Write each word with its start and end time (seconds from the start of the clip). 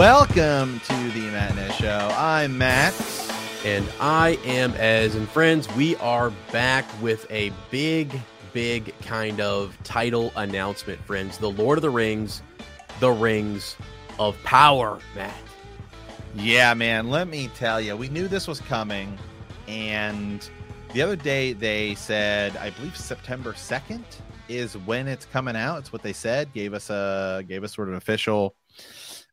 Welcome 0.00 0.80
to 0.80 1.10
the 1.10 1.30
Matt 1.30 1.74
Show. 1.74 2.10
I'm 2.16 2.56
Matt. 2.56 2.94
And 3.66 3.86
I 4.00 4.38
am 4.46 4.72
Ez. 4.78 5.14
And 5.14 5.28
friends, 5.28 5.68
we 5.74 5.94
are 5.96 6.30
back 6.50 6.86
with 7.02 7.30
a 7.30 7.52
big, 7.70 8.18
big 8.54 8.98
kind 9.00 9.42
of 9.42 9.76
title 9.84 10.32
announcement, 10.36 11.04
friends. 11.04 11.36
The 11.36 11.50
Lord 11.50 11.76
of 11.76 11.82
the 11.82 11.90
Rings, 11.90 12.40
the 12.98 13.10
Rings 13.10 13.76
of 14.18 14.42
Power, 14.42 15.00
Matt. 15.14 15.36
Yeah, 16.34 16.72
man. 16.72 17.10
Let 17.10 17.28
me 17.28 17.50
tell 17.54 17.78
you, 17.78 17.94
we 17.94 18.08
knew 18.08 18.26
this 18.26 18.48
was 18.48 18.60
coming. 18.60 19.18
And 19.68 20.48
the 20.94 21.02
other 21.02 21.14
day 21.14 21.52
they 21.52 21.94
said, 21.94 22.56
I 22.56 22.70
believe 22.70 22.96
September 22.96 23.52
2nd 23.52 24.02
is 24.48 24.78
when 24.78 25.06
it's 25.08 25.26
coming 25.26 25.56
out. 25.56 25.76
It's 25.80 25.92
what 25.92 26.02
they 26.02 26.14
said. 26.14 26.54
Gave 26.54 26.72
us 26.72 26.88
a 26.88 27.44
gave 27.46 27.64
us 27.64 27.74
sort 27.74 27.88
of 27.88 27.92
an 27.92 27.98
official 27.98 28.54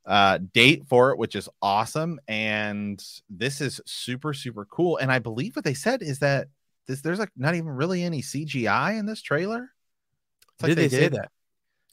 uh, 0.08 0.40
date 0.54 0.88
for 0.88 1.12
it, 1.12 1.18
which 1.18 1.36
is 1.36 1.50
awesome. 1.62 2.20
And 2.28 3.04
this 3.30 3.60
is 3.60 3.82
super, 3.86 4.34
super 4.34 4.66
cool. 4.66 4.98
And 4.98 5.12
I 5.12 5.20
believe 5.20 5.56
what 5.56 5.66
they 5.66 5.74
said 5.74 6.02
is 6.02 6.20
that 6.20 6.48
this, 6.88 7.02
there's 7.02 7.20
like 7.20 7.32
not 7.36 7.56
even 7.56 7.70
really 7.70 8.04
any 8.04 8.22
CGI 8.22 8.98
in 8.98 9.06
this 9.06 9.22
trailer. 9.22 9.70
Like 10.62 10.70
did 10.70 10.78
they, 10.78 10.88
they 10.88 10.98
say 10.98 11.08
that? 11.10 11.30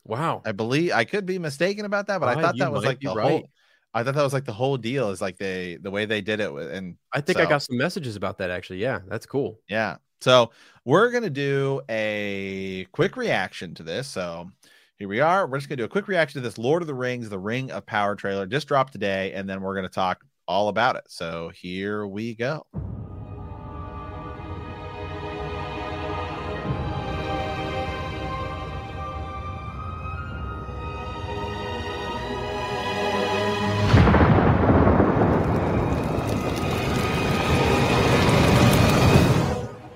Wow. 0.04 0.42
I 0.46 0.52
believe 0.52 0.92
I 0.92 1.04
could 1.04 1.26
be 1.26 1.38
mistaken 1.38 1.84
about 1.84 2.06
that, 2.06 2.20
but 2.20 2.28
I 2.28 2.40
thought 2.40 2.56
that 2.58 2.72
was 2.72 2.84
like 2.84 3.00
the 3.00 3.14
right. 3.14 3.30
whole. 3.30 3.48
I 3.96 4.02
thought 4.02 4.14
that 4.14 4.22
was 4.22 4.32
like 4.32 4.44
the 4.44 4.52
whole 4.52 4.76
deal 4.76 5.10
is 5.10 5.20
like 5.20 5.38
they 5.38 5.76
the 5.80 5.90
way 5.90 6.04
they 6.04 6.20
did 6.20 6.40
it 6.40 6.52
with, 6.52 6.70
and 6.70 6.96
I 7.12 7.20
think 7.20 7.38
so, 7.38 7.44
I 7.44 7.48
got 7.48 7.62
some 7.62 7.76
messages 7.76 8.16
about 8.16 8.38
that 8.38 8.50
actually. 8.50 8.80
Yeah, 8.80 9.00
that's 9.06 9.24
cool. 9.24 9.60
Yeah. 9.68 9.96
So 10.20 10.50
we're 10.84 11.10
gonna 11.10 11.30
do 11.30 11.80
a 11.88 12.86
quick 12.92 13.16
reaction 13.16 13.74
to 13.74 13.82
this. 13.82 14.08
So 14.08 14.50
here 14.98 15.08
we 15.08 15.20
are. 15.20 15.46
We're 15.46 15.58
just 15.58 15.68
going 15.68 15.78
to 15.78 15.82
do 15.82 15.86
a 15.86 15.88
quick 15.88 16.06
reaction 16.06 16.40
to 16.40 16.48
this 16.48 16.56
Lord 16.56 16.82
of 16.82 16.86
the 16.86 16.94
Rings, 16.94 17.28
The 17.28 17.38
Ring 17.38 17.70
of 17.72 17.84
Power 17.84 18.14
trailer. 18.14 18.46
Just 18.46 18.68
dropped 18.68 18.92
today, 18.92 19.32
and 19.32 19.48
then 19.48 19.60
we're 19.60 19.74
going 19.74 19.88
to 19.88 19.92
talk 19.92 20.24
all 20.46 20.68
about 20.68 20.94
it. 20.96 21.04
So 21.08 21.50
here 21.52 22.06
we 22.06 22.34
go. 22.36 22.64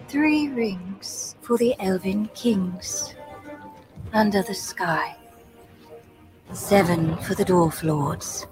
Three 0.09 0.49
rings 0.49 1.37
for 1.43 1.57
the 1.57 1.77
Elven 1.79 2.29
kings 2.35 3.15
under 4.13 4.43
the 4.43 4.55
sky. 4.55 5.17
Seven 6.53 7.17
for 7.19 7.35
the 7.35 7.45
Dwarf 7.45 7.83
Lords, 7.83 8.47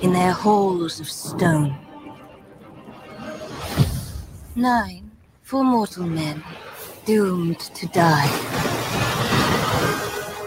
in 0.00 0.12
their 0.12 0.32
halls 0.32 1.00
of 1.00 1.08
stone. 1.08 1.76
Nine 4.54 5.10
for 5.42 5.62
mortal 5.62 6.06
men, 6.06 6.42
doomed 7.04 7.60
to 7.60 7.86
die. 7.88 8.26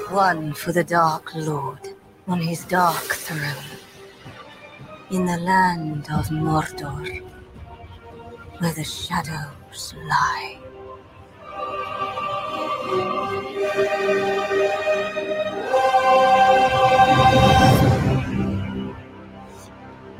One 0.10 0.54
for 0.54 0.72
the 0.72 0.84
Dark 0.84 1.36
Lord 1.36 1.96
on 2.28 2.42
his 2.42 2.66
dark 2.66 3.14
throne, 3.14 3.78
in 5.12 5.26
the 5.26 5.38
land 5.38 6.08
of 6.12 6.30
Mordor, 6.30 7.22
where 8.58 8.74
the 8.74 8.84
shadows 8.84 9.94
lie. 10.08 10.58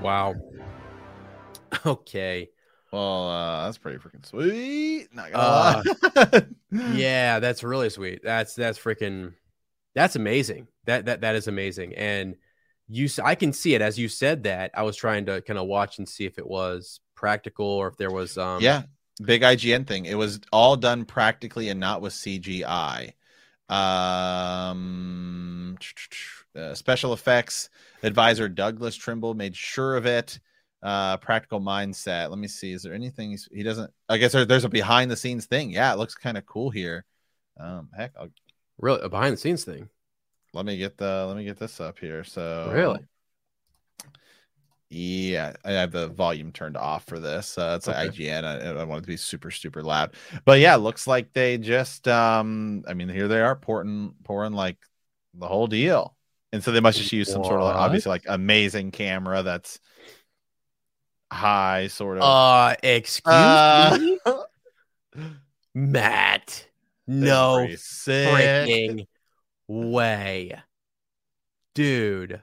Wow. 0.02 0.36
Okay. 1.86 2.50
Well, 2.92 3.30
uh, 3.30 3.66
that's 3.66 3.78
pretty 3.78 4.00
freaking 4.00 4.26
sweet. 4.26 5.08
Not 5.14 5.32
gonna 5.32 5.84
uh, 6.16 6.42
yeah, 6.72 7.40
that's 7.40 7.64
really 7.64 7.90
sweet. 7.90 8.22
That's 8.24 8.56
that's 8.56 8.80
freaking 8.80 9.34
that's 9.94 10.16
amazing. 10.16 10.68
That 10.86 11.06
that 11.06 11.22
that 11.22 11.36
is 11.36 11.48
amazing. 11.48 11.94
And 11.96 12.36
you 12.88 13.08
I 13.24 13.36
can 13.36 13.54
see 13.54 13.76
it 13.76 13.82
as 13.82 14.00
you 14.00 14.08
said 14.10 14.44
that. 14.44 14.72
I 14.74 14.84
was 14.84 14.96
trying 14.96 15.28
to 15.28 15.42
kind 15.42 15.60
of 15.60 15.68
watch 15.68 16.00
and 16.00 16.10
see 16.10 16.26
if 16.26 16.40
it 16.40 16.48
was 16.48 17.00
practical 17.16 17.68
or 17.68 17.88
if 17.88 17.98
there 17.98 18.12
was 18.12 18.38
um 18.38 18.64
Yeah. 18.64 18.84
Big 19.22 19.42
IGN 19.42 19.86
thing. 19.86 20.06
It 20.06 20.18
was 20.18 20.40
all 20.52 20.78
done 20.78 21.06
practically 21.06 21.70
and 21.70 21.80
not 21.80 22.02
with 22.02 22.14
CGI. 22.14 23.14
Um, 23.70 25.78
uh, 26.56 26.74
special 26.74 27.14
effects 27.14 27.70
advisor 28.02 28.50
Douglas 28.50 28.96
Trimble 28.96 29.36
made 29.36 29.56
sure 29.56 29.96
of 29.96 30.06
it. 30.06 30.40
Uh, 30.82 31.18
practical 31.18 31.60
mindset. 31.60 32.30
Let 32.30 32.40
me 32.40 32.48
see. 32.48 32.72
Is 32.72 32.84
there 32.84 32.94
anything 32.94 33.38
he 33.52 33.64
doesn't? 33.64 33.92
I 34.08 34.18
guess 34.18 34.32
there, 34.32 34.46
there's 34.46 34.64
a 34.64 34.70
behind 34.70 35.12
the 35.12 35.18
scenes 35.18 35.46
thing. 35.46 35.72
Yeah, 35.72 35.92
it 35.92 35.98
looks 35.98 36.16
kind 36.16 36.38
of 36.38 36.46
cool 36.46 36.70
here. 36.70 37.06
Um, 37.60 37.90
heck, 37.96 38.14
I'll, 38.18 38.30
really 38.78 39.02
a 39.02 39.10
behind 39.10 39.34
the 39.34 39.38
scenes 39.38 39.66
thing. 39.66 39.90
Let 40.54 40.66
me 40.66 40.78
get 40.78 40.98
the. 40.98 41.26
Let 41.28 41.36
me 41.36 41.44
get 41.44 41.60
this 41.60 41.82
up 41.82 42.00
here. 42.00 42.24
So 42.24 42.72
really, 42.74 43.02
yeah, 44.90 45.54
I 45.64 45.72
have 45.74 45.92
the 45.92 46.08
volume 46.08 46.52
turned 46.52 46.76
off 46.76 47.06
for 47.06 47.20
this. 47.20 47.58
Uh, 47.58 47.76
it's 47.78 47.88
okay. 47.88 48.06
like 48.06 48.12
IGN. 48.12 48.44
I, 48.44 48.80
I, 48.80 48.84
want 48.84 49.00
it 49.00 49.02
to 49.04 49.08
be 49.08 49.18
super, 49.18 49.52
super 49.52 49.84
loud. 49.84 50.16
But 50.46 50.60
yeah, 50.60 50.76
looks 50.78 51.06
like 51.06 51.32
they 51.34 51.60
just. 51.60 52.08
um 52.08 52.84
I 52.88 52.96
mean, 52.96 53.08
here 53.08 53.28
they 53.28 53.40
are 53.40 53.56
pouring, 53.56 54.16
pouring 54.24 54.54
like 54.54 54.78
the 55.36 55.48
whole 55.48 55.68
deal, 55.68 56.16
and 56.52 56.64
so 56.64 56.72
they 56.72 56.80
must 56.80 56.98
just 56.98 57.12
use 57.12 57.32
some 57.32 57.44
sort 57.44 57.60
of 57.60 57.68
like, 57.68 57.76
obviously 57.76 58.10
like 58.10 58.24
amazing 58.28 58.90
camera 58.90 59.44
that's 59.44 59.80
high, 61.32 61.88
sort 61.88 62.18
of. 62.18 62.24
Uh, 62.24 62.76
excuse 62.82 63.36
uh, 63.36 64.00
me, 64.00 64.20
Matt. 65.76 66.66
No 67.06 67.68
freaking 67.68 69.06
way, 69.68 70.60
dude. 71.76 72.42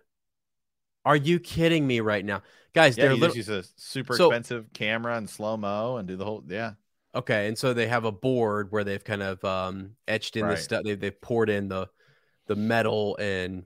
Are 1.07 1.17
you 1.17 1.39
kidding 1.39 1.87
me 1.87 2.01
right 2.01 2.25
now, 2.25 2.43
guys? 2.75 2.99
Yeah, 2.99 3.05
they're 3.05 3.15
little... 3.15 3.37
use 3.37 3.49
a 3.49 3.63
super 3.77 4.17
so, 4.17 4.27
expensive 4.27 4.73
camera 4.73 5.17
and 5.17 5.31
slow 5.31 5.57
mo 5.57 5.99
and 5.99 6.09
do 6.09 6.17
the 6.17 6.25
whole 6.25 6.43
yeah. 6.49 6.73
Okay, 7.15 7.47
and 7.47 7.57
so 7.57 7.73
they 7.73 7.87
have 7.87 8.05
a 8.05 8.13
board 8.13 8.73
where 8.73 8.83
they've 8.83 9.03
kind 9.03 9.23
of 9.23 9.43
um, 9.45 9.93
etched 10.09 10.37
in 10.37 10.45
right. 10.45 10.57
the 10.57 10.63
stuff. 10.63 10.83
They, 10.83 10.97
they've 10.97 11.21
poured 11.21 11.49
in 11.49 11.69
the 11.69 11.87
the 12.49 12.57
metal 12.57 13.17
and 13.21 13.63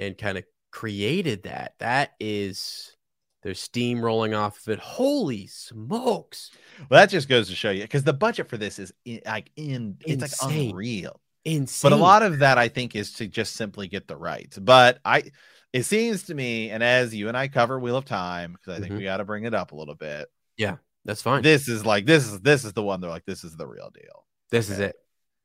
and 0.00 0.18
kind 0.18 0.36
of 0.36 0.44
created 0.72 1.44
that. 1.44 1.74
That 1.78 2.10
is 2.18 2.96
there's 3.44 3.60
steam 3.60 4.04
rolling 4.04 4.34
off 4.34 4.58
of 4.58 4.72
it. 4.72 4.80
Holy 4.80 5.46
smokes! 5.46 6.50
Well, 6.90 7.00
that 7.00 7.08
just 7.08 7.28
goes 7.28 7.48
to 7.50 7.54
show 7.54 7.70
you 7.70 7.82
because 7.82 8.02
the 8.02 8.12
budget 8.12 8.48
for 8.48 8.56
this 8.56 8.80
is 8.80 8.92
in, 9.04 9.20
like 9.24 9.52
in 9.54 9.96
it's 10.00 10.24
Insane. 10.24 10.48
like 10.48 10.70
unreal. 10.70 11.20
Insane. 11.44 11.88
But 11.90 11.96
a 11.96 12.00
lot 12.02 12.24
of 12.24 12.40
that 12.40 12.58
I 12.58 12.66
think 12.66 12.96
is 12.96 13.12
to 13.14 13.28
just 13.28 13.54
simply 13.54 13.86
get 13.86 14.08
the 14.08 14.16
rights. 14.16 14.58
But 14.58 14.98
I 15.04 15.30
it 15.72 15.84
seems 15.84 16.24
to 16.24 16.34
me, 16.34 16.70
and 16.70 16.82
as 16.82 17.14
you 17.14 17.28
and 17.28 17.36
I 17.36 17.48
cover 17.48 17.78
Wheel 17.78 17.96
of 17.96 18.04
Time, 18.04 18.52
because 18.52 18.74
I 18.74 18.80
think 18.80 18.90
mm-hmm. 18.92 18.98
we 18.98 19.04
got 19.04 19.18
to 19.18 19.24
bring 19.24 19.44
it 19.44 19.54
up 19.54 19.72
a 19.72 19.76
little 19.76 19.94
bit. 19.94 20.28
Yeah, 20.56 20.76
that's 21.04 21.22
fine. 21.22 21.42
This 21.42 21.68
is 21.68 21.86
like 21.86 22.06
this 22.06 22.26
is 22.26 22.40
this 22.40 22.64
is 22.64 22.72
the 22.72 22.82
one 22.82 23.00
they're 23.00 23.10
like 23.10 23.24
this 23.24 23.44
is 23.44 23.56
the 23.56 23.66
real 23.66 23.90
deal. 23.90 24.26
This 24.50 24.66
okay. 24.66 24.74
is 24.74 24.80
it. 24.80 24.96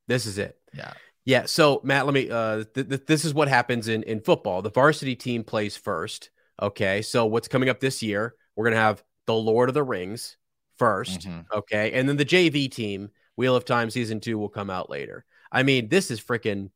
This 0.07 0.25
is 0.25 0.37
it. 0.37 0.57
Yeah. 0.73 0.93
Yeah. 1.25 1.45
So 1.45 1.81
Matt, 1.83 2.05
let 2.05 2.13
me. 2.13 2.29
Uh, 2.29 2.63
th- 2.73 2.89
th- 2.89 3.05
this 3.05 3.25
is 3.25 3.33
what 3.33 3.47
happens 3.47 3.87
in 3.87 4.03
in 4.03 4.21
football. 4.21 4.61
The 4.61 4.71
varsity 4.71 5.15
team 5.15 5.43
plays 5.43 5.77
first. 5.77 6.29
Okay. 6.61 7.01
So 7.01 7.25
what's 7.25 7.47
coming 7.47 7.69
up 7.69 7.79
this 7.79 8.03
year? 8.03 8.35
We're 8.55 8.65
gonna 8.65 8.81
have 8.81 9.03
the 9.27 9.35
Lord 9.35 9.69
of 9.69 9.75
the 9.75 9.83
Rings 9.83 10.37
1st 10.79 11.19
mm-hmm. 11.19 11.39
Okay, 11.53 11.91
and 11.93 12.07
then 12.07 12.17
the 12.17 12.25
JV 12.25 12.71
team 12.71 13.09
Wheel 13.35 13.55
of 13.55 13.65
Time 13.65 13.89
season 13.89 14.19
two 14.19 14.37
will 14.37 14.49
come 14.49 14.69
out 14.69 14.89
later. 14.89 15.25
I 15.51 15.63
mean, 15.63 15.89
this 15.89 16.11
is 16.11 16.19
freaking 16.19 16.71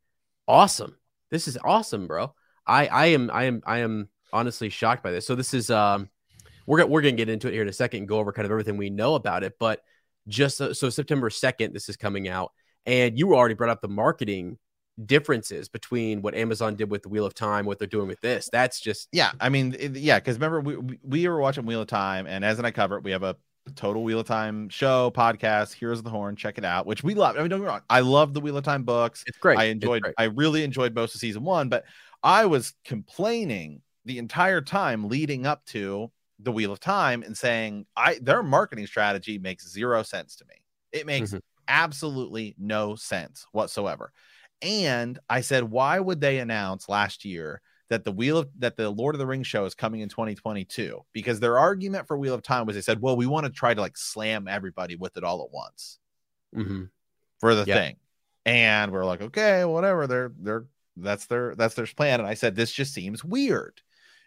awesome. 0.48 0.95
This 1.31 1.48
is 1.48 1.57
awesome, 1.63 2.07
bro. 2.07 2.33
I 2.65 2.87
I 2.87 3.05
am 3.07 3.29
I 3.31 3.45
am 3.45 3.61
I 3.65 3.79
am 3.79 4.09
honestly 4.33 4.69
shocked 4.69 5.03
by 5.03 5.11
this. 5.11 5.25
So 5.25 5.35
this 5.35 5.53
is 5.53 5.69
um 5.69 6.09
we're 6.65 6.79
gonna 6.79 6.89
we're 6.89 7.01
gonna 7.01 7.13
get 7.13 7.29
into 7.29 7.47
it 7.47 7.53
here 7.53 7.61
in 7.61 7.69
a 7.69 7.73
second 7.73 7.99
and 7.99 8.07
go 8.07 8.19
over 8.19 8.31
kind 8.31 8.45
of 8.45 8.51
everything 8.51 8.77
we 8.77 8.89
know 8.89 9.15
about 9.15 9.43
it. 9.43 9.53
But 9.59 9.81
just 10.27 10.57
so, 10.57 10.73
so 10.73 10.89
September 10.89 11.29
second, 11.29 11.73
this 11.73 11.89
is 11.89 11.97
coming 11.97 12.27
out, 12.27 12.51
and 12.85 13.17
you 13.17 13.35
already 13.35 13.55
brought 13.55 13.71
up 13.71 13.81
the 13.81 13.87
marketing 13.87 14.57
differences 15.05 15.67
between 15.67 16.21
what 16.21 16.35
Amazon 16.35 16.75
did 16.75 16.91
with 16.91 17.03
the 17.03 17.09
Wheel 17.09 17.25
of 17.25 17.33
Time, 17.33 17.65
what 17.65 17.79
they're 17.79 17.87
doing 17.87 18.07
with 18.07 18.21
this. 18.21 18.49
That's 18.51 18.79
just 18.79 19.07
yeah. 19.11 19.31
I 19.39 19.49
mean, 19.49 19.75
it, 19.79 19.95
yeah, 19.95 20.19
because 20.19 20.35
remember 20.35 20.61
we 20.61 20.99
we 21.03 21.27
were 21.27 21.39
watching 21.39 21.65
Wheel 21.65 21.81
of 21.81 21.87
Time, 21.87 22.27
and 22.27 22.45
as 22.45 22.57
and 22.57 22.67
I 22.67 22.71
cover 22.71 22.97
it, 22.97 23.03
we 23.03 23.11
have 23.11 23.23
a 23.23 23.35
total 23.75 24.03
Wheel 24.03 24.19
of 24.19 24.27
Time 24.27 24.69
show 24.69 25.11
podcast. 25.11 25.73
Here's 25.73 26.01
the 26.01 26.09
Horn, 26.09 26.35
check 26.35 26.57
it 26.57 26.65
out. 26.65 26.85
Which 26.85 27.03
we 27.03 27.15
love. 27.15 27.35
I 27.35 27.41
mean, 27.41 27.49
don't 27.49 27.59
get 27.59 27.65
me 27.65 27.69
wrong, 27.69 27.81
I 27.89 28.01
love 28.01 28.33
the 28.33 28.41
Wheel 28.41 28.57
of 28.57 28.63
Time 28.63 28.83
books. 28.83 29.23
It's 29.27 29.37
great. 29.37 29.57
I 29.57 29.65
enjoyed. 29.65 30.03
I 30.17 30.25
really 30.25 30.63
enjoyed 30.63 30.93
most 30.93 31.15
of 31.15 31.21
season 31.21 31.43
one, 31.43 31.69
but 31.69 31.85
I 32.23 32.45
was 32.45 32.73
complaining 32.85 33.81
the 34.06 34.18
entire 34.18 34.62
time 34.62 35.07
leading 35.07 35.45
up 35.45 35.65
to 35.68 36.12
the 36.39 36.51
Wheel 36.51 36.71
of 36.71 36.79
Time 36.79 37.23
and 37.23 37.38
saying, 37.38 37.85
I 37.95 38.19
their 38.21 38.44
marketing 38.44 38.88
strategy 38.88 39.38
makes 39.38 39.71
zero 39.71 40.03
sense 40.03 40.35
to 40.38 40.45
me. 40.45 40.56
It 40.91 41.06
makes 41.06 41.29
mm-hmm. 41.29 41.39
absolutely 41.68 42.56
no 42.57 42.95
sense 42.95 43.45
whatsoever. 43.51 44.12
And 44.62 45.18
I 45.29 45.41
said, 45.41 45.63
why 45.63 46.00
would 46.00 46.21
they 46.21 46.39
announce 46.39 46.89
last 46.89 47.25
year 47.25 47.62
that 47.89 48.03
the 48.06 48.12
Wheel 48.12 48.38
of 48.38 48.50
that 48.59 48.77
the 48.77 48.89
Lord 48.89 49.15
of 49.15 49.19
the 49.19 49.27
Rings 49.27 49.47
show 49.47 49.65
is 49.65 49.75
coming 49.75 50.01
in 50.01 50.09
2022? 50.09 51.00
Because 51.13 51.39
their 51.39 51.57
argument 51.57 52.07
for 52.07 52.17
Wheel 52.17 52.33
of 52.33 52.44
Time 52.44 52.65
was 52.65 52.75
they 52.75 52.81
said, 52.81 53.01
well, 53.01 53.17
we 53.17 53.25
want 53.25 53.45
to 53.45 53.51
try 53.51 53.74
to 53.74 53.81
like 53.81 53.97
slam 53.97 54.47
everybody 54.47 54.95
with 54.95 55.17
it 55.17 55.24
all 55.24 55.44
at 55.44 55.51
once 55.51 56.00
mm-hmm. 56.56 56.83
for 57.39 57.56
the 57.56 57.65
yep. 57.65 57.77
thing. 57.77 57.95
And 58.45 58.91
we're 58.91 59.06
like, 59.06 59.21
okay, 59.21 59.65
whatever. 59.65 60.07
They're 60.07 60.31
they're 60.39 60.65
that's 61.03 61.25
their 61.25 61.56
that's 61.56 61.75
their 61.75 61.86
plan. 61.86 62.19
And 62.19 62.27
I 62.30 62.33
said, 62.33 62.56
this 62.56 62.71
just 62.71 62.94
seems 62.94 63.24
weird. 63.24 63.81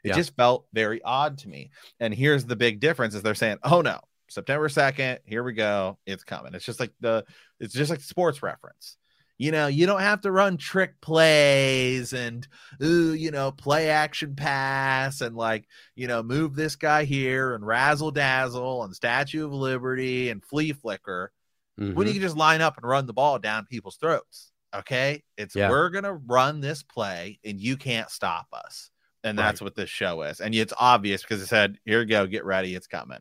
It 0.05 0.09
yeah. 0.09 0.15
just 0.15 0.37
felt 0.37 0.67
very 0.73 1.03
odd 1.03 1.39
to 1.39 1.49
me. 1.49 1.71
And 1.99 2.13
here's 2.13 2.45
the 2.45 2.57
big 2.57 2.79
difference: 2.79 3.15
is 3.15 3.23
they're 3.23 3.35
saying, 3.35 3.59
"Oh 3.63 3.81
no, 3.81 4.01
September 4.29 4.69
second, 4.69 5.21
here 5.25 5.43
we 5.43 5.55
go, 5.55 5.99
it's 6.07 6.25
coming." 6.25 6.55
It's 6.55 6.65
just 6.65 6.79
like 6.79 6.93
the 7.01 7.25
it's 7.59 7.73
just 7.73 7.91
like 7.91 8.01
sports 8.01 8.43
reference. 8.43 8.99
You 9.37 9.51
know, 9.51 9.67
you 9.67 9.87
don't 9.87 10.01
have 10.01 10.21
to 10.21 10.31
run 10.31 10.59
trick 10.59 11.01
plays 11.01 12.13
and 12.13 12.47
ooh, 12.81 13.15
you 13.15 13.33
know, 13.33 13.51
play 13.51 13.89
action 13.89 14.37
pass 14.37 15.23
and 15.23 15.35
like, 15.35 15.67
you 15.97 16.07
know, 16.07 16.23
move 16.23 16.55
this 16.55 16.77
guy 16.77 17.05
here 17.05 17.55
and 17.55 17.67
razzle 17.67 18.13
dazzle 18.13 18.85
and 18.85 18.95
Statue 18.95 19.47
of 19.47 19.53
Liberty 19.53 20.29
and 20.29 20.45
flea 20.45 20.73
flicker. 20.73 21.33
Mm-hmm. 21.81 21.95
When 21.95 22.07
you 22.07 22.13
can 22.13 22.23
just 22.23 22.37
line 22.37 22.61
up 22.61 22.77
and 22.77 22.89
run 22.89 23.07
the 23.07 23.13
ball 23.13 23.41
down 23.41 23.67
people's 23.67 23.97
throats. 23.97 24.53
Okay. 24.75 25.23
It's 25.37 25.55
yeah. 25.55 25.71
we're 25.71 25.91
gonna 25.91 26.15
run 26.15 26.61
this 26.61 26.83
play 26.83 27.39
and 27.45 27.61
you 27.61 27.77
can't 27.77 28.11
stop 28.11 28.47
us 28.53 28.91
and 29.25 29.39
that's 29.39 29.61
right. 29.61 29.67
what 29.67 29.75
this 29.75 29.91
show 29.91 30.23
is. 30.23 30.41
And 30.41 30.55
it's 30.55 30.73
obvious 30.79 31.23
because 31.23 31.41
it 31.41 31.47
said, 31.47 31.79
"Here 31.85 32.01
you 32.01 32.07
go, 32.07 32.27
get 32.27 32.45
ready, 32.45 32.75
it's 32.75 32.87
coming." 32.87 33.21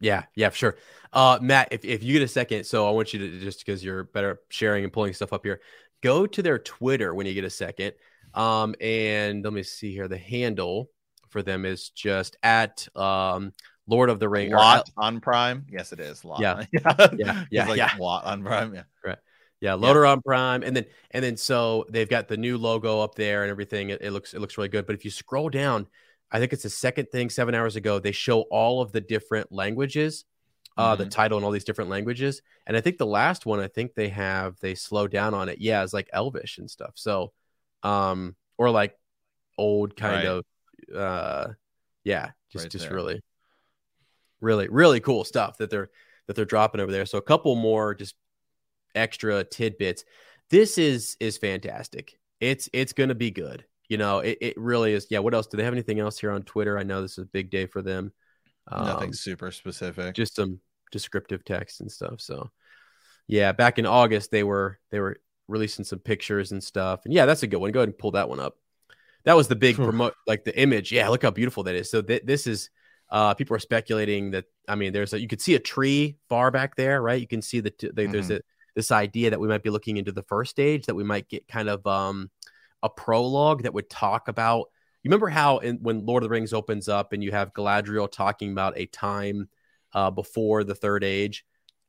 Yeah, 0.00 0.24
yeah, 0.34 0.50
sure. 0.50 0.76
Uh, 1.12 1.38
Matt, 1.42 1.68
if, 1.72 1.84
if 1.84 2.02
you 2.02 2.12
get 2.14 2.22
a 2.22 2.28
second, 2.28 2.64
so 2.64 2.86
I 2.86 2.90
want 2.92 3.12
you 3.12 3.18
to 3.18 3.40
just 3.40 3.64
because 3.64 3.84
you're 3.84 4.04
better 4.04 4.40
sharing 4.50 4.84
and 4.84 4.92
pulling 4.92 5.12
stuff 5.12 5.32
up 5.32 5.44
here, 5.44 5.60
go 6.02 6.26
to 6.26 6.42
their 6.42 6.58
Twitter 6.58 7.14
when 7.14 7.26
you 7.26 7.34
get 7.34 7.44
a 7.44 7.50
second. 7.50 7.92
Um, 8.34 8.74
and 8.80 9.42
let 9.42 9.52
me 9.52 9.62
see 9.62 9.92
here. 9.92 10.08
The 10.08 10.18
handle 10.18 10.90
for 11.28 11.42
them 11.42 11.64
is 11.64 11.90
just 11.90 12.36
at 12.42 12.86
um 12.94 13.52
Lord 13.88 14.10
of 14.10 14.20
the 14.20 14.28
Ring. 14.28 14.52
Lot 14.52 14.88
on 14.96 15.20
Prime. 15.20 15.66
Yes, 15.68 15.92
it 15.92 16.00
is. 16.00 16.24
Lot. 16.24 16.40
Yeah, 16.40 16.64
yeah, 16.72 17.14
yeah, 17.18 17.44
yeah. 17.50 17.68
like 17.68 17.78
yeah. 17.78 17.90
Lot 17.98 18.24
on 18.24 18.44
Prime. 18.44 18.74
Yeah, 18.74 18.82
right. 19.04 19.18
Yeah, 19.60 19.74
loader 19.74 20.04
yeah. 20.04 20.12
on 20.12 20.22
Prime, 20.22 20.62
and 20.62 20.76
then 20.76 20.84
and 21.12 21.24
then 21.24 21.36
so 21.36 21.86
they've 21.88 22.08
got 22.08 22.28
the 22.28 22.36
new 22.36 22.58
logo 22.58 23.00
up 23.00 23.14
there 23.14 23.42
and 23.42 23.50
everything. 23.50 23.90
It, 23.90 24.02
it, 24.02 24.10
looks 24.10 24.34
it 24.34 24.40
looks 24.40 24.58
really 24.58 24.68
good. 24.68 24.86
But 24.86 24.96
if 24.96 25.04
you 25.04 25.10
scroll 25.10 25.48
down, 25.48 25.86
I 26.30 26.38
think 26.38 26.52
it's 26.52 26.64
the 26.64 26.70
second 26.70 27.06
thing. 27.10 27.30
Seven 27.30 27.54
hours 27.54 27.76
ago, 27.76 27.98
they 27.98 28.12
show 28.12 28.42
all 28.42 28.82
of 28.82 28.92
the 28.92 29.00
different 29.00 29.50
languages, 29.50 30.24
uh, 30.76 30.92
mm-hmm. 30.92 31.04
the 31.04 31.08
title 31.08 31.38
and 31.38 31.44
all 31.44 31.52
these 31.52 31.64
different 31.64 31.88
languages. 31.88 32.42
And 32.66 32.76
I 32.76 32.82
think 32.82 32.98
the 32.98 33.06
last 33.06 33.46
one, 33.46 33.60
I 33.60 33.68
think 33.68 33.94
they 33.94 34.10
have 34.10 34.58
they 34.60 34.74
slow 34.74 35.08
down 35.08 35.32
on 35.32 35.48
it. 35.48 35.58
Yeah, 35.58 35.82
it's 35.82 35.94
like 35.94 36.10
Elvish 36.12 36.58
and 36.58 36.70
stuff. 36.70 36.92
So, 36.96 37.32
um, 37.82 38.36
or 38.58 38.70
like 38.70 38.94
old 39.56 39.96
kind 39.96 40.16
right. 40.16 40.26
of, 40.26 40.44
uh, 40.94 41.52
yeah, 42.04 42.32
just 42.50 42.66
right 42.66 42.72
just 42.72 42.84
there. 42.84 42.94
really, 42.94 43.22
really, 44.42 44.68
really 44.68 45.00
cool 45.00 45.24
stuff 45.24 45.56
that 45.58 45.70
they're 45.70 45.88
that 46.26 46.36
they're 46.36 46.44
dropping 46.44 46.82
over 46.82 46.92
there. 46.92 47.06
So 47.06 47.16
a 47.16 47.22
couple 47.22 47.54
more 47.54 47.94
just 47.94 48.16
extra 48.96 49.44
tidbits. 49.44 50.04
This 50.50 50.78
is 50.78 51.16
is 51.20 51.38
fantastic. 51.38 52.18
It's 52.40 52.68
it's 52.72 52.92
going 52.92 53.08
to 53.08 53.14
be 53.14 53.30
good. 53.30 53.64
You 53.88 53.98
know, 53.98 54.18
it, 54.18 54.38
it 54.40 54.54
really 54.56 54.92
is. 54.92 55.06
Yeah. 55.10 55.20
What 55.20 55.34
else? 55.34 55.46
Do 55.46 55.56
they 55.56 55.64
have 55.64 55.72
anything 55.72 56.00
else 56.00 56.18
here 56.18 56.32
on 56.32 56.42
Twitter? 56.42 56.78
I 56.78 56.82
know 56.82 57.02
this 57.02 57.12
is 57.12 57.24
a 57.24 57.26
big 57.26 57.50
day 57.50 57.66
for 57.66 57.82
them. 57.82 58.12
Um, 58.68 58.86
Nothing 58.86 59.12
super 59.12 59.50
specific. 59.52 60.14
Just 60.14 60.34
some 60.34 60.60
descriptive 60.90 61.44
text 61.44 61.80
and 61.80 61.90
stuff. 61.90 62.20
So, 62.20 62.50
yeah, 63.28 63.52
back 63.52 63.78
in 63.78 63.86
August 63.86 64.30
they 64.30 64.42
were 64.42 64.78
they 64.90 64.98
were 64.98 65.20
releasing 65.48 65.84
some 65.84 66.00
pictures 66.00 66.52
and 66.52 66.62
stuff. 66.62 67.04
And 67.04 67.14
yeah, 67.14 67.26
that's 67.26 67.42
a 67.42 67.46
good 67.46 67.58
one. 67.58 67.70
Go 67.70 67.80
ahead 67.80 67.88
and 67.88 67.98
pull 67.98 68.12
that 68.12 68.28
one 68.28 68.40
up. 68.40 68.56
That 69.24 69.36
was 69.36 69.48
the 69.48 69.56
big 69.56 69.76
promote, 69.76 70.14
like 70.26 70.44
the 70.44 70.56
image. 70.58 70.92
Yeah, 70.92 71.08
look 71.08 71.22
how 71.22 71.30
beautiful 71.30 71.64
that 71.64 71.74
is. 71.74 71.90
So 71.90 72.00
th- 72.00 72.22
this 72.24 72.46
is 72.46 72.70
uh, 73.10 73.34
people 73.34 73.56
are 73.56 73.60
speculating 73.60 74.32
that. 74.32 74.44
I 74.68 74.74
mean, 74.74 74.92
there's 74.92 75.12
a 75.12 75.20
you 75.20 75.28
could 75.28 75.40
see 75.40 75.54
a 75.54 75.60
tree 75.60 76.16
far 76.28 76.50
back 76.50 76.76
there, 76.76 77.02
right? 77.02 77.20
You 77.20 77.26
can 77.26 77.42
see 77.42 77.60
the, 77.60 77.70
t- 77.70 77.90
the 77.92 78.02
mm-hmm. 78.02 78.12
there's 78.12 78.30
a 78.30 78.40
this 78.76 78.92
idea 78.92 79.30
that 79.30 79.40
we 79.40 79.48
might 79.48 79.64
be 79.64 79.70
looking 79.70 79.96
into 79.96 80.12
the 80.12 80.22
first 80.22 80.52
stage, 80.52 80.86
that 80.86 80.94
we 80.94 81.02
might 81.02 81.28
get 81.28 81.48
kind 81.48 81.68
of 81.68 81.84
um, 81.86 82.30
a 82.82 82.88
prologue 82.88 83.64
that 83.64 83.74
would 83.74 83.90
talk 83.90 84.28
about. 84.28 84.68
You 85.02 85.08
remember 85.08 85.28
how 85.28 85.58
in, 85.58 85.78
when 85.78 86.04
Lord 86.04 86.22
of 86.22 86.28
the 86.28 86.32
Rings 86.32 86.52
opens 86.52 86.88
up 86.88 87.12
and 87.12 87.24
you 87.24 87.32
have 87.32 87.54
Galadriel 87.54 88.10
talking 88.10 88.52
about 88.52 88.78
a 88.78 88.86
time 88.86 89.48
uh, 89.92 90.10
before 90.10 90.62
the 90.62 90.74
Third 90.74 91.02
Age, 91.02 91.44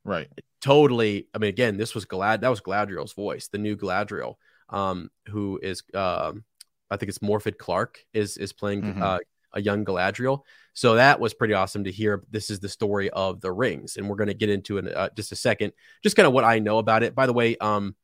right? 0.05 0.29
Totally. 0.61 1.27
I 1.35 1.37
mean, 1.39 1.49
again, 1.49 1.77
this 1.77 1.93
was 1.93 2.05
Galad. 2.05 2.41
That 2.41 2.49
was 2.49 2.61
Galadriel's 2.61 3.13
voice, 3.13 3.49
the 3.49 3.57
new 3.57 3.75
Galadriel, 3.75 4.35
um, 4.69 5.11
who 5.27 5.59
is, 5.61 5.83
um, 5.93 6.45
I 6.89 6.95
think 6.95 7.09
it's 7.09 7.19
Morfydd 7.19 7.57
Clark 7.57 7.99
is 8.13 8.37
is 8.37 8.53
playing 8.53 8.81
mm-hmm. 8.81 9.03
uh, 9.03 9.19
a 9.53 9.61
young 9.61 9.85
Galadriel. 9.85 10.41
So 10.73 10.95
that 10.95 11.19
was 11.19 11.33
pretty 11.33 11.53
awesome 11.53 11.85
to 11.85 11.91
hear. 11.91 12.23
This 12.29 12.49
is 12.49 12.59
the 12.59 12.69
story 12.69 13.09
of 13.09 13.41
the 13.41 13.51
rings, 13.51 13.97
and 13.97 14.07
we're 14.07 14.15
going 14.15 14.27
to 14.27 14.33
get 14.33 14.49
into 14.49 14.77
in 14.77 14.87
uh, 14.87 15.09
just 15.15 15.31
a 15.31 15.35
second, 15.35 15.73
just 16.03 16.15
kind 16.15 16.27
of 16.27 16.33
what 16.33 16.43
I 16.43 16.59
know 16.59 16.77
about 16.77 17.03
it. 17.03 17.15
By 17.15 17.25
the 17.25 17.33
way, 17.33 17.57
um, 17.57 17.95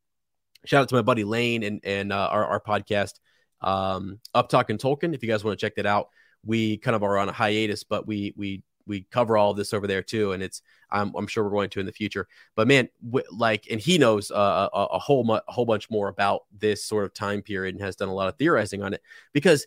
shout 0.65 0.81
out 0.81 0.89
to 0.89 0.95
my 0.95 1.01
buddy 1.01 1.23
Lane 1.23 1.63
and 1.63 1.81
and 1.83 2.11
uh, 2.11 2.29
our 2.31 2.45
our 2.45 2.59
podcast, 2.59 3.19
um, 3.61 4.19
Up 4.33 4.49
Talking 4.49 4.77
Tolkien. 4.77 5.13
If 5.13 5.21
you 5.21 5.29
guys 5.29 5.43
want 5.43 5.57
to 5.59 5.63
check 5.63 5.75
that 5.75 5.85
out, 5.85 6.09
we 6.43 6.77
kind 6.77 6.95
of 6.95 7.03
are 7.03 7.17
on 7.17 7.29
a 7.29 7.33
hiatus, 7.33 7.83
but 7.83 8.07
we 8.07 8.33
we 8.35 8.63
we 8.85 9.05
cover 9.11 9.37
all 9.37 9.51
of 9.51 9.57
this 9.57 9.73
over 9.73 9.87
there 9.87 10.01
too, 10.01 10.31
and 10.33 10.43
it's 10.43 10.61
I'm, 10.89 11.13
I'm 11.15 11.27
sure 11.27 11.43
we're 11.43 11.51
going 11.51 11.69
to 11.71 11.79
in 11.79 11.85
the 11.85 11.91
future. 11.91 12.27
But 12.55 12.67
man, 12.67 12.89
w- 13.05 13.25
like, 13.31 13.67
and 13.71 13.79
he 13.79 13.97
knows 13.97 14.31
uh, 14.31 14.69
a, 14.73 14.77
a, 14.77 14.99
whole 14.99 15.23
mu- 15.23 15.39
a 15.47 15.51
whole 15.51 15.65
bunch 15.65 15.89
more 15.89 16.07
about 16.07 16.41
this 16.57 16.85
sort 16.85 17.05
of 17.05 17.13
time 17.13 17.41
period 17.41 17.75
and 17.75 17.83
has 17.83 17.95
done 17.95 18.09
a 18.09 18.13
lot 18.13 18.29
of 18.29 18.37
theorizing 18.37 18.83
on 18.83 18.93
it 18.93 19.01
because 19.31 19.65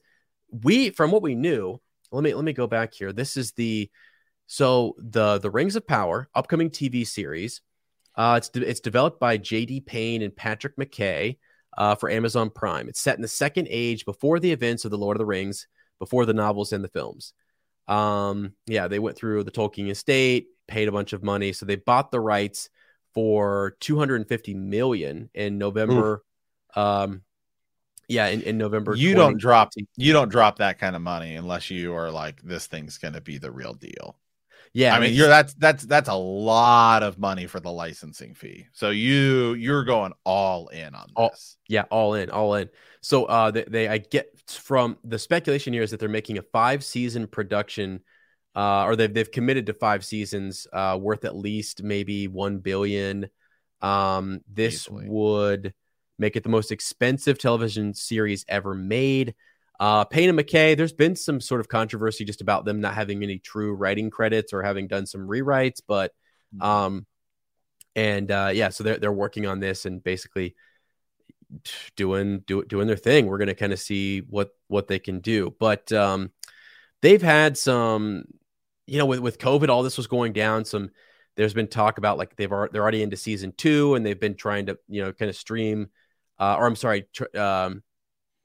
we 0.50 0.90
from 0.90 1.10
what 1.10 1.22
we 1.22 1.34
knew 1.34 1.80
let 2.12 2.22
me 2.22 2.34
let 2.34 2.44
me 2.44 2.52
go 2.52 2.66
back 2.66 2.94
here. 2.94 3.12
This 3.12 3.36
is 3.36 3.52
the 3.52 3.90
so 4.46 4.94
the 4.98 5.38
the 5.38 5.50
Rings 5.50 5.76
of 5.76 5.86
Power 5.86 6.28
upcoming 6.34 6.70
TV 6.70 7.06
series. 7.06 7.60
Uh, 8.14 8.36
it's 8.38 8.48
de- 8.48 8.68
it's 8.68 8.80
developed 8.80 9.20
by 9.20 9.36
J.D. 9.36 9.80
Payne 9.82 10.22
and 10.22 10.34
Patrick 10.34 10.76
McKay 10.76 11.38
uh, 11.76 11.94
for 11.94 12.10
Amazon 12.10 12.50
Prime. 12.50 12.88
It's 12.88 13.00
set 13.00 13.16
in 13.16 13.22
the 13.22 13.28
Second 13.28 13.68
Age, 13.70 14.04
before 14.04 14.40
the 14.40 14.52
events 14.52 14.84
of 14.84 14.90
the 14.90 14.98
Lord 14.98 15.16
of 15.16 15.18
the 15.18 15.26
Rings, 15.26 15.66
before 15.98 16.24
the 16.24 16.32
novels 16.32 16.72
and 16.72 16.82
the 16.82 16.88
films. 16.88 17.34
Um, 17.88 18.54
yeah, 18.66 18.88
they 18.88 18.98
went 18.98 19.16
through 19.16 19.44
the 19.44 19.50
Tolkien 19.50 19.90
estate, 19.90 20.46
paid 20.66 20.88
a 20.88 20.92
bunch 20.92 21.12
of 21.12 21.22
money, 21.22 21.52
so 21.52 21.66
they 21.66 21.76
bought 21.76 22.10
the 22.10 22.20
rights 22.20 22.70
for 23.12 23.76
250 23.80 24.54
million 24.54 25.28
in 25.34 25.58
November. 25.58 26.24
Um, 26.74 27.22
yeah, 28.08 28.26
in, 28.28 28.42
in 28.42 28.58
November. 28.58 28.94
You 28.94 29.14
don't 29.14 29.38
drop 29.38 29.72
you 29.96 30.12
don't 30.12 30.28
drop 30.28 30.58
that 30.58 30.78
kind 30.78 30.94
of 30.94 31.02
money 31.02 31.34
unless 31.36 31.70
you 31.70 31.94
are 31.94 32.10
like 32.10 32.40
this 32.42 32.66
thing's 32.66 32.98
gonna 32.98 33.20
be 33.20 33.38
the 33.38 33.50
real 33.50 33.74
deal. 33.74 34.16
Yeah, 34.72 34.94
I 34.94 35.00
mean 35.00 35.14
you're 35.14 35.28
that's 35.28 35.54
that's 35.54 35.84
that's 35.84 36.08
a 36.08 36.14
lot 36.14 37.02
of 37.02 37.18
money 37.18 37.46
for 37.46 37.60
the 37.60 37.70
licensing 37.70 38.34
fee. 38.34 38.66
So 38.72 38.90
you 38.90 39.54
you're 39.54 39.84
going 39.84 40.12
all 40.24 40.68
in 40.68 40.94
on 40.94 41.08
all, 41.16 41.30
this. 41.30 41.56
Yeah, 41.66 41.84
all 41.90 42.14
in, 42.14 42.30
all 42.30 42.54
in. 42.54 42.68
So 43.00 43.24
uh 43.24 43.50
they, 43.50 43.64
they 43.64 43.88
I 43.88 43.98
get 43.98 44.38
from 44.48 44.98
the 45.02 45.18
speculation 45.18 45.72
here 45.72 45.82
is 45.82 45.92
that 45.92 46.00
they're 46.00 46.08
making 46.08 46.38
a 46.38 46.42
five 46.42 46.84
season 46.84 47.26
production 47.26 48.00
uh 48.54 48.84
or 48.84 48.96
they've 48.96 49.12
they've 49.12 49.32
committed 49.32 49.66
to 49.66 49.72
five 49.72 50.04
seasons 50.04 50.66
uh 50.72 50.98
worth 51.00 51.24
at 51.24 51.34
least 51.34 51.82
maybe 51.82 52.28
one 52.28 52.58
billion. 52.58 53.30
Um 53.80 54.42
this 54.52 54.86
Easily. 54.86 55.06
would 55.08 55.74
make 56.18 56.36
it 56.36 56.42
the 56.42 56.48
most 56.48 56.72
expensive 56.72 57.38
television 57.38 57.94
series 57.94 58.44
ever 58.48 58.74
made. 58.74 59.34
Uh, 59.78 60.04
Payne 60.04 60.30
and 60.30 60.38
McKay, 60.38 60.76
there's 60.76 60.92
been 60.92 61.16
some 61.16 61.40
sort 61.40 61.60
of 61.60 61.68
controversy 61.68 62.24
just 62.24 62.40
about 62.40 62.64
them 62.64 62.80
not 62.80 62.94
having 62.94 63.22
any 63.22 63.38
true 63.38 63.74
writing 63.74 64.10
credits 64.10 64.52
or 64.52 64.62
having 64.62 64.88
done 64.88 65.04
some 65.04 65.28
rewrites, 65.28 65.80
but 65.86 66.12
mm-hmm. 66.54 66.62
um, 66.62 67.06
and 67.94 68.30
uh, 68.30 68.50
yeah, 68.52 68.70
so 68.70 68.84
they're 68.84 68.98
they're 68.98 69.12
working 69.12 69.46
on 69.46 69.60
this 69.60 69.84
and 69.84 70.02
basically 70.02 70.54
doing 71.96 72.40
do, 72.40 72.64
doing 72.64 72.86
their 72.86 72.96
thing. 72.96 73.26
We're 73.26 73.38
going 73.38 73.48
to 73.48 73.54
kind 73.54 73.72
of 73.72 73.78
see 73.78 74.20
what 74.20 74.50
what 74.68 74.86
they 74.88 74.98
can 74.98 75.20
do, 75.20 75.54
but 75.58 75.90
um, 75.92 76.30
they've 77.02 77.22
had 77.22 77.56
some, 77.58 78.24
you 78.86 78.98
know, 78.98 79.06
with 79.06 79.20
with 79.20 79.38
COVID, 79.38 79.68
all 79.68 79.82
this 79.82 79.96
was 79.96 80.06
going 80.06 80.32
down. 80.32 80.64
Some 80.64 80.90
there's 81.36 81.54
been 81.54 81.68
talk 81.68 81.98
about 81.98 82.18
like 82.18 82.36
they've 82.36 82.50
they're 82.50 82.82
already 82.82 83.02
into 83.02 83.16
season 83.16 83.52
two, 83.56 83.94
and 83.94 84.04
they've 84.04 84.20
been 84.20 84.36
trying 84.36 84.66
to 84.66 84.78
you 84.88 85.02
know 85.02 85.12
kind 85.12 85.28
of 85.28 85.36
stream, 85.36 85.88
uh, 86.38 86.56
or 86.58 86.66
I'm 86.66 86.76
sorry, 86.76 87.06
tr- 87.12 87.36
um, 87.38 87.82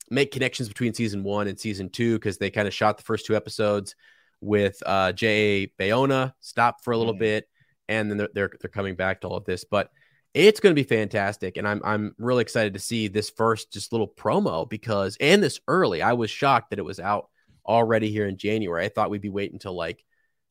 make 0.10 0.32
connections 0.32 0.68
between 0.68 0.94
season 0.94 1.24
one 1.24 1.48
and 1.48 1.60
season 1.60 1.90
two 1.90 2.18
because 2.18 2.38
they 2.38 2.50
kind 2.50 2.68
of 2.68 2.74
shot 2.74 2.98
the 2.98 3.04
first 3.04 3.26
two 3.26 3.36
episodes 3.36 3.96
with 4.42 4.82
uh, 4.86 5.12
J. 5.12 5.72
Bayona, 5.80 6.34
stopped 6.40 6.84
for 6.84 6.92
a 6.92 6.98
little 6.98 7.14
mm-hmm. 7.14 7.20
bit, 7.20 7.50
and 7.88 8.10
then 8.10 8.18
they're, 8.18 8.30
they're 8.34 8.52
they're 8.60 8.70
coming 8.70 8.96
back 8.96 9.22
to 9.22 9.28
all 9.28 9.38
of 9.38 9.46
this, 9.46 9.64
but 9.64 9.90
it's 10.34 10.60
going 10.60 10.74
to 10.74 10.82
be 10.82 10.88
fantastic 10.88 11.58
and 11.58 11.68
i'm 11.68 11.82
i'm 11.84 12.16
really 12.18 12.42
excited 12.42 12.74
to 12.74 12.80
see 12.80 13.08
this 13.08 13.30
first 13.30 13.72
just 13.72 13.92
little 13.92 14.08
promo 14.08 14.70
because 14.70 15.18
and 15.20 15.44
this 15.44 15.60
early 15.68 16.02
i 16.02 16.14
was 16.14 16.32
shocked 16.32 16.70
that 16.70 16.80
it 16.80 16.86
was 16.86 17.00
out 17.00 17.30
already 17.66 18.10
here 18.10 18.28
in 18.28 18.38
january 18.38 18.86
i 18.86 18.90
thought 18.90 19.10
we'd 19.10 19.22
be 19.22 19.30
waiting 19.30 19.56
until 19.56 19.76
like 19.76 20.04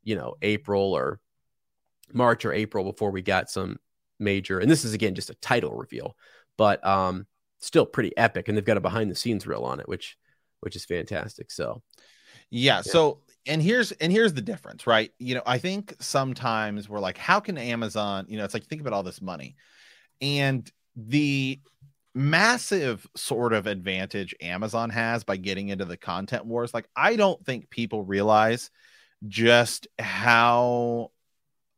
you 0.05 0.15
know 0.15 0.35
april 0.43 0.93
or 0.93 1.19
march 2.13 2.45
or 2.45 2.53
april 2.53 2.85
before 2.85 3.11
we 3.11 3.23
got 3.23 3.51
some 3.51 3.79
major 4.19 4.59
and 4.59 4.71
this 4.71 4.85
is 4.85 4.93
again 4.93 5.15
just 5.15 5.31
a 5.31 5.35
title 5.37 5.75
reveal 5.75 6.15
but 6.61 6.85
um 6.87 7.27
still 7.61 7.87
pretty 7.87 8.15
epic 8.19 8.49
and 8.49 8.57
they've 8.57 8.67
got 8.67 8.77
a 8.77 8.81
behind 8.81 9.11
the 9.11 9.15
scenes 9.15 9.47
reel 9.47 9.65
on 9.65 9.81
it 9.81 9.89
which 9.89 10.19
which 10.61 10.77
is 10.77 10.85
fantastic 10.85 11.51
so 11.51 11.83
yeah, 12.51 12.77
yeah. 12.77 12.83
so 12.83 13.21
and 13.47 13.63
here's 13.63 13.93
and 13.93 14.13
here's 14.13 14.35
the 14.35 14.43
difference, 14.43 14.87
right? 14.87 15.13
You 15.19 15.37
know, 15.37 15.43
I 15.47 15.59
think 15.59 15.95
sometimes 16.01 16.89
we're 16.89 17.01
like, 17.01 17.17
how 17.17 17.41
can 17.41 17.57
Amazon, 17.57 18.27
you 18.29 18.37
know, 18.37 18.45
it's 18.45 18.55
like 18.55 18.67
think 18.67 18.81
about 18.81 18.93
all 18.93 19.03
this 19.03 19.23
money. 19.23 19.57
And 20.21 20.71
the 20.97 21.61
massive 22.15 23.07
sort 23.17 23.53
of 23.53 23.67
advantage 23.67 24.35
Amazon 24.41 24.91
has 24.91 25.25
by 25.25 25.37
getting 25.37 25.69
into 25.69 25.85
the 25.85 25.97
content 25.97 26.45
wars, 26.45 26.75
like 26.75 26.89
I 26.95 27.17
don't 27.17 27.43
think 27.47 27.71
people 27.71 28.03
realize 28.03 28.71
just 29.29 29.87
how 29.99 31.13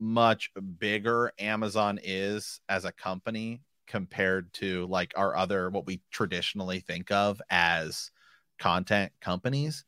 much 0.00 0.50
bigger 0.78 1.32
Amazon 1.38 2.00
is 2.02 2.60
as 2.68 2.84
a 2.84 2.92
company 2.92 3.60
compared 3.86 4.52
to 4.54 4.86
like 4.86 5.12
our 5.16 5.36
other 5.36 5.70
what 5.70 5.86
we 5.86 6.00
traditionally 6.10 6.80
think 6.80 7.10
of 7.10 7.40
as 7.50 8.10
content 8.58 9.12
companies. 9.20 9.84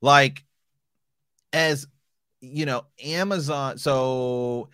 Like 0.00 0.44
as 1.52 1.86
you 2.40 2.66
know, 2.66 2.84
Amazon. 3.02 3.78
So 3.78 4.68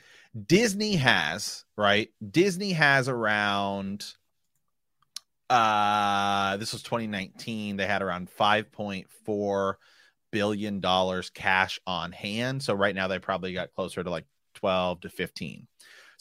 Disney 0.47 0.97
has 0.97 1.65
right. 1.77 2.09
Disney 2.29 2.73
has 2.73 3.09
around. 3.09 4.05
Uh, 5.51 6.57
this 6.57 6.73
was 6.73 6.83
2019. 6.83 7.77
They 7.77 7.87
had 7.87 8.01
around 8.01 8.31
5.4 8.39 9.75
billion 10.31 10.81
dollars 10.81 11.31
cash 11.31 11.79
on 11.87 12.11
hand. 12.11 12.63
So 12.63 12.75
right 12.75 12.95
now 12.95 13.07
they 13.07 13.19
probably 13.19 13.53
got 13.53 13.75
closer 13.75 14.03
to 14.03 14.11
like 14.11 14.25
12 14.55 15.03
to 15.03 15.09
15. 15.11 15.69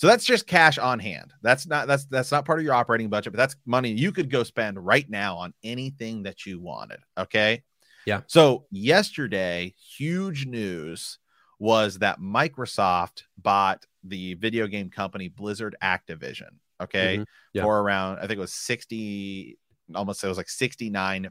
So 0.02 0.08
that's 0.08 0.26
just 0.26 0.48
cash 0.48 0.80
on 0.80 0.98
hand. 0.98 1.32
That's 1.44 1.68
not 1.68 1.86
that's 1.86 2.06
that's 2.06 2.32
not 2.32 2.44
part 2.44 2.58
of 2.58 2.66
your 2.66 2.74
operating 2.74 3.08
budget, 3.08 3.34
but 3.34 3.38
that's 3.38 3.56
money 3.68 3.92
you 3.92 4.12
could 4.12 4.32
go 4.32 4.42
spend 4.42 4.84
right 4.84 5.08
now 5.08 5.38
on 5.38 5.54
anything 5.64 6.24
that 6.24 6.44
you 6.44 6.60
wanted. 6.60 7.02
Okay. 7.20 7.62
Yeah. 8.08 8.22
So 8.26 8.66
yesterday, 8.72 9.76
huge 9.78 10.48
news 10.48 11.20
was 11.60 12.00
that 12.00 12.20
Microsoft 12.20 13.26
bought 13.38 13.86
the 14.04 14.34
video 14.34 14.66
game 14.66 14.90
company 14.90 15.28
Blizzard 15.28 15.76
Activision. 15.84 16.50
Okay. 16.82 17.18
Mm-hmm. 17.18 17.24
Yeah. 17.54 17.62
For 17.62 17.80
around, 17.80 18.18
I 18.18 18.22
think 18.22 18.40
it 18.40 18.40
was 18.40 18.56
60, 18.56 19.60
almost 19.94 20.24
it 20.24 20.28
was 20.28 20.38
like 20.38 20.50
69 20.50 21.30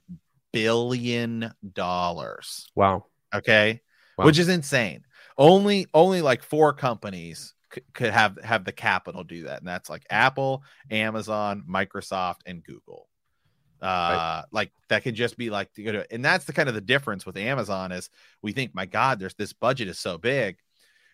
billion 0.52 1.52
dollars. 1.72 2.68
Wow. 2.76 3.06
Okay. 3.34 3.80
Wow. 4.16 4.26
Which 4.26 4.38
is 4.38 4.48
insane. 4.48 5.02
Only, 5.36 5.88
only 5.92 6.22
like 6.22 6.44
four 6.44 6.72
companies 6.72 7.52
could 7.94 8.10
have 8.10 8.38
have 8.42 8.64
the 8.64 8.72
capital 8.72 9.24
do 9.24 9.44
that 9.44 9.58
and 9.58 9.68
that's 9.68 9.90
like 9.90 10.04
apple 10.10 10.62
amazon 10.90 11.64
microsoft 11.68 12.38
and 12.46 12.64
google 12.64 13.08
uh 13.82 13.86
right. 13.86 14.44
like 14.52 14.72
that 14.88 15.02
could 15.02 15.14
just 15.14 15.36
be 15.38 15.50
like 15.50 15.68
and 16.10 16.24
that's 16.24 16.44
the 16.44 16.52
kind 16.52 16.68
of 16.68 16.74
the 16.74 16.80
difference 16.80 17.24
with 17.24 17.36
amazon 17.36 17.92
is 17.92 18.10
we 18.42 18.52
think 18.52 18.74
my 18.74 18.86
god 18.86 19.18
there's 19.18 19.34
this 19.34 19.52
budget 19.52 19.88
is 19.88 19.98
so 19.98 20.18
big 20.18 20.56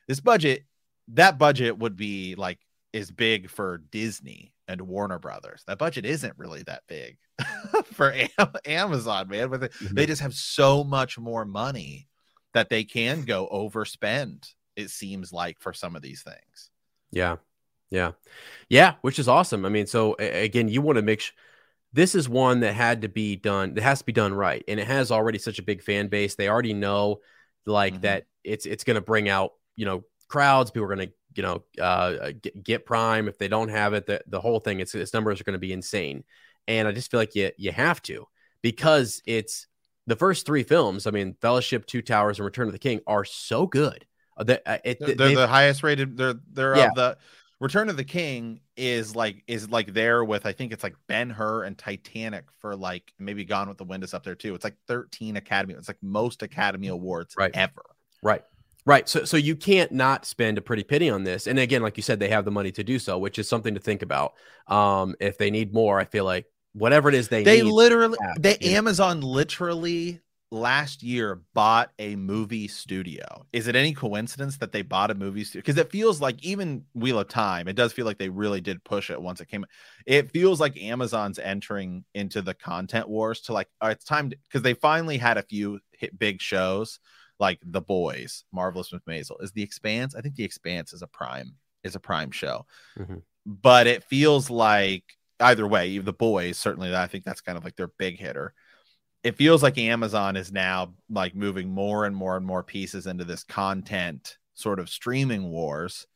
this 0.08 0.20
budget 0.20 0.64
that 1.08 1.38
budget 1.38 1.78
would 1.78 1.96
be 1.96 2.34
like 2.34 2.58
is 2.92 3.10
big 3.10 3.48
for 3.50 3.78
disney 3.90 4.52
and 4.66 4.80
warner 4.80 5.18
brothers 5.18 5.62
that 5.66 5.78
budget 5.78 6.04
isn't 6.04 6.36
really 6.38 6.62
that 6.62 6.82
big 6.88 7.18
for 7.92 8.12
Am- 8.12 8.52
amazon 8.64 9.28
man 9.28 9.48
but 9.48 9.60
mm-hmm. 9.60 9.94
they 9.94 10.06
just 10.06 10.22
have 10.22 10.34
so 10.34 10.82
much 10.82 11.18
more 11.18 11.44
money 11.44 12.08
that 12.54 12.70
they 12.70 12.84
can 12.84 13.22
go 13.22 13.46
overspend 13.52 14.54
it 14.76 14.90
seems 14.90 15.32
like 15.32 15.58
for 15.58 15.72
some 15.72 15.96
of 15.96 16.02
these 16.02 16.22
things. 16.22 16.70
Yeah. 17.10 17.36
Yeah. 17.90 18.12
Yeah 18.68 18.94
which 19.00 19.18
is 19.18 19.28
awesome. 19.28 19.64
I 19.64 19.68
mean 19.68 19.86
so 19.86 20.14
again 20.14 20.68
you 20.68 20.82
want 20.82 20.96
to 20.96 21.02
make 21.02 21.20
sure 21.20 21.34
this 21.92 22.14
is 22.14 22.28
one 22.28 22.60
that 22.60 22.74
had 22.74 23.02
to 23.02 23.08
be 23.08 23.36
done 23.36 23.74
that 23.74 23.82
has 23.82 24.00
to 24.00 24.04
be 24.04 24.12
done 24.12 24.34
right 24.34 24.62
and 24.68 24.78
it 24.78 24.86
has 24.86 25.10
already 25.10 25.38
such 25.38 25.58
a 25.58 25.62
big 25.62 25.82
fan 25.82 26.08
base. 26.08 26.34
They 26.34 26.48
already 26.48 26.74
know 26.74 27.20
like 27.64 27.94
mm-hmm. 27.94 28.02
that 28.02 28.26
it's 28.44 28.66
it's 28.66 28.84
going 28.84 28.96
to 28.96 29.00
bring 29.00 29.28
out 29.28 29.52
you 29.76 29.86
know 29.86 30.04
crowds. 30.28 30.70
People 30.70 30.84
are 30.90 30.94
going 30.94 31.08
to 31.08 31.14
you 31.34 31.42
know 31.42 31.62
uh, 31.80 32.32
get, 32.40 32.62
get, 32.64 32.86
prime. 32.86 33.28
If 33.28 33.38
they 33.38 33.48
don't 33.48 33.68
have 33.68 33.94
it 33.94 34.06
the, 34.06 34.22
the 34.26 34.40
whole 34.40 34.60
thing 34.60 34.80
its, 34.80 34.94
its 34.94 35.12
numbers 35.12 35.40
are 35.40 35.44
going 35.44 35.54
to 35.54 35.58
be 35.58 35.72
insane. 35.72 36.24
And 36.68 36.88
i 36.88 36.92
just 36.92 37.10
feel 37.10 37.20
like 37.20 37.36
you 37.36 37.52
you 37.56 37.70
have 37.70 38.02
to 38.02 38.26
because 38.60 39.22
it's 39.24 39.68
the 40.08 40.16
first 40.16 40.46
three 40.46 40.62
films 40.62 41.06
i 41.06 41.10
mean 41.10 41.36
fellowship 41.40 41.86
two 41.86 42.02
towers 42.02 42.38
and 42.38 42.44
return 42.44 42.66
of 42.66 42.72
the 42.72 42.78
king 42.78 43.00
are 43.06 43.24
so 43.24 43.66
good 43.66 44.04
uh, 44.36 44.56
uh, 44.66 44.78
it, 44.84 44.98
they're 45.00 45.34
the 45.34 45.46
highest 45.46 45.82
rated 45.82 46.16
they're 46.16 46.34
they're 46.52 46.76
yeah. 46.76 46.88
of 46.88 46.94
the 46.94 47.18
Return 47.58 47.88
of 47.88 47.96
the 47.96 48.04
King 48.04 48.60
is 48.76 49.16
like 49.16 49.42
is 49.46 49.70
like 49.70 49.94
there 49.94 50.22
with 50.22 50.44
I 50.44 50.52
think 50.52 50.72
it's 50.72 50.82
like 50.82 50.94
Ben 51.06 51.30
Hur 51.30 51.64
and 51.64 51.76
Titanic 51.76 52.44
for 52.58 52.76
like 52.76 53.14
maybe 53.18 53.46
Gone 53.46 53.68
with 53.68 53.78
the 53.78 53.84
Wind 53.84 54.04
is 54.04 54.12
up 54.12 54.24
there 54.24 54.34
too. 54.34 54.54
It's 54.54 54.64
like 54.64 54.76
13 54.88 55.36
Academy. 55.36 55.72
It's 55.72 55.88
like 55.88 56.02
most 56.02 56.42
Academy 56.42 56.88
Awards 56.88 57.34
right. 57.38 57.50
ever. 57.54 57.82
Right. 58.22 58.44
Right. 58.84 59.08
So 59.08 59.24
so 59.24 59.38
you 59.38 59.56
can't 59.56 59.90
not 59.90 60.26
spend 60.26 60.58
a 60.58 60.60
pretty 60.60 60.84
penny 60.84 61.08
on 61.08 61.24
this. 61.24 61.46
And 61.46 61.58
again, 61.58 61.80
like 61.80 61.96
you 61.96 62.02
said, 62.02 62.20
they 62.20 62.28
have 62.28 62.44
the 62.44 62.50
money 62.50 62.72
to 62.72 62.84
do 62.84 62.98
so, 62.98 63.18
which 63.18 63.38
is 63.38 63.48
something 63.48 63.72
to 63.72 63.80
think 63.80 64.02
about. 64.02 64.34
Um, 64.66 65.16
if 65.18 65.38
they 65.38 65.50
need 65.50 65.72
more, 65.72 65.98
I 65.98 66.04
feel 66.04 66.24
like 66.26 66.44
whatever 66.74 67.08
it 67.08 67.14
is 67.14 67.28
they 67.28 67.42
they 67.42 67.62
literally 67.62 68.18
they 68.38 68.58
Amazon 68.58 69.22
literally 69.22 70.20
last 70.50 71.02
year 71.02 71.40
bought 71.54 71.90
a 71.98 72.14
movie 72.16 72.68
studio. 72.68 73.46
Is 73.52 73.66
it 73.66 73.74
any 73.74 73.92
coincidence 73.92 74.58
that 74.58 74.72
they 74.72 74.82
bought 74.82 75.10
a 75.10 75.14
movie 75.14 75.44
studio? 75.44 75.62
Because 75.62 75.78
it 75.78 75.90
feels 75.90 76.20
like 76.20 76.42
even 76.44 76.84
Wheel 76.94 77.18
of 77.18 77.28
Time, 77.28 77.66
it 77.68 77.76
does 77.76 77.92
feel 77.92 78.06
like 78.06 78.18
they 78.18 78.28
really 78.28 78.60
did 78.60 78.84
push 78.84 79.10
it 79.10 79.20
once 79.20 79.40
it 79.40 79.48
came. 79.48 79.66
It 80.06 80.30
feels 80.30 80.60
like 80.60 80.80
Amazon's 80.80 81.38
entering 81.38 82.04
into 82.14 82.42
the 82.42 82.54
content 82.54 83.08
wars 83.08 83.40
to 83.42 83.52
like, 83.52 83.68
oh, 83.80 83.88
it's 83.88 84.04
time 84.04 84.28
because 84.28 84.62
they 84.62 84.74
finally 84.74 85.18
had 85.18 85.36
a 85.36 85.42
few 85.42 85.80
hit 85.92 86.16
big 86.18 86.40
shows 86.40 87.00
like 87.38 87.60
The 87.64 87.82
Boys, 87.82 88.44
Marvelous 88.52 88.92
Miss 88.92 89.02
Maisel. 89.02 89.42
Is 89.42 89.52
The 89.52 89.62
Expanse? 89.62 90.14
I 90.14 90.20
think 90.20 90.36
The 90.36 90.44
Expanse 90.44 90.92
is 90.92 91.02
a 91.02 91.08
prime 91.08 91.54
is 91.82 91.94
a 91.94 92.00
prime 92.00 92.30
show, 92.30 92.66
mm-hmm. 92.98 93.18
but 93.44 93.86
it 93.86 94.04
feels 94.04 94.48
like 94.50 95.04
either 95.40 95.66
way, 95.66 95.98
The 95.98 96.12
Boys 96.12 96.56
certainly. 96.56 96.94
I 96.94 97.06
think 97.08 97.24
that's 97.24 97.40
kind 97.40 97.58
of 97.58 97.64
like 97.64 97.76
their 97.76 97.90
big 97.98 98.18
hitter 98.18 98.54
it 99.26 99.34
feels 99.34 99.60
like 99.60 99.76
Amazon 99.76 100.36
is 100.36 100.52
now 100.52 100.94
like 101.10 101.34
moving 101.34 101.68
more 101.68 102.04
and 102.04 102.14
more 102.14 102.36
and 102.36 102.46
more 102.46 102.62
pieces 102.62 103.08
into 103.08 103.24
this 103.24 103.42
content 103.42 104.38
sort 104.54 104.78
of 104.78 104.88
streaming 104.88 105.50
wars 105.50 106.06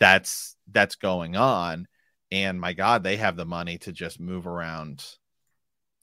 that's 0.00 0.56
that's 0.72 0.96
going 0.96 1.36
on. 1.36 1.86
And 2.32 2.60
my 2.60 2.72
god 2.72 3.04
they 3.04 3.16
have 3.16 3.36
the 3.36 3.44
money 3.44 3.78
to 3.78 3.92
just 3.92 4.18
move 4.18 4.48
around 4.48 5.04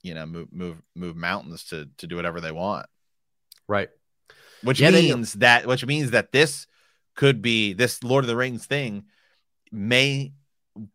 you 0.00 0.14
know 0.14 0.24
move 0.24 0.50
move 0.50 0.80
move 0.94 1.14
mountains 1.14 1.64
to 1.64 1.90
to 1.98 2.06
do 2.06 2.16
whatever 2.16 2.40
they 2.40 2.52
want. 2.52 2.86
Right. 3.68 3.90
Which 4.62 4.80
yeah, 4.80 4.92
means 4.92 5.34
that 5.34 5.66
which 5.66 5.84
means 5.84 6.12
that 6.12 6.32
this 6.32 6.66
could 7.16 7.42
be 7.42 7.74
this 7.74 8.02
lord 8.02 8.24
of 8.24 8.28
the 8.28 8.36
rings 8.36 8.64
thing 8.64 9.04
may 9.70 10.32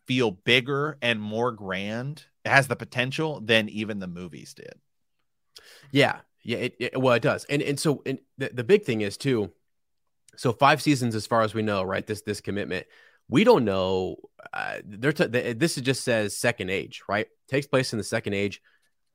feel 0.08 0.32
bigger 0.32 0.98
and 1.04 1.22
more 1.22 1.52
grand 1.52 2.24
it 2.46 2.50
has 2.50 2.68
the 2.68 2.76
potential 2.76 3.40
than 3.42 3.70
even 3.70 4.00
the 4.00 4.08
movies 4.08 4.56
did 4.56 4.74
yeah, 5.92 6.20
yeah. 6.44 6.58
It, 6.58 6.76
it, 6.80 7.02
well, 7.02 7.14
it 7.14 7.22
does, 7.22 7.46
and 7.46 7.62
and 7.62 7.80
so 7.80 8.02
and 8.06 8.20
the, 8.38 8.50
the 8.54 8.64
big 8.64 8.84
thing 8.84 9.02
is 9.02 9.18
too. 9.18 9.52
So 10.38 10.54
five 10.54 10.82
seasons, 10.82 11.14
as 11.16 11.28
far 11.28 11.42
as 11.42 11.54
we 11.54 11.62
know, 11.62 11.84
right? 11.84 12.06
This 12.06 12.22
this 12.22 12.42
commitment, 12.42 12.88
we 13.30 13.44
don't 13.44 13.66
know. 13.66 14.18
Uh, 14.54 14.78
they're 14.84 15.14
t- 15.14 15.26
this 15.26 15.76
just 15.76 16.04
says 16.04 16.38
second 16.38 16.70
age, 16.70 17.04
right? 17.08 17.28
Takes 17.48 17.68
place 17.68 17.94
in 17.94 17.98
the 17.98 18.04
second 18.04 18.34
age. 18.34 18.62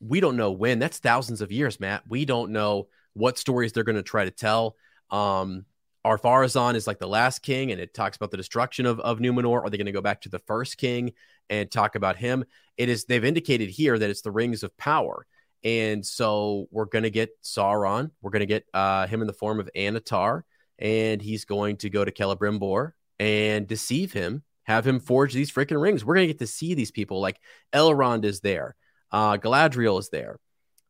We 0.00 0.20
don't 0.20 0.36
know 0.36 0.52
when. 0.52 0.78
That's 0.78 0.98
thousands 0.98 1.40
of 1.40 1.50
years, 1.50 1.80
Matt. 1.80 2.02
We 2.08 2.24
don't 2.24 2.52
know 2.52 2.88
what 3.14 3.38
stories 3.38 3.72
they're 3.72 3.84
going 3.84 3.96
to 3.96 4.02
try 4.02 4.24
to 4.24 4.30
tell. 4.30 4.76
Um, 5.10 5.64
Ar-Pharazôn 6.04 6.74
is 6.74 6.86
like 6.86 6.98
the 6.98 7.08
last 7.08 7.40
king, 7.40 7.72
and 7.72 7.80
it 7.80 7.92
talks 7.94 8.16
about 8.16 8.30
the 8.30 8.36
destruction 8.36 8.86
of, 8.86 9.00
of 9.00 9.18
Numenor. 9.18 9.62
Are 9.62 9.70
they 9.70 9.78
going 9.78 9.86
to 9.86 9.92
go 9.92 10.02
back 10.02 10.20
to 10.20 10.28
the 10.28 10.38
first 10.40 10.76
king 10.78 11.12
and 11.50 11.70
talk 11.70 11.94
about 11.94 12.16
him? 12.16 12.44
It 12.76 12.88
is 12.88 13.06
they've 13.06 13.24
indicated 13.24 13.70
here 13.70 13.98
that 13.98 14.10
it's 14.10 14.20
the 14.20 14.30
rings 14.30 14.62
of 14.62 14.76
power. 14.76 15.26
And 15.66 16.06
so 16.06 16.68
we're 16.70 16.84
going 16.84 17.02
to 17.02 17.10
get 17.10 17.30
Sauron. 17.42 18.12
We're 18.22 18.30
going 18.30 18.40
to 18.40 18.46
get 18.46 18.66
uh, 18.72 19.08
him 19.08 19.20
in 19.20 19.26
the 19.26 19.32
form 19.32 19.58
of 19.58 19.68
Annatar, 19.74 20.42
and 20.78 21.20
he's 21.20 21.44
going 21.44 21.78
to 21.78 21.90
go 21.90 22.04
to 22.04 22.12
Celebrimbor 22.12 22.92
and 23.18 23.66
deceive 23.66 24.12
him, 24.12 24.44
have 24.62 24.86
him 24.86 25.00
forge 25.00 25.34
these 25.34 25.50
freaking 25.50 25.82
rings. 25.82 26.04
We're 26.04 26.14
going 26.14 26.28
to 26.28 26.32
get 26.32 26.38
to 26.38 26.46
see 26.46 26.74
these 26.74 26.92
people. 26.92 27.20
Like 27.20 27.40
Elrond 27.72 28.24
is 28.24 28.38
there, 28.42 28.76
uh, 29.10 29.38
Galadriel 29.38 29.98
is 29.98 30.08
there. 30.08 30.38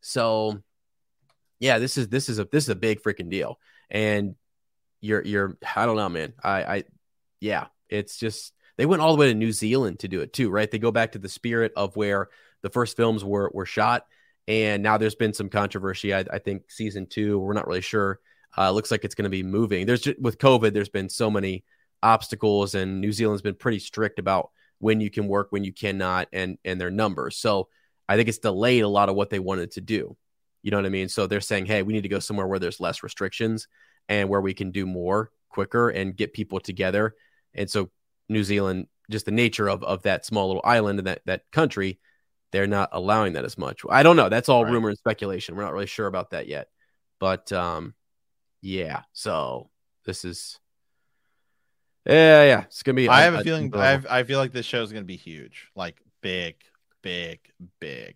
So, 0.02 0.62
yeah, 1.58 1.78
this 1.78 1.96
is 1.96 2.08
this 2.08 2.28
is 2.28 2.38
a 2.38 2.44
this 2.44 2.64
is 2.64 2.68
a 2.68 2.74
big 2.74 3.00
freaking 3.00 3.30
deal. 3.30 3.58
And 3.88 4.34
you're 5.00 5.24
you're 5.24 5.56
I 5.74 5.86
don't 5.86 5.96
know, 5.96 6.10
man. 6.10 6.34
I 6.44 6.64
I 6.64 6.84
yeah, 7.40 7.68
it's 7.88 8.18
just 8.18 8.52
they 8.76 8.84
went 8.84 9.00
all 9.00 9.16
the 9.16 9.20
way 9.20 9.28
to 9.28 9.34
New 9.34 9.52
Zealand 9.52 10.00
to 10.00 10.08
do 10.08 10.20
it 10.20 10.34
too, 10.34 10.50
right? 10.50 10.70
They 10.70 10.78
go 10.78 10.92
back 10.92 11.12
to 11.12 11.18
the 11.18 11.30
spirit 11.30 11.72
of 11.76 11.96
where 11.96 12.28
the 12.60 12.68
first 12.68 12.94
films 12.94 13.24
were 13.24 13.50
were 13.54 13.64
shot, 13.64 14.04
and 14.48 14.82
now 14.82 14.96
there's 14.96 15.14
been 15.14 15.34
some 15.34 15.48
controversy. 15.48 16.14
I, 16.14 16.24
I 16.32 16.38
think 16.38 16.70
season 16.70 17.06
two, 17.06 17.38
we're 17.38 17.54
not 17.54 17.66
really 17.66 17.80
sure. 17.80 18.20
Uh, 18.56 18.70
looks 18.70 18.90
like 18.90 19.04
it's 19.04 19.14
going 19.14 19.24
to 19.24 19.30
be 19.30 19.42
moving. 19.42 19.86
There's 19.86 20.00
just, 20.00 20.18
with 20.18 20.38
COVID, 20.38 20.72
there's 20.72 20.88
been 20.88 21.08
so 21.08 21.30
many 21.30 21.64
obstacles, 22.02 22.74
and 22.74 23.00
New 23.00 23.12
Zealand's 23.12 23.42
been 23.42 23.54
pretty 23.54 23.78
strict 23.78 24.18
about 24.18 24.50
when 24.78 25.00
you 25.00 25.10
can 25.10 25.28
work, 25.28 25.48
when 25.50 25.64
you 25.64 25.72
cannot, 25.72 26.28
and 26.32 26.58
and 26.64 26.80
their 26.80 26.90
numbers. 26.90 27.36
So 27.36 27.68
I 28.08 28.16
think 28.16 28.28
it's 28.28 28.38
delayed 28.38 28.82
a 28.82 28.88
lot 28.88 29.08
of 29.08 29.16
what 29.16 29.30
they 29.30 29.38
wanted 29.38 29.72
to 29.72 29.80
do. 29.80 30.16
You 30.62 30.70
know 30.70 30.78
what 30.78 30.86
I 30.86 30.90
mean? 30.90 31.08
So 31.08 31.26
they're 31.26 31.40
saying, 31.40 31.66
hey, 31.66 31.82
we 31.82 31.92
need 31.92 32.02
to 32.02 32.08
go 32.08 32.18
somewhere 32.18 32.46
where 32.46 32.58
there's 32.58 32.80
less 32.80 33.02
restrictions 33.02 33.68
and 34.08 34.28
where 34.28 34.40
we 34.40 34.54
can 34.54 34.70
do 34.70 34.86
more 34.86 35.30
quicker 35.48 35.90
and 35.90 36.16
get 36.16 36.32
people 36.32 36.60
together. 36.60 37.14
And 37.54 37.70
so 37.70 37.90
New 38.28 38.44
Zealand, 38.44 38.88
just 39.10 39.26
the 39.26 39.32
nature 39.32 39.68
of 39.68 39.82
of 39.84 40.02
that 40.02 40.26
small 40.26 40.48
little 40.48 40.62
island 40.64 40.98
and 40.98 41.06
that 41.08 41.22
that 41.26 41.42
country, 41.52 41.98
they're 42.56 42.66
not 42.66 42.88
allowing 42.92 43.34
that 43.34 43.44
as 43.44 43.58
much. 43.58 43.82
I 43.90 44.02
don't 44.02 44.16
know. 44.16 44.30
That's 44.30 44.48
all 44.48 44.64
right. 44.64 44.72
rumor 44.72 44.88
and 44.88 44.96
speculation. 44.96 45.56
We're 45.56 45.64
not 45.64 45.74
really 45.74 45.86
sure 45.86 46.06
about 46.06 46.30
that 46.30 46.48
yet. 46.48 46.68
But 47.20 47.52
um 47.52 47.94
yeah, 48.62 49.02
so 49.12 49.68
this 50.06 50.24
is 50.24 50.58
yeah, 52.06 52.44
yeah. 52.44 52.60
It's 52.62 52.82
gonna 52.82 52.94
be. 52.94 53.08
I 53.08 53.22
have 53.22 53.34
a, 53.34 53.38
a 53.38 53.42
feeling. 53.42 53.74
I, 53.74 53.86
have, 53.88 54.06
I 54.08 54.22
feel 54.22 54.38
like 54.38 54.52
this 54.52 54.64
show 54.64 54.82
is 54.82 54.92
gonna 54.92 55.04
be 55.04 55.16
huge, 55.16 55.70
like 55.74 56.00
big, 56.22 56.54
big, 57.02 57.40
big. 57.80 58.14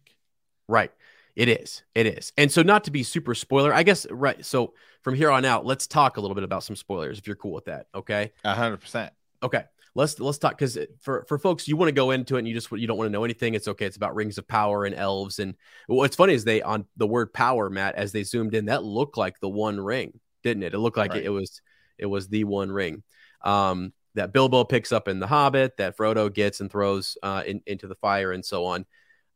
Right. 0.68 0.92
It 1.34 1.48
is. 1.48 1.82
It 1.94 2.06
is. 2.06 2.32
And 2.36 2.50
so, 2.52 2.62
not 2.62 2.84
to 2.84 2.90
be 2.90 3.02
super 3.02 3.34
spoiler, 3.34 3.74
I 3.74 3.82
guess. 3.82 4.06
Right. 4.10 4.44
So 4.44 4.74
from 5.02 5.14
here 5.14 5.30
on 5.30 5.44
out, 5.44 5.66
let's 5.66 5.86
talk 5.86 6.16
a 6.16 6.20
little 6.20 6.36
bit 6.36 6.44
about 6.44 6.62
some 6.62 6.76
spoilers, 6.76 7.18
if 7.18 7.26
you're 7.26 7.36
cool 7.36 7.52
with 7.52 7.64
that. 7.64 7.86
Okay. 7.94 8.32
A 8.44 8.54
hundred 8.54 8.78
percent. 8.78 9.12
Okay. 9.42 9.64
Let's 9.94 10.20
let's 10.20 10.38
talk 10.38 10.56
because 10.56 10.78
for 11.00 11.24
for 11.28 11.38
folks, 11.38 11.66
you 11.66 11.76
want 11.76 11.88
to 11.88 11.92
go 11.92 12.12
into 12.12 12.36
it 12.36 12.40
and 12.40 12.48
you 12.48 12.54
just 12.54 12.70
you 12.70 12.86
don't 12.86 12.96
want 12.96 13.08
to 13.08 13.12
know 13.12 13.24
anything. 13.24 13.54
It's 13.54 13.68
okay. 13.68 13.86
It's 13.86 13.96
about 13.96 14.14
rings 14.14 14.38
of 14.38 14.46
power 14.46 14.84
and 14.84 14.94
elves. 14.94 15.40
And 15.40 15.56
what's 15.88 16.16
funny 16.16 16.34
is 16.34 16.44
they 16.44 16.62
on 16.62 16.86
the 16.96 17.06
word 17.06 17.32
power, 17.32 17.68
Matt, 17.68 17.96
as 17.96 18.12
they 18.12 18.22
zoomed 18.22 18.54
in, 18.54 18.66
that 18.66 18.84
looked 18.84 19.16
like 19.16 19.40
the 19.40 19.48
one 19.48 19.80
ring, 19.80 20.20
didn't 20.42 20.62
it? 20.62 20.74
It 20.74 20.78
looked 20.78 20.96
like 20.96 21.10
right. 21.10 21.22
it, 21.22 21.26
it 21.26 21.30
was 21.30 21.60
it 21.98 22.06
was 22.06 22.28
the 22.28 22.44
one 22.44 22.70
ring. 22.70 23.02
Um, 23.42 23.92
that 24.14 24.32
Bilbo 24.32 24.64
picks 24.64 24.92
up 24.92 25.08
in 25.08 25.20
The 25.20 25.26
Hobbit, 25.26 25.76
that 25.78 25.96
Frodo 25.96 26.32
gets 26.32 26.60
and 26.60 26.70
throws 26.70 27.16
uh, 27.22 27.42
in, 27.46 27.62
into 27.66 27.86
the 27.86 27.94
fire, 27.94 28.32
and 28.32 28.44
so 28.44 28.66
on. 28.66 28.84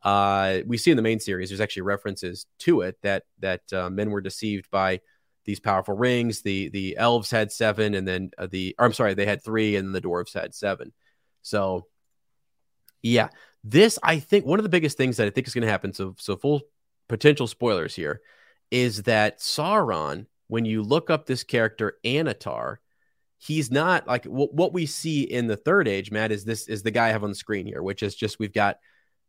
Uh, 0.03 0.61
we 0.67 0.77
see 0.77 0.91
in 0.91 0.97
the 0.97 1.03
main 1.03 1.21
series, 1.21 1.49
there's 1.49 1.61
actually 1.61 1.83
references 1.83 2.47
to 2.61 2.83
it 2.83 2.97
that 3.03 3.25
that 3.41 3.63
uh, 3.73 3.89
men 3.89 4.11
were 4.11 4.21
deceived 4.21 4.71
by 4.71 5.01
these 5.45 5.61
powerful 5.61 5.95
rings. 5.95 6.43
The 6.43 6.69
the 6.71 6.97
elves 6.97 7.31
had 7.31 7.53
seven, 7.53 7.95
and 7.95 8.07
then 8.07 8.31
uh, 8.39 8.47
the 8.47 8.75
I'm 8.79 8.93
sorry, 8.93 9.15
they 9.15 9.27
had 9.27 9.43
three, 9.43 9.77
and 9.77 9.95
the 9.95 10.01
dwarves 10.01 10.35
had 10.35 10.55
seven. 10.55 10.93
So, 11.43 11.87
yeah, 13.03 13.29
this 13.63 13.99
I 14.03 14.19
think 14.19 14.47
one 14.47 14.59
of 14.59 14.63
the 14.63 14.69
biggest 14.69 14.97
things 14.97 15.17
that 15.17 15.27
I 15.27 15.31
think 15.31 15.47
is 15.47 15.55
going 15.55 15.63
to 15.63 15.71
happen. 15.71 15.93
So 15.93 16.15
so 16.19 16.37
full 16.37 16.63
potential 17.09 17.47
spoilers 17.47 17.95
here 17.95 18.21
is 18.71 19.03
that 19.05 19.39
Sauron, 19.41 20.27
when 20.49 20.65
you 20.65 20.83
look 20.83 21.11
up 21.11 21.27
this 21.27 21.45
character 21.45 21.99
Annatar, 22.05 22.77
he's 23.39 23.71
not 23.71 24.07
like 24.07 24.25
w- 24.25 24.49
what 24.53 24.73
we 24.73 24.87
see 24.87 25.23
in 25.23 25.47
the 25.47 25.57
third 25.57 25.87
age. 25.87 26.11
Matt 26.11 26.33
is 26.33 26.45
this 26.45 26.69
is 26.69 26.83
the 26.83 26.91
guy 26.91 27.09
I 27.09 27.13
have 27.13 27.25
on 27.25 27.31
the 27.31 27.37
screen 27.37 27.67
here, 27.67 27.83
which 27.83 28.03
is 28.03 28.15
just 28.15 28.39
we've 28.39 28.53
got 28.53 28.79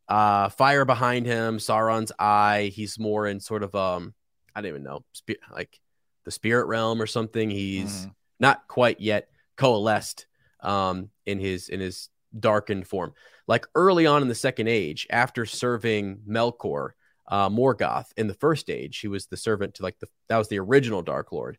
uh, 0.07 0.49
fire 0.49 0.85
behind 0.85 1.25
him, 1.25 1.57
Sauron's 1.57 2.11
eye. 2.19 2.71
He's 2.73 2.99
more 2.99 3.27
in 3.27 3.39
sort 3.39 3.63
of 3.63 3.75
um, 3.75 4.13
I 4.55 4.61
don't 4.61 4.69
even 4.69 4.83
know, 4.83 5.03
spe- 5.13 5.41
like 5.51 5.79
the 6.25 6.31
spirit 6.31 6.65
realm 6.65 7.01
or 7.01 7.07
something. 7.07 7.49
He's 7.49 8.01
mm-hmm. 8.01 8.09
not 8.39 8.67
quite 8.67 8.99
yet 8.99 9.29
coalesced 9.55 10.25
um 10.61 11.09
in 11.25 11.39
his 11.39 11.69
in 11.69 11.79
his 11.79 12.09
darkened 12.37 12.87
form. 12.87 13.13
Like 13.47 13.67
early 13.75 14.05
on 14.07 14.21
in 14.21 14.27
the 14.27 14.35
second 14.35 14.67
age, 14.67 15.07
after 15.09 15.45
serving 15.45 16.21
Melkor, 16.27 16.91
uh, 17.27 17.49
Morgoth 17.49 18.07
in 18.17 18.27
the 18.27 18.33
first 18.33 18.69
age, 18.69 18.99
he 18.99 19.07
was 19.07 19.27
the 19.27 19.37
servant 19.37 19.75
to 19.75 19.83
like 19.83 19.99
the 19.99 20.07
that 20.29 20.37
was 20.37 20.49
the 20.49 20.59
original 20.59 21.01
Dark 21.01 21.31
Lord. 21.31 21.57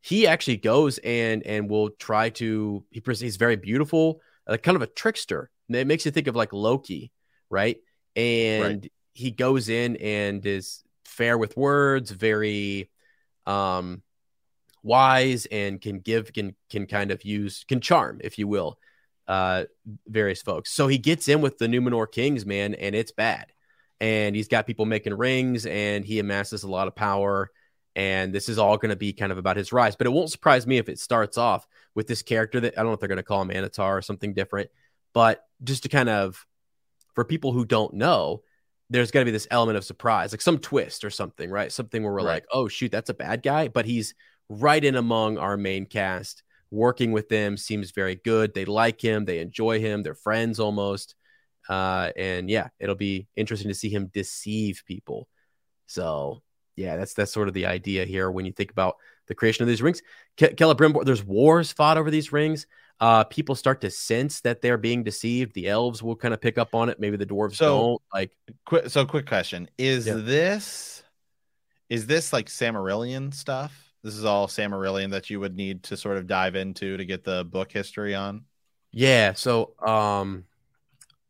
He 0.00 0.26
actually 0.26 0.58
goes 0.58 0.98
and 0.98 1.42
and 1.44 1.70
will 1.70 1.90
try 1.90 2.30
to. 2.30 2.84
He 2.90 3.02
he's 3.06 3.36
very 3.36 3.56
beautiful, 3.56 4.20
like 4.46 4.62
kind 4.62 4.76
of 4.76 4.82
a 4.82 4.86
trickster. 4.86 5.50
It 5.68 5.86
makes 5.86 6.04
you 6.04 6.12
think 6.12 6.28
of 6.28 6.36
like 6.36 6.52
Loki 6.52 7.12
right? 7.50 7.78
And 8.14 8.82
right. 8.82 8.92
he 9.14 9.30
goes 9.30 9.68
in 9.68 9.96
and 9.96 10.44
is 10.44 10.82
fair 11.04 11.38
with 11.38 11.56
words, 11.56 12.10
very 12.10 12.90
um 13.46 14.02
wise 14.82 15.46
and 15.46 15.80
can 15.80 15.98
give 15.98 16.32
can 16.32 16.54
can 16.70 16.86
kind 16.86 17.10
of 17.10 17.24
use 17.24 17.64
can 17.64 17.80
charm 17.80 18.20
if 18.22 18.38
you 18.38 18.46
will 18.46 18.78
uh 19.28 19.64
various 20.06 20.42
folks. 20.42 20.72
So 20.72 20.86
he 20.86 20.98
gets 20.98 21.28
in 21.28 21.40
with 21.40 21.58
the 21.58 21.66
numenor 21.66 22.10
kings 22.10 22.46
man 22.46 22.74
and 22.74 22.94
it's 22.94 23.12
bad. 23.12 23.46
And 24.00 24.36
he's 24.36 24.48
got 24.48 24.66
people 24.66 24.84
making 24.84 25.14
rings 25.14 25.66
and 25.66 26.04
he 26.04 26.18
amasses 26.18 26.62
a 26.62 26.70
lot 26.70 26.86
of 26.86 26.94
power. 26.94 27.50
And 27.96 28.32
this 28.32 28.50
is 28.50 28.58
all 28.58 28.76
going 28.76 28.90
to 28.90 28.96
be 28.96 29.14
kind 29.14 29.32
of 29.32 29.38
about 29.38 29.56
his 29.56 29.72
rise. 29.72 29.96
But 29.96 30.06
it 30.06 30.10
won't 30.10 30.30
surprise 30.30 30.66
me 30.66 30.76
if 30.76 30.90
it 30.90 30.98
starts 30.98 31.38
off 31.38 31.66
with 31.94 32.06
this 32.06 32.20
character 32.20 32.60
that 32.60 32.74
i 32.74 32.82
don't 32.82 32.88
know 32.88 32.92
if 32.92 33.00
they're 33.00 33.08
going 33.08 33.16
to 33.16 33.22
call 33.22 33.40
him 33.40 33.48
Annatar 33.48 33.96
or 33.96 34.02
something 34.02 34.34
different. 34.34 34.70
But 35.14 35.42
just 35.64 35.84
to 35.84 35.88
kind 35.88 36.10
of 36.10 36.46
for 37.14 37.24
people 37.24 37.52
who 37.52 37.64
don't 37.64 37.94
know, 37.94 38.42
there's 38.90 39.10
going 39.10 39.22
to 39.22 39.28
be 39.28 39.32
this 39.32 39.48
element 39.50 39.76
of 39.76 39.84
surprise, 39.84 40.32
like 40.32 40.40
some 40.40 40.58
twist 40.58 41.04
or 41.04 41.10
something, 41.10 41.50
right? 41.50 41.72
Something 41.72 42.02
where 42.02 42.12
we're 42.12 42.18
right. 42.18 42.34
like, 42.34 42.46
oh, 42.52 42.68
shoot, 42.68 42.92
that's 42.92 43.10
a 43.10 43.14
bad 43.14 43.42
guy, 43.42 43.68
but 43.68 43.84
he's 43.84 44.14
right 44.48 44.82
in 44.82 44.94
among 44.94 45.38
our 45.38 45.56
main 45.56 45.86
cast. 45.86 46.42
Working 46.70 47.12
with 47.12 47.28
them 47.28 47.56
seems 47.56 47.90
very 47.90 48.16
good. 48.16 48.54
They 48.54 48.64
like 48.64 49.02
him, 49.02 49.24
they 49.24 49.38
enjoy 49.38 49.80
him, 49.80 50.02
they're 50.02 50.14
friends 50.14 50.60
almost. 50.60 51.14
Uh, 51.68 52.10
and 52.16 52.48
yeah, 52.48 52.68
it'll 52.78 52.94
be 52.94 53.26
interesting 53.34 53.68
to 53.68 53.74
see 53.74 53.88
him 53.88 54.10
deceive 54.12 54.82
people. 54.86 55.28
So 55.86 56.42
yeah, 56.76 56.96
that's 56.96 57.14
that's 57.14 57.32
sort 57.32 57.48
of 57.48 57.54
the 57.54 57.66
idea 57.66 58.04
here 58.04 58.30
when 58.30 58.46
you 58.46 58.52
think 58.52 58.70
about 58.70 58.96
the 59.26 59.34
creation 59.34 59.62
of 59.62 59.68
these 59.68 59.82
rings. 59.82 60.02
Ke- 60.36 60.54
Celebrimbor, 60.54 61.04
there's 61.04 61.24
wars 61.24 61.72
fought 61.72 61.98
over 61.98 62.10
these 62.10 62.32
rings 62.32 62.66
uh, 63.00 63.24
people 63.24 63.54
start 63.54 63.80
to 63.82 63.90
sense 63.90 64.40
that 64.40 64.62
they're 64.62 64.78
being 64.78 65.02
deceived. 65.02 65.54
The 65.54 65.68
elves 65.68 66.02
will 66.02 66.16
kind 66.16 66.32
of 66.32 66.40
pick 66.40 66.58
up 66.58 66.74
on 66.74 66.88
it. 66.88 66.98
Maybe 66.98 67.16
the 67.16 67.26
dwarves 67.26 67.56
so, 67.56 67.66
don't. 67.66 68.02
Like, 68.12 68.36
quick. 68.64 68.88
So, 68.88 69.04
quick 69.04 69.26
question: 69.26 69.68
Is 69.78 70.06
yeah. 70.06 70.14
this 70.16 71.02
is 71.88 72.06
this 72.06 72.32
like 72.32 72.46
Silmarillion 72.46 73.32
stuff? 73.32 73.92
This 74.02 74.14
is 74.14 74.24
all 74.24 74.46
Silmarillion 74.46 75.10
that 75.10 75.30
you 75.30 75.40
would 75.40 75.56
need 75.56 75.82
to 75.84 75.96
sort 75.96 76.16
of 76.16 76.26
dive 76.26 76.54
into 76.54 76.96
to 76.96 77.04
get 77.04 77.24
the 77.24 77.44
book 77.44 77.72
history 77.72 78.14
on. 78.14 78.44
Yeah. 78.92 79.34
So, 79.34 79.74
um, 79.84 80.44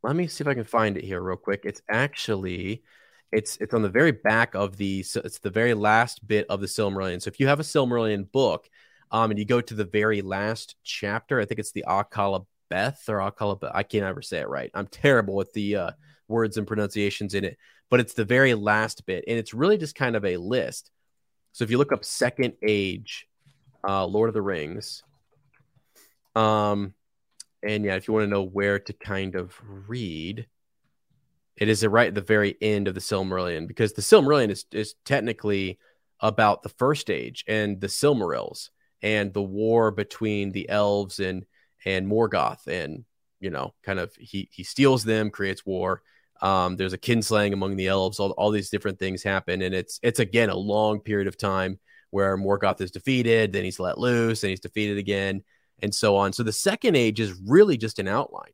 let 0.02 0.14
me 0.14 0.28
see 0.28 0.42
if 0.42 0.48
I 0.48 0.54
can 0.54 0.64
find 0.64 0.96
it 0.96 1.04
here 1.04 1.20
real 1.20 1.36
quick. 1.36 1.62
It's 1.64 1.82
actually 1.90 2.82
it's 3.32 3.56
it's 3.56 3.74
on 3.74 3.82
the 3.82 3.88
very 3.88 4.12
back 4.12 4.54
of 4.54 4.76
the 4.76 5.02
so 5.02 5.20
it's 5.24 5.38
the 5.38 5.50
very 5.50 5.74
last 5.74 6.26
bit 6.26 6.46
of 6.48 6.60
the 6.60 6.66
Silmarillion. 6.66 7.20
So 7.20 7.28
if 7.28 7.40
you 7.40 7.48
have 7.48 7.60
a 7.60 7.64
Silmarillion 7.64 8.30
book, 8.30 8.68
um, 9.10 9.30
and 9.30 9.38
you 9.38 9.44
go 9.44 9.60
to 9.60 9.74
the 9.74 9.84
very 9.84 10.22
last 10.22 10.76
chapter. 10.82 11.40
I 11.40 11.44
think 11.44 11.60
it's 11.60 11.72
the 11.72 11.84
Akala 11.86 12.46
Beth 12.68 13.02
or 13.08 13.18
Akala. 13.18 13.70
I 13.74 13.82
can't 13.82 14.04
ever 14.04 14.22
say 14.22 14.38
it 14.38 14.48
right. 14.48 14.70
I'm 14.74 14.86
terrible 14.86 15.34
with 15.34 15.52
the 15.52 15.76
uh, 15.76 15.90
words 16.28 16.56
and 16.56 16.66
pronunciations 16.66 17.34
in 17.34 17.44
it, 17.44 17.56
but 17.90 18.00
it's 18.00 18.14
the 18.14 18.24
very 18.24 18.54
last 18.54 19.06
bit, 19.06 19.24
and 19.26 19.38
it's 19.38 19.54
really 19.54 19.78
just 19.78 19.94
kind 19.94 20.16
of 20.16 20.24
a 20.24 20.36
list. 20.36 20.90
So 21.52 21.64
if 21.64 21.70
you 21.70 21.78
look 21.78 21.92
up 21.92 22.04
Second 22.04 22.54
Age, 22.66 23.26
uh, 23.86 24.04
Lord 24.06 24.28
of 24.28 24.34
the 24.34 24.42
Rings, 24.42 25.02
um, 26.34 26.92
and 27.62 27.84
yeah, 27.84 27.94
if 27.94 28.06
you 28.06 28.14
want 28.14 28.24
to 28.24 28.30
know 28.30 28.42
where 28.42 28.78
to 28.78 28.92
kind 28.92 29.34
of 29.34 29.58
read, 29.88 30.46
it 31.56 31.68
is 31.68 31.86
right 31.86 32.08
at 32.08 32.14
the 32.14 32.20
very 32.20 32.56
end 32.60 32.88
of 32.88 32.94
the 32.94 33.00
Silmarillion 33.00 33.66
because 33.66 33.94
the 33.94 34.02
Silmarillion 34.02 34.50
is 34.50 34.66
is 34.72 34.94
technically 35.04 35.78
about 36.20 36.62
the 36.62 36.68
first 36.68 37.10
age 37.10 37.44
and 37.46 37.80
the 37.80 37.86
Silmarils 37.86 38.70
and 39.02 39.32
the 39.32 39.42
war 39.42 39.90
between 39.90 40.52
the 40.52 40.68
elves 40.68 41.20
and 41.20 41.44
and 41.84 42.06
Morgoth 42.06 42.66
and 42.66 43.04
you 43.40 43.50
know 43.50 43.74
kind 43.82 43.98
of 43.98 44.14
he 44.16 44.48
he 44.52 44.64
steals 44.64 45.04
them 45.04 45.30
creates 45.30 45.64
war 45.64 46.02
um, 46.42 46.76
there's 46.76 46.92
a 46.92 46.98
kinslaying 46.98 47.54
among 47.54 47.76
the 47.76 47.86
elves 47.86 48.20
all, 48.20 48.32
all 48.32 48.50
these 48.50 48.70
different 48.70 48.98
things 48.98 49.22
happen 49.22 49.62
and 49.62 49.74
it's 49.74 49.98
it's 50.02 50.20
again 50.20 50.50
a 50.50 50.56
long 50.56 51.00
period 51.00 51.28
of 51.28 51.38
time 51.38 51.78
where 52.10 52.36
Morgoth 52.36 52.80
is 52.80 52.90
defeated, 52.90 53.52
then 53.52 53.64
he's 53.64 53.78
let 53.78 53.98
loose, 53.98 54.42
and 54.42 54.50
he's 54.50 54.60
defeated 54.60 54.98
again, 54.98 55.42
and 55.80 55.94
so 55.94 56.16
on. 56.16 56.32
So 56.32 56.42
the 56.42 56.52
second 56.52 56.96
age 56.96 57.20
is 57.20 57.38
really 57.46 57.76
just 57.76 57.98
an 57.98 58.08
outline. 58.08 58.52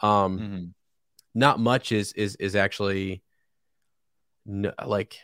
Um, 0.00 0.38
mm-hmm. 0.38 0.64
not 1.34 1.60
much 1.60 1.92
is 1.92 2.12
is 2.12 2.36
is 2.36 2.56
actually 2.56 3.22
no, 4.44 4.72
like 4.84 5.16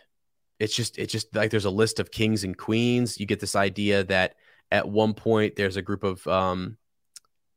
it's 0.58 0.74
just 0.74 0.98
it's 0.98 1.12
just 1.12 1.34
like 1.34 1.50
there's 1.50 1.64
a 1.64 1.70
list 1.70 2.00
of 2.00 2.10
kings 2.10 2.44
and 2.44 2.56
queens. 2.56 3.20
You 3.20 3.26
get 3.26 3.40
this 3.40 3.56
idea 3.56 4.04
that 4.04 4.34
at 4.70 4.88
one 4.88 5.14
point 5.14 5.56
there's 5.56 5.76
a 5.76 5.82
group 5.82 6.04
of 6.04 6.26
um 6.26 6.76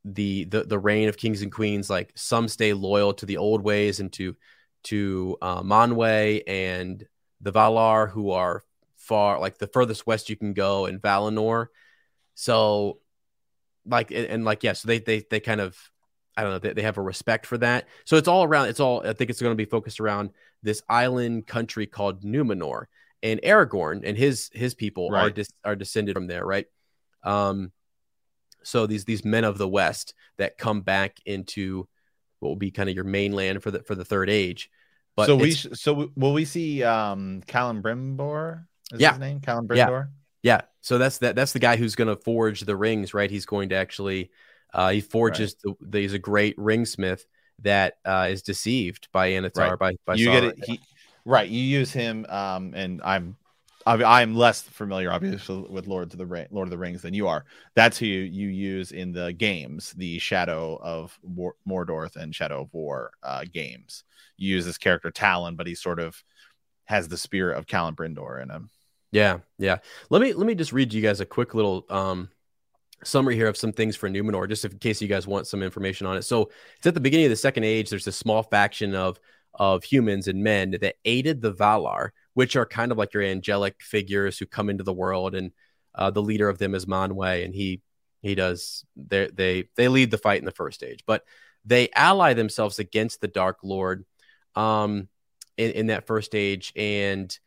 the 0.06 0.46
the 0.46 0.64
the 0.64 0.80
reign 0.80 1.10
of 1.10 1.18
kings 1.18 1.42
and 1.42 1.52
queens 1.52 1.90
like 1.90 2.12
some 2.16 2.48
stay 2.48 2.74
loyal 2.74 3.14
to 3.14 3.26
the 3.26 3.38
old 3.38 3.62
ways 3.64 4.00
and 4.00 4.12
to 4.14 4.36
to 4.84 5.38
uh, 5.42 5.62
Manwë 5.62 6.42
and 6.48 7.06
the 7.40 7.52
Valar 7.52 8.10
who 8.10 8.32
are 8.32 8.64
far 8.98 9.40
like 9.40 9.58
the 9.58 9.68
furthest 9.68 10.08
west 10.08 10.30
you 10.30 10.36
can 10.36 10.54
go 10.54 10.86
in 10.86 11.00
Valinor. 11.00 11.68
So 12.34 13.00
like 13.86 14.12
and, 14.12 14.26
and 14.26 14.46
like 14.46 14.64
yeah, 14.64 14.74
so 14.74 14.88
they 14.88 15.00
they 15.00 15.24
they 15.30 15.40
kind 15.40 15.62
of 15.62 15.78
I 16.38 16.44
don't 16.44 16.52
know 16.52 16.60
they, 16.60 16.74
they 16.74 16.82
have 16.84 16.98
a 16.98 17.02
respect 17.02 17.46
for 17.46 17.58
that. 17.60 17.88
So 18.06 18.16
it's 18.18 18.28
all 18.28 18.44
around. 18.44 18.70
It's 18.70 18.80
all 18.80 19.06
I 19.06 19.14
think 19.14 19.30
it's 19.30 19.42
going 19.42 19.52
to 19.52 19.64
be 19.64 19.70
focused 19.70 20.00
around 20.00 20.32
this 20.64 20.82
island 20.88 21.48
country 21.48 21.88
called 21.88 22.24
Numenor 22.24 22.86
and 23.24 23.42
Aragorn 23.42 24.02
and 24.04 24.18
his 24.18 24.50
his 24.54 24.74
people 24.74 25.10
right. 25.10 25.26
are 25.26 25.30
dis, 25.30 25.52
are 25.64 25.76
descended 25.76 26.16
from 26.16 26.28
there, 26.28 26.46
right? 26.46 26.66
Um, 27.24 27.72
so 28.64 28.86
these 28.86 29.06
these 29.06 29.26
men 29.26 29.44
of 29.44 29.58
the 29.58 29.68
West 29.68 30.14
that 30.38 30.58
come 30.58 30.82
back 30.82 31.18
into 31.26 31.88
what 32.40 32.50
will 32.50 32.56
be 32.56 32.72
kind 32.72 32.90
of 32.90 32.96
your 32.96 33.04
mainland 33.04 33.64
for 33.64 33.72
the 33.72 33.84
for 33.84 33.96
the 33.96 34.06
third 34.06 34.30
age. 34.30 34.70
But 35.16 35.28
so 35.28 35.36
we 35.36 35.52
so 35.52 36.12
will 36.16 36.34
we 36.34 36.46
see 36.46 36.84
um 36.84 37.42
Celebrimbor? 37.48 38.66
Is 38.94 39.02
yeah. 39.02 39.12
his 39.12 39.20
name 39.20 39.40
Celebrimbor? 39.40 40.08
Yeah. 40.44 40.56
yeah. 40.58 40.62
So 40.82 40.98
that's 40.98 41.20
that 41.20 41.36
that's 41.36 41.54
the 41.54 41.60
guy 41.60 41.76
who's 41.76 41.96
going 41.96 42.08
to 42.08 42.16
forge 42.16 42.62
the 42.62 42.76
rings, 42.76 43.14
right? 43.14 43.30
He's 43.30 43.46
going 43.46 43.70
to 43.70 43.76
actually 43.76 44.32
uh 44.74 44.90
he 44.90 45.02
forges 45.02 45.56
right. 45.66 45.76
the, 45.82 46.00
he's 46.00 46.14
a 46.14 46.20
great 46.20 46.58
ringsmith 46.58 47.22
that 47.60 47.96
uh 48.06 48.28
is 48.30 48.42
deceived 48.42 49.10
by 49.12 49.32
Annatar 49.32 49.72
right. 49.72 49.80
by 49.80 49.96
by 50.06 50.16
you 50.16 50.30
Sauron. 50.30 50.34
get 50.34 50.44
it 50.44 50.66
he, 50.66 50.80
right 51.26 51.48
you 51.48 51.62
use 51.62 51.92
him 51.92 52.26
um 52.30 52.74
and 52.74 53.02
I'm 53.04 53.36
I'm 53.86 54.36
less 54.36 54.62
familiar, 54.62 55.12
obviously, 55.12 55.66
with 55.70 55.88
Lord 55.88 56.12
of 56.12 56.18
the 56.18 56.26
Ring, 56.26 56.48
Lord 56.52 56.68
of 56.68 56.72
the 56.72 56.78
Rings 56.78 57.02
than 57.02 57.14
you 57.14 57.28
are. 57.28 57.46
That's 57.76 57.98
who 57.98 58.06
you, 58.06 58.22
you 58.22 58.48
use 58.48 58.92
in 58.92 59.12
the 59.12 59.34
games, 59.34 59.94
the 59.94 60.20
Shadow 60.20 60.80
of 60.82 61.18
War, 61.24 61.56
Mordor 61.68 62.16
and 62.16 62.36
Shadow 62.36 62.62
of 62.62 62.74
War 62.74 63.12
uh, 63.24 63.46
games. 63.52 64.04
You 64.38 64.56
use 64.56 64.66
this 64.66 64.78
character 64.78 65.12
Talion, 65.12 65.58
but 65.58 65.68
he 65.68 65.76
sort 65.76 66.00
of 66.00 66.24
has 66.86 67.08
the 67.08 67.18
spirit 67.18 67.58
of 67.58 67.66
Celebrimbor 67.66 68.42
in 68.42 68.50
him. 68.50 68.70
Yeah, 69.12 69.40
yeah. 69.58 69.78
Let 70.10 70.22
me 70.22 70.34
let 70.34 70.48
me 70.48 70.56
just 70.56 70.74
read 70.74 70.94
you 70.94 71.02
guys 71.02 71.20
a 71.20 71.26
quick 71.26 71.54
little 71.54 71.86
um, 71.90 72.30
summary 73.04 73.36
here 73.36 73.48
of 73.48 73.58
some 73.58 73.74
things 73.74 73.96
for 73.96 74.10
Numenor, 74.10 74.48
just 74.48 74.66
in 74.66 74.78
case 74.78 75.02
you 75.02 75.08
guys 75.08 75.28
want 75.28 75.48
some 75.48 75.64
information 75.64 76.08
on 76.08 76.18
it. 76.18 76.24
So 76.24 76.50
it's 76.78 76.88
at 76.88 76.94
the 76.94 77.00
beginning 77.00 77.26
of 77.26 77.32
the 77.32 77.36
Second 77.36 77.64
Age. 77.66 77.90
There's 77.90 78.08
a 78.08 78.12
small 78.12 78.44
faction 78.44 78.96
of 78.96 79.20
of 79.56 79.84
humans 79.84 80.28
and 80.28 80.42
men 80.42 80.72
that 80.82 80.96
aided 81.04 81.42
the 81.42 81.54
Valar 81.54 82.12
which 82.34 82.56
are 82.56 82.66
kind 82.66 82.92
of 82.92 82.98
like 82.98 83.14
your 83.14 83.24
angelic 83.24 83.82
figures 83.82 84.38
who 84.38 84.46
come 84.46 84.70
into 84.70 84.84
the 84.84 84.94
world, 84.94 85.36
and 85.36 85.52
uh, 85.96 86.12
the 86.12 86.22
leader 86.22 86.50
of 86.50 86.58
them 86.58 86.76
is 86.76 86.86
Manwë, 86.86 87.44
and 87.44 87.54
he 87.54 87.82
he 88.22 88.36
does 88.36 88.86
they 88.96 89.28
they 89.34 89.66
they 89.76 89.88
lead 89.88 90.12
the 90.12 90.18
fight 90.18 90.40
in 90.40 90.46
the 90.46 90.52
first 90.52 90.80
stage, 90.80 91.04
but 91.06 91.24
they 91.66 91.90
ally 91.96 92.34
themselves 92.34 92.80
against 92.80 93.22
the 93.22 93.28
Dark 93.28 93.60
Lord 93.64 94.06
um, 94.56 95.08
in, 95.58 95.72
in 95.72 95.88
that 95.88 96.08
first 96.08 96.28
stage, 96.28 96.72
and 96.76 97.38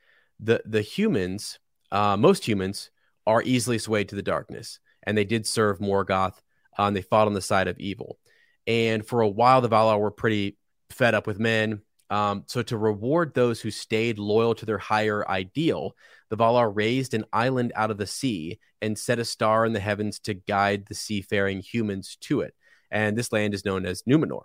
the 0.40 0.62
the 0.64 0.83
humans, 0.83 1.59
uh, 1.90 2.16
most 2.16 2.47
humans, 2.47 2.90
are 3.27 3.42
easily 3.42 3.79
swayed 3.79 4.09
to 4.11 4.16
the 4.16 4.23
darkness, 4.23 4.79
and 5.03 5.16
they 5.16 5.25
did 5.25 5.47
serve 5.47 5.79
Morgoth, 5.79 6.38
uh, 6.79 6.85
and 6.85 6.97
they 6.97 7.03
fought 7.03 7.27
on 7.27 7.35
the 7.35 7.40
side 7.40 7.68
of 7.68 7.79
evil. 7.79 8.18
And 8.66 9.07
for 9.07 9.20
a 9.20 9.29
while, 9.29 9.61
the 9.61 9.68
Valar 9.68 9.99
were 9.99 10.11
pretty 10.11 10.57
fed 10.90 11.14
up 11.14 11.27
with 11.27 11.38
men 11.38 11.83
um, 12.10 12.44
so, 12.46 12.62
to 12.62 12.76
reward 12.76 13.34
those 13.34 13.60
who 13.60 13.70
stayed 13.70 14.18
loyal 14.18 14.54
to 14.56 14.66
their 14.66 14.78
higher 14.78 15.28
ideal, 15.28 15.96
the 16.28 16.36
Valar 16.36 16.70
raised 16.74 17.14
an 17.14 17.24
island 17.32 17.72
out 17.74 17.90
of 17.90 17.98
the 17.98 18.06
sea 18.06 18.58
and 18.82 18.98
set 18.98 19.18
a 19.18 19.24
star 19.24 19.64
in 19.64 19.72
the 19.72 19.80
heavens 19.80 20.18
to 20.20 20.34
guide 20.34 20.86
the 20.86 20.94
seafaring 20.94 21.60
humans 21.60 22.16
to 22.22 22.40
it. 22.40 22.54
And 22.90 23.16
this 23.16 23.32
land 23.32 23.54
is 23.54 23.64
known 23.64 23.86
as 23.86 24.02
Numenor. 24.02 24.42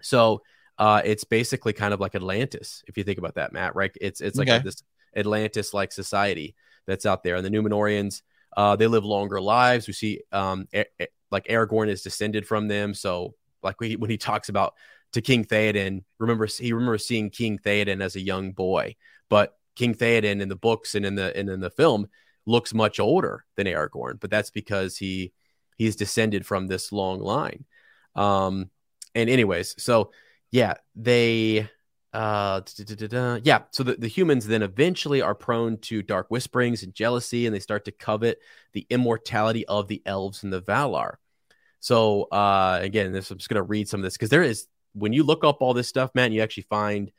So, 0.00 0.42
uh, 0.78 1.02
it's 1.04 1.24
basically 1.24 1.72
kind 1.72 1.92
of 1.92 2.00
like 2.00 2.14
Atlantis, 2.14 2.82
if 2.86 2.96
you 2.96 3.04
think 3.04 3.18
about 3.18 3.34
that, 3.34 3.52
Matt. 3.52 3.74
Right? 3.74 3.92
It's 4.00 4.20
it's 4.20 4.38
like 4.38 4.48
okay. 4.48 4.62
this 4.62 4.82
Atlantis-like 5.16 5.92
society 5.92 6.54
that's 6.86 7.06
out 7.06 7.22
there, 7.24 7.36
and 7.36 7.44
the 7.44 7.50
Numenorians 7.50 8.22
uh, 8.56 8.76
they 8.76 8.86
live 8.86 9.04
longer 9.04 9.40
lives. 9.40 9.86
We 9.86 9.92
see 9.94 10.20
um, 10.30 10.68
a- 10.74 10.86
a- 11.00 11.08
like 11.30 11.46
Aragorn 11.46 11.88
is 11.88 12.02
descended 12.02 12.46
from 12.46 12.68
them, 12.68 12.94
so 12.94 13.34
like 13.62 13.76
he, 13.80 13.96
when 13.96 14.10
he 14.10 14.18
talks 14.18 14.48
about 14.48 14.74
to 15.12 15.20
King 15.20 15.44
Theoden. 15.44 16.04
Remember, 16.18 16.46
he 16.46 16.72
remembers 16.72 17.06
seeing 17.06 17.30
King 17.30 17.58
Theoden 17.58 18.02
as 18.02 18.16
a 18.16 18.20
young 18.20 18.52
boy, 18.52 18.96
but 19.28 19.56
King 19.76 19.94
Theoden 19.94 20.40
in 20.40 20.48
the 20.48 20.56
books 20.56 20.94
and 20.94 21.04
in 21.04 21.14
the 21.14 21.36
and 21.36 21.48
in 21.48 21.60
the 21.60 21.70
film 21.70 22.08
looks 22.46 22.74
much 22.74 22.98
older 22.98 23.44
than 23.56 23.66
Aragorn. 23.66 24.20
But 24.20 24.30
that's 24.30 24.50
because 24.50 24.96
he 24.96 25.32
he's 25.76 25.96
descended 25.96 26.46
from 26.46 26.66
this 26.66 26.92
long 26.92 27.20
line. 27.20 27.64
Um, 28.14 28.70
and 29.14 29.28
anyways, 29.28 29.82
so 29.82 30.12
yeah, 30.50 30.74
they 30.94 31.68
uh 32.12 32.60
yeah 33.42 33.62
so 33.70 33.82
the, 33.82 33.96
the 33.98 34.06
humans 34.06 34.46
then 34.46 34.62
eventually 34.62 35.22
are 35.22 35.34
prone 35.34 35.78
to 35.78 36.02
dark 36.02 36.28
whisperings 36.28 36.82
and 36.82 36.94
jealousy 36.94 37.46
and 37.46 37.54
they 37.54 37.58
start 37.58 37.86
to 37.86 37.90
covet 37.90 38.38
the 38.74 38.86
immortality 38.90 39.66
of 39.66 39.88
the 39.88 40.02
elves 40.04 40.42
and 40.42 40.52
the 40.52 40.60
valar 40.60 41.14
so 41.80 42.24
uh 42.24 42.78
again 42.82 43.12
this 43.12 43.30
i'm 43.30 43.38
just 43.38 43.48
going 43.48 43.56
to 43.56 43.62
read 43.62 43.88
some 43.88 44.00
of 44.00 44.04
this 44.04 44.12
because 44.12 44.28
there 44.28 44.42
is 44.42 44.66
when 44.94 45.12
you 45.12 45.22
look 45.22 45.44
up 45.44 45.58
all 45.60 45.74
this 45.74 45.88
stuff, 45.88 46.10
man, 46.14 46.32
you 46.32 46.42
actually 46.42 46.64
find 46.64 47.10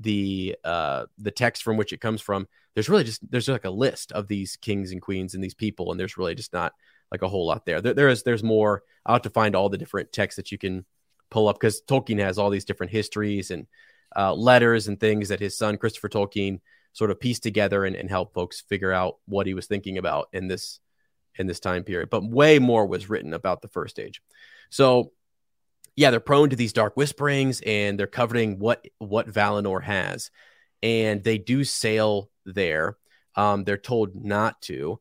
the 0.00 0.56
uh 0.62 1.06
the 1.18 1.30
text 1.30 1.64
from 1.64 1.76
which 1.76 1.92
it 1.92 2.00
comes 2.00 2.20
from 2.20 2.46
there's 2.74 2.88
really 2.88 3.02
just 3.02 3.28
there's 3.32 3.48
like 3.48 3.64
a 3.64 3.70
list 3.70 4.12
of 4.12 4.28
these 4.28 4.54
kings 4.54 4.92
and 4.92 5.02
queens 5.02 5.34
and 5.34 5.42
these 5.42 5.54
people 5.54 5.90
and 5.90 5.98
there's 5.98 6.16
really 6.16 6.36
just 6.36 6.52
not 6.52 6.72
like 7.10 7.22
a 7.22 7.28
whole 7.28 7.46
lot 7.46 7.66
there. 7.66 7.80
There, 7.80 7.94
there 7.94 8.08
is 8.08 8.22
there's 8.22 8.44
more. 8.44 8.82
I'll 9.04 9.16
have 9.16 9.22
to 9.22 9.30
find 9.30 9.56
all 9.56 9.68
the 9.68 9.78
different 9.78 10.12
texts 10.12 10.36
that 10.36 10.52
you 10.52 10.58
can 10.58 10.84
pull 11.30 11.48
up 11.48 11.58
because 11.58 11.82
tolkien 11.82 12.20
has 12.20 12.38
all 12.38 12.50
these 12.50 12.64
different 12.64 12.92
histories 12.92 13.50
and 13.50 13.66
uh, 14.16 14.32
letters 14.32 14.88
and 14.88 14.98
things 14.98 15.28
that 15.28 15.40
his 15.40 15.56
son 15.56 15.76
christopher 15.76 16.08
tolkien 16.08 16.60
sort 16.92 17.10
of 17.10 17.20
pieced 17.20 17.42
together 17.42 17.84
and, 17.84 17.94
and 17.94 18.08
help 18.08 18.32
folks 18.32 18.62
figure 18.62 18.92
out 18.92 19.18
what 19.26 19.46
he 19.46 19.54
was 19.54 19.66
thinking 19.66 19.98
about 19.98 20.28
in 20.32 20.48
this 20.48 20.80
in 21.36 21.46
this 21.46 21.60
time 21.60 21.84
period. 21.84 22.10
But 22.10 22.24
way 22.24 22.58
more 22.58 22.86
was 22.86 23.08
written 23.08 23.32
about 23.32 23.62
the 23.62 23.68
first 23.68 23.98
age. 23.98 24.20
So 24.70 25.12
yeah, 25.98 26.12
they're 26.12 26.20
prone 26.20 26.48
to 26.50 26.54
these 26.54 26.72
dark 26.72 26.94
whisperings 26.94 27.60
and 27.62 27.98
they're 27.98 28.06
covering 28.06 28.60
what 28.60 28.86
what 28.98 29.26
Valinor 29.28 29.82
has. 29.82 30.30
And 30.80 31.24
they 31.24 31.38
do 31.38 31.64
sail 31.64 32.30
there. 32.46 32.96
Um, 33.34 33.64
they're 33.64 33.76
told 33.76 34.14
not 34.14 34.62
to. 34.62 35.00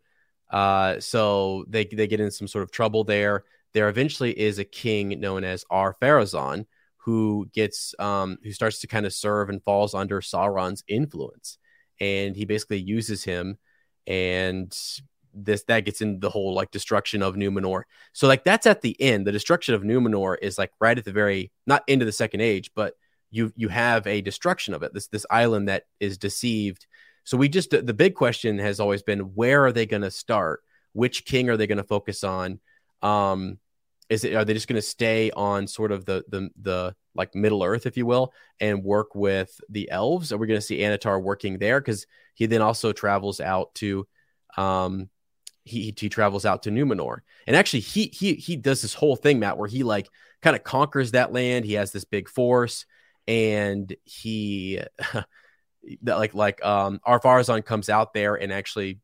Uh, 0.49 0.99
so 0.99 1.65
they 1.69 1.85
they 1.85 2.07
get 2.07 2.19
in 2.19 2.31
some 2.31 2.47
sort 2.47 2.63
of 2.63 2.71
trouble 2.71 3.03
there. 3.03 3.43
There 3.75 3.89
eventually 3.89 4.31
is 4.39 4.57
a 4.57 4.65
king 4.65 5.19
known 5.19 5.43
as 5.43 5.65
Ar-Pharazôn 5.69 6.65
who 6.97 7.47
gets 7.53 7.93
um, 7.99 8.39
who 8.43 8.51
starts 8.51 8.79
to 8.79 8.87
kind 8.87 9.05
of 9.05 9.13
serve 9.13 9.49
and 9.49 9.63
falls 9.63 9.93
under 9.93 10.19
Sauron's 10.19 10.83
influence, 10.87 11.59
and 12.01 12.35
he 12.35 12.45
basically 12.45 12.79
uses 12.79 13.23
him 13.23 13.59
and 14.07 14.75
this 15.43 15.63
that 15.63 15.85
gets 15.85 16.01
into 16.01 16.19
the 16.19 16.29
whole 16.29 16.53
like 16.53 16.71
destruction 16.71 17.21
of 17.21 17.35
Numenor. 17.35 17.83
So 18.13 18.27
like 18.27 18.43
that's 18.43 18.67
at 18.67 18.81
the 18.81 18.99
end. 19.01 19.27
The 19.27 19.31
destruction 19.31 19.75
of 19.75 19.83
Numenor 19.83 20.37
is 20.41 20.57
like 20.57 20.71
right 20.79 20.97
at 20.97 21.05
the 21.05 21.11
very 21.11 21.51
not 21.65 21.83
into 21.87 22.05
the 22.05 22.11
second 22.11 22.41
age, 22.41 22.71
but 22.75 22.95
you 23.29 23.51
you 23.55 23.69
have 23.69 24.05
a 24.07 24.21
destruction 24.21 24.73
of 24.73 24.83
it. 24.83 24.93
This 24.93 25.07
this 25.07 25.25
island 25.29 25.69
that 25.69 25.83
is 25.99 26.17
deceived. 26.17 26.87
So 27.23 27.37
we 27.37 27.49
just 27.49 27.71
the 27.71 27.93
big 27.93 28.15
question 28.15 28.57
has 28.59 28.79
always 28.79 29.03
been 29.03 29.19
where 29.35 29.65
are 29.65 29.71
they 29.71 29.85
going 29.85 30.01
to 30.01 30.11
start? 30.11 30.61
Which 30.93 31.25
king 31.25 31.49
are 31.49 31.57
they 31.57 31.67
going 31.67 31.77
to 31.77 31.83
focus 31.83 32.23
on? 32.23 32.59
Um 33.01 33.59
is 34.09 34.23
it 34.23 34.33
are 34.35 34.45
they 34.45 34.53
just 34.53 34.67
going 34.67 34.77
to 34.77 34.81
stay 34.81 35.31
on 35.31 35.67
sort 35.67 35.91
of 35.91 36.05
the 36.05 36.23
the 36.29 36.49
the 36.61 36.95
like 37.15 37.35
Middle 37.35 37.63
Earth, 37.63 37.85
if 37.85 37.97
you 37.97 38.05
will, 38.05 38.31
and 38.59 38.83
work 38.83 39.15
with 39.15 39.59
the 39.69 39.89
elves? 39.91 40.31
Are 40.31 40.37
we 40.37 40.47
going 40.47 40.59
to 40.59 40.65
see 40.65 40.79
Annatar 40.79 41.21
working 41.21 41.57
there? 41.57 41.81
Because 41.81 42.05
he 42.35 42.45
then 42.45 42.61
also 42.61 42.93
travels 42.93 43.39
out 43.41 43.73
to 43.75 44.07
um 44.55 45.09
he 45.67 45.93
he 45.97 46.09
travels 46.09 46.45
out 46.45 46.63
to 46.63 46.71
Numenor, 46.71 47.19
and 47.45 47.55
actually 47.55 47.81
he 47.81 48.07
he 48.07 48.33
he 48.35 48.55
does 48.55 48.81
this 48.81 48.93
whole 48.93 49.15
thing, 49.15 49.39
Matt, 49.39 49.57
where 49.57 49.67
he 49.67 49.83
like 49.83 50.09
kind 50.41 50.55
of 50.55 50.63
conquers 50.63 51.11
that 51.11 51.33
land. 51.33 51.65
He 51.65 51.73
has 51.73 51.91
this 51.91 52.05
big 52.05 52.29
force, 52.29 52.85
and 53.27 53.95
he 54.03 54.79
that 56.03 56.17
like 56.17 56.33
like 56.33 56.63
um 56.65 56.99
Ar-Pharazôn 57.03 57.65
comes 57.65 57.89
out 57.89 58.13
there 58.13 58.35
and 58.35 58.51
actually 58.51 58.99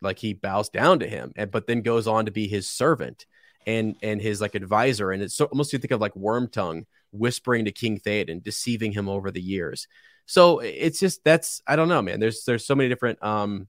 like 0.00 0.18
he 0.18 0.32
bows 0.32 0.68
down 0.68 1.00
to 1.00 1.08
him, 1.08 1.32
and 1.36 1.50
but 1.50 1.66
then 1.66 1.82
goes 1.82 2.06
on 2.06 2.26
to 2.26 2.30
be 2.30 2.48
his 2.48 2.68
servant 2.68 3.26
and 3.66 3.96
and 4.02 4.20
his 4.20 4.40
like 4.40 4.54
advisor, 4.54 5.12
and 5.12 5.22
it's 5.22 5.34
so, 5.34 5.46
almost 5.46 5.72
you 5.72 5.78
think 5.78 5.90
of 5.92 6.00
like 6.00 6.14
Wormtongue 6.14 6.84
whispering 7.12 7.64
to 7.64 7.72
King 7.72 7.98
Theoden, 7.98 8.42
deceiving 8.42 8.92
him 8.92 9.08
over 9.08 9.30
the 9.30 9.40
years. 9.40 9.88
So 10.26 10.60
it's 10.60 11.00
just 11.00 11.24
that's 11.24 11.62
I 11.66 11.76
don't 11.76 11.88
know, 11.88 12.02
man. 12.02 12.20
There's 12.20 12.44
there's 12.44 12.66
so 12.66 12.74
many 12.74 12.88
different 12.88 13.22
um 13.22 13.68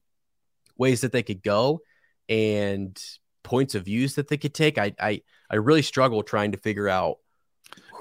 ways 0.78 1.02
that 1.02 1.12
they 1.12 1.23
could 1.23 1.43
go 1.43 1.82
and 2.30 3.02
points 3.44 3.76
of 3.76 3.86
views 3.86 4.15
that 4.15 4.28
they 4.28 4.38
could 4.38 4.54
take. 4.54 4.78
I 4.78 4.94
I 5.00 5.22
I 5.50 5.56
really 5.56 5.82
struggle 5.82 6.24
trying 6.24 6.54
to 6.54 6.58
figure 6.58 6.88
out. 6.88 7.18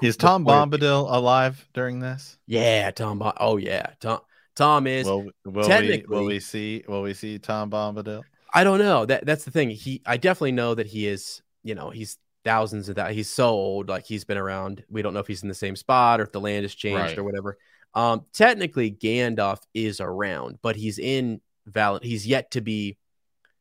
Is 0.01 0.15
Tom 0.15 0.45
Bombadil 0.45 1.11
alive 1.11 1.67
during 1.73 1.99
this? 1.99 2.37
Yeah, 2.47 2.89
Tom. 2.91 3.19
Bo- 3.19 3.33
oh 3.37 3.57
yeah, 3.57 3.87
Tom. 3.99 4.21
Tom 4.55 4.87
is. 4.87 5.05
Will, 5.05 5.29
will 5.45 5.63
technically, 5.63 6.05
we, 6.07 6.15
will 6.15 6.25
we 6.25 6.39
see? 6.39 6.83
Will 6.87 7.01
we 7.01 7.13
see 7.13 7.39
Tom 7.39 7.69
Bombadil? 7.69 8.23
I 8.53 8.63
don't 8.63 8.79
know. 8.79 9.05
That 9.05 9.25
that's 9.25 9.45
the 9.45 9.51
thing. 9.51 9.69
He, 9.69 10.01
I 10.05 10.17
definitely 10.17 10.53
know 10.53 10.75
that 10.75 10.87
he 10.87 11.07
is. 11.07 11.41
You 11.63 11.75
know, 11.75 11.89
he's 11.89 12.17
thousands 12.45 12.89
of 12.89 12.95
that. 12.95 13.11
He's 13.11 13.29
so 13.29 13.49
old. 13.49 13.89
Like 13.89 14.05
he's 14.05 14.23
been 14.23 14.37
around. 14.37 14.83
We 14.89 15.01
don't 15.01 15.13
know 15.13 15.19
if 15.19 15.27
he's 15.27 15.43
in 15.43 15.49
the 15.49 15.55
same 15.55 15.75
spot 15.75 16.19
or 16.19 16.23
if 16.23 16.31
the 16.31 16.39
land 16.39 16.63
has 16.63 16.75
changed 16.75 16.99
right. 16.99 17.17
or 17.17 17.23
whatever. 17.23 17.57
Um, 17.93 18.25
technically, 18.33 18.91
Gandalf 18.91 19.59
is 19.73 19.99
around, 19.99 20.59
but 20.61 20.75
he's 20.75 20.99
in 20.99 21.41
Val. 21.65 21.99
He's 22.01 22.25
yet 22.25 22.51
to 22.51 22.61
be. 22.61 22.97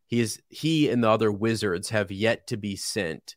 He 0.08 0.20
is. 0.20 0.40
He 0.48 0.90
and 0.90 1.04
the 1.04 1.08
other 1.08 1.30
wizards 1.30 1.90
have 1.90 2.10
yet 2.10 2.48
to 2.48 2.56
be 2.56 2.74
sent 2.74 3.36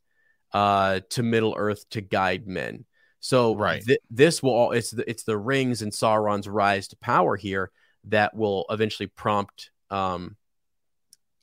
uh, 0.53 1.01
to 1.11 1.21
Middle 1.21 1.53
Earth 1.55 1.87
to 1.91 2.01
guide 2.01 2.47
men. 2.47 2.85
So 3.19 3.55
right. 3.55 3.83
Th- 3.85 3.99
this 4.09 4.41
will 4.41 4.51
all. 4.51 4.71
It's 4.71 4.89
the 4.89 5.07
it's 5.07 5.23
the 5.23 5.37
rings 5.37 5.83
and 5.83 5.91
Sauron's 5.91 6.49
rise 6.49 6.87
to 6.87 6.95
power 6.97 7.35
here 7.35 7.69
that 8.05 8.33
will 8.33 8.65
eventually 8.69 9.07
prompt 9.07 9.69
um, 9.91 10.35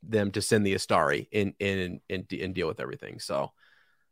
them 0.02 0.32
to 0.32 0.42
send 0.42 0.66
the 0.66 0.74
Istari 0.74 1.28
in 1.30 1.54
in 1.60 2.00
in, 2.08 2.26
and 2.40 2.54
deal 2.54 2.66
with 2.66 2.80
everything. 2.80 3.20
So. 3.20 3.52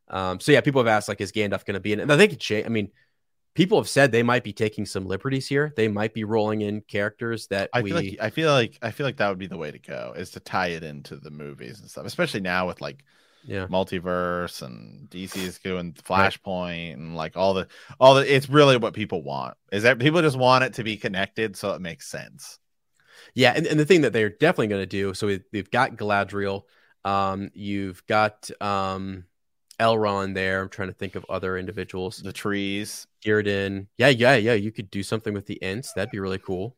Um, 0.08 0.38
so 0.38 0.52
yeah, 0.52 0.60
people 0.60 0.80
have 0.80 0.86
asked 0.86 1.08
like, 1.08 1.20
is 1.20 1.32
Gandalf 1.32 1.64
going 1.64 1.74
to 1.74 1.80
be 1.80 1.92
in 1.92 1.98
it? 1.98 2.02
And 2.02 2.12
I 2.12 2.16
think 2.16 2.32
it. 2.32 2.64
I 2.64 2.68
mean, 2.68 2.92
people 3.56 3.78
have 3.78 3.88
said 3.88 4.12
they 4.12 4.22
might 4.22 4.44
be 4.44 4.52
taking 4.52 4.86
some 4.86 5.06
liberties 5.06 5.48
here. 5.48 5.72
They 5.74 5.88
might 5.88 6.14
be 6.14 6.24
rolling 6.24 6.60
in 6.60 6.82
characters 6.82 7.48
that 7.48 7.70
I 7.72 7.80
we... 7.80 7.90
feel 7.90 7.96
like 7.96 8.18
I 8.20 8.30
feel 8.30 8.52
like 8.52 8.78
I 8.82 8.90
feel 8.92 9.06
like 9.06 9.16
that 9.16 9.28
would 9.28 9.38
be 9.38 9.48
the 9.48 9.56
way 9.56 9.70
to 9.70 9.78
go 9.78 10.12
is 10.16 10.30
to 10.32 10.40
tie 10.40 10.68
it 10.68 10.84
into 10.84 11.16
the 11.16 11.30
movies 11.30 11.80
and 11.80 11.90
stuff, 11.90 12.06
especially 12.06 12.40
now 12.40 12.68
with 12.68 12.80
like 12.80 13.02
yeah 13.44 13.66
multiverse 13.68 14.62
and 14.62 15.08
DC 15.08 15.36
is 15.38 15.58
doing 15.64 15.94
Flashpoint 15.94 16.44
right. 16.44 16.96
and 16.96 17.16
like 17.16 17.36
all 17.36 17.54
the 17.54 17.66
all 17.98 18.14
the 18.14 18.34
it's 18.34 18.48
really 18.48 18.76
what 18.76 18.94
people 18.94 19.22
want. 19.22 19.56
Is 19.72 19.82
that 19.82 19.98
people 19.98 20.20
just 20.22 20.38
want 20.38 20.62
it 20.62 20.74
to 20.74 20.84
be 20.84 20.96
connected 20.96 21.56
so 21.56 21.72
it 21.72 21.80
makes 21.80 22.06
sense. 22.06 22.60
Yeah, 23.34 23.52
and, 23.56 23.66
and 23.66 23.80
the 23.80 23.84
thing 23.84 24.02
that 24.02 24.12
they're 24.12 24.30
definitely 24.30 24.68
going 24.68 24.82
to 24.82 24.86
do, 24.86 25.12
so 25.12 25.26
we, 25.26 25.42
have 25.58 25.70
got 25.70 25.96
Galadriel, 25.96 26.62
um, 27.04 27.50
you've 27.54 28.06
got 28.06 28.50
um 28.60 29.24
Elrond 29.78 30.34
there. 30.34 30.62
I'm 30.62 30.68
trying 30.68 30.88
to 30.88 30.94
think 30.94 31.14
of 31.14 31.26
other 31.28 31.58
individuals. 31.58 32.18
The 32.18 32.32
trees. 32.32 33.06
Círdan. 33.26 33.86
Yeah, 33.98 34.08
yeah, 34.08 34.36
yeah. 34.36 34.54
You 34.54 34.72
could 34.72 34.90
do 34.90 35.02
something 35.02 35.34
with 35.34 35.46
the 35.46 35.62
Ents. 35.62 35.92
That'd 35.92 36.10
be 36.10 36.20
really 36.20 36.38
cool. 36.38 36.76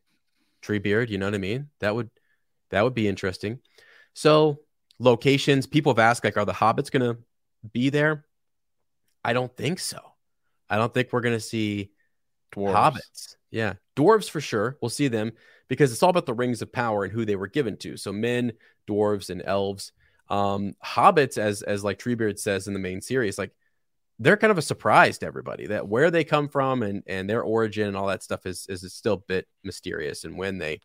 Treebeard, 0.61 1.09
you 1.09 1.17
know 1.17 1.27
what 1.27 1.35
I 1.35 1.39
mean? 1.39 1.69
That 1.79 1.95
would 1.95 2.09
that 2.71 2.83
would 2.83 2.93
be 2.93 3.07
interesting. 3.07 3.59
So 4.13 4.59
locations, 4.99 5.65
people 5.65 5.91
have 5.91 5.99
asked, 5.99 6.23
like, 6.23 6.37
are 6.37 6.45
the 6.45 6.53
hobbits 6.53 6.91
gonna 6.91 7.17
be 7.71 7.89
there? 7.89 8.25
I 9.23 9.33
don't 9.33 9.55
think 9.55 9.79
so. 9.79 9.99
I 10.69 10.77
don't 10.77 10.93
think 10.93 11.11
we're 11.11 11.21
gonna 11.21 11.39
see 11.39 11.91
dwarves. 12.51 12.73
hobbits. 12.73 13.35
Yeah. 13.51 13.73
Dwarves 13.95 14.29
for 14.29 14.41
sure. 14.41 14.77
We'll 14.81 14.89
see 14.89 15.07
them 15.07 15.31
because 15.67 15.91
it's 15.91 16.03
all 16.03 16.09
about 16.09 16.25
the 16.25 16.33
rings 16.33 16.61
of 16.61 16.71
power 16.71 17.03
and 17.03 17.13
who 17.13 17.25
they 17.25 17.35
were 17.35 17.47
given 17.47 17.77
to. 17.77 17.97
So 17.97 18.11
men, 18.11 18.53
dwarves, 18.87 19.29
and 19.29 19.41
elves. 19.43 19.91
Um, 20.29 20.75
hobbits, 20.85 21.37
as 21.37 21.63
as 21.63 21.83
like 21.83 21.97
Treebeard 21.97 22.37
says 22.37 22.67
in 22.67 22.73
the 22.73 22.79
main 22.79 23.01
series, 23.01 23.37
like 23.37 23.51
they're 24.19 24.37
kind 24.37 24.51
of 24.51 24.57
a 24.57 24.61
surprise 24.61 25.17
to 25.17 25.25
everybody 25.25 25.67
that 25.67 25.87
where 25.87 26.11
they 26.11 26.23
come 26.23 26.49
from 26.49 26.83
and 26.83 27.03
and 27.07 27.29
their 27.29 27.41
origin 27.41 27.87
and 27.87 27.97
all 27.97 28.07
that 28.07 28.23
stuff 28.23 28.45
is 28.45 28.65
is 28.67 28.93
still 28.93 29.13
a 29.13 29.23
bit 29.27 29.47
mysterious 29.63 30.25
and 30.25 30.37
when 30.37 30.57
they 30.57 30.81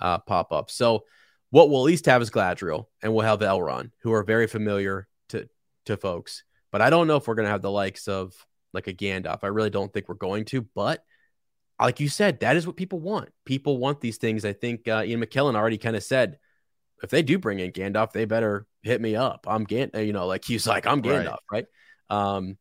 uh, 0.00 0.18
pop 0.18 0.52
up. 0.52 0.70
So 0.70 1.04
what 1.50 1.70
we'll 1.70 1.80
at 1.80 1.86
least 1.86 2.06
have 2.06 2.20
is 2.20 2.30
Galadriel 2.30 2.86
and 3.02 3.14
we'll 3.14 3.24
have 3.24 3.40
Elrond, 3.40 3.90
who 4.02 4.12
are 4.12 4.22
very 4.22 4.46
familiar 4.46 5.08
to 5.30 5.48
to 5.86 5.96
folks. 5.96 6.44
But 6.70 6.82
I 6.82 6.90
don't 6.90 7.06
know 7.06 7.16
if 7.16 7.26
we're 7.26 7.36
gonna 7.36 7.48
have 7.48 7.62
the 7.62 7.70
likes 7.70 8.08
of 8.08 8.34
like 8.72 8.88
a 8.88 8.92
Gandalf. 8.92 9.40
I 9.42 9.48
really 9.48 9.70
don't 9.70 9.92
think 9.92 10.08
we're 10.08 10.16
going 10.16 10.44
to, 10.46 10.62
but 10.74 11.02
like 11.80 12.00
you 12.00 12.08
said, 12.08 12.40
that 12.40 12.56
is 12.56 12.66
what 12.66 12.76
people 12.76 12.98
want. 12.98 13.30
People 13.44 13.78
want 13.78 14.00
these 14.00 14.18
things. 14.18 14.44
I 14.44 14.52
think 14.52 14.88
uh, 14.88 15.04
Ian 15.06 15.22
McKellen 15.22 15.54
already 15.54 15.78
kind 15.78 15.96
of 15.96 16.02
said 16.02 16.38
if 17.02 17.10
they 17.10 17.22
do 17.22 17.38
bring 17.38 17.60
in 17.60 17.70
Gandalf, 17.70 18.12
they 18.12 18.24
better 18.24 18.66
hit 18.82 19.00
me 19.00 19.14
up. 19.14 19.46
I'm 19.48 19.64
Gan, 19.64 19.90
you 19.94 20.12
know, 20.12 20.26
like 20.26 20.44
he's 20.44 20.66
like, 20.66 20.86
I'm 20.86 21.02
Gandalf, 21.02 21.38
right? 21.50 21.52
right? 21.52 21.66
Um, 22.10 22.56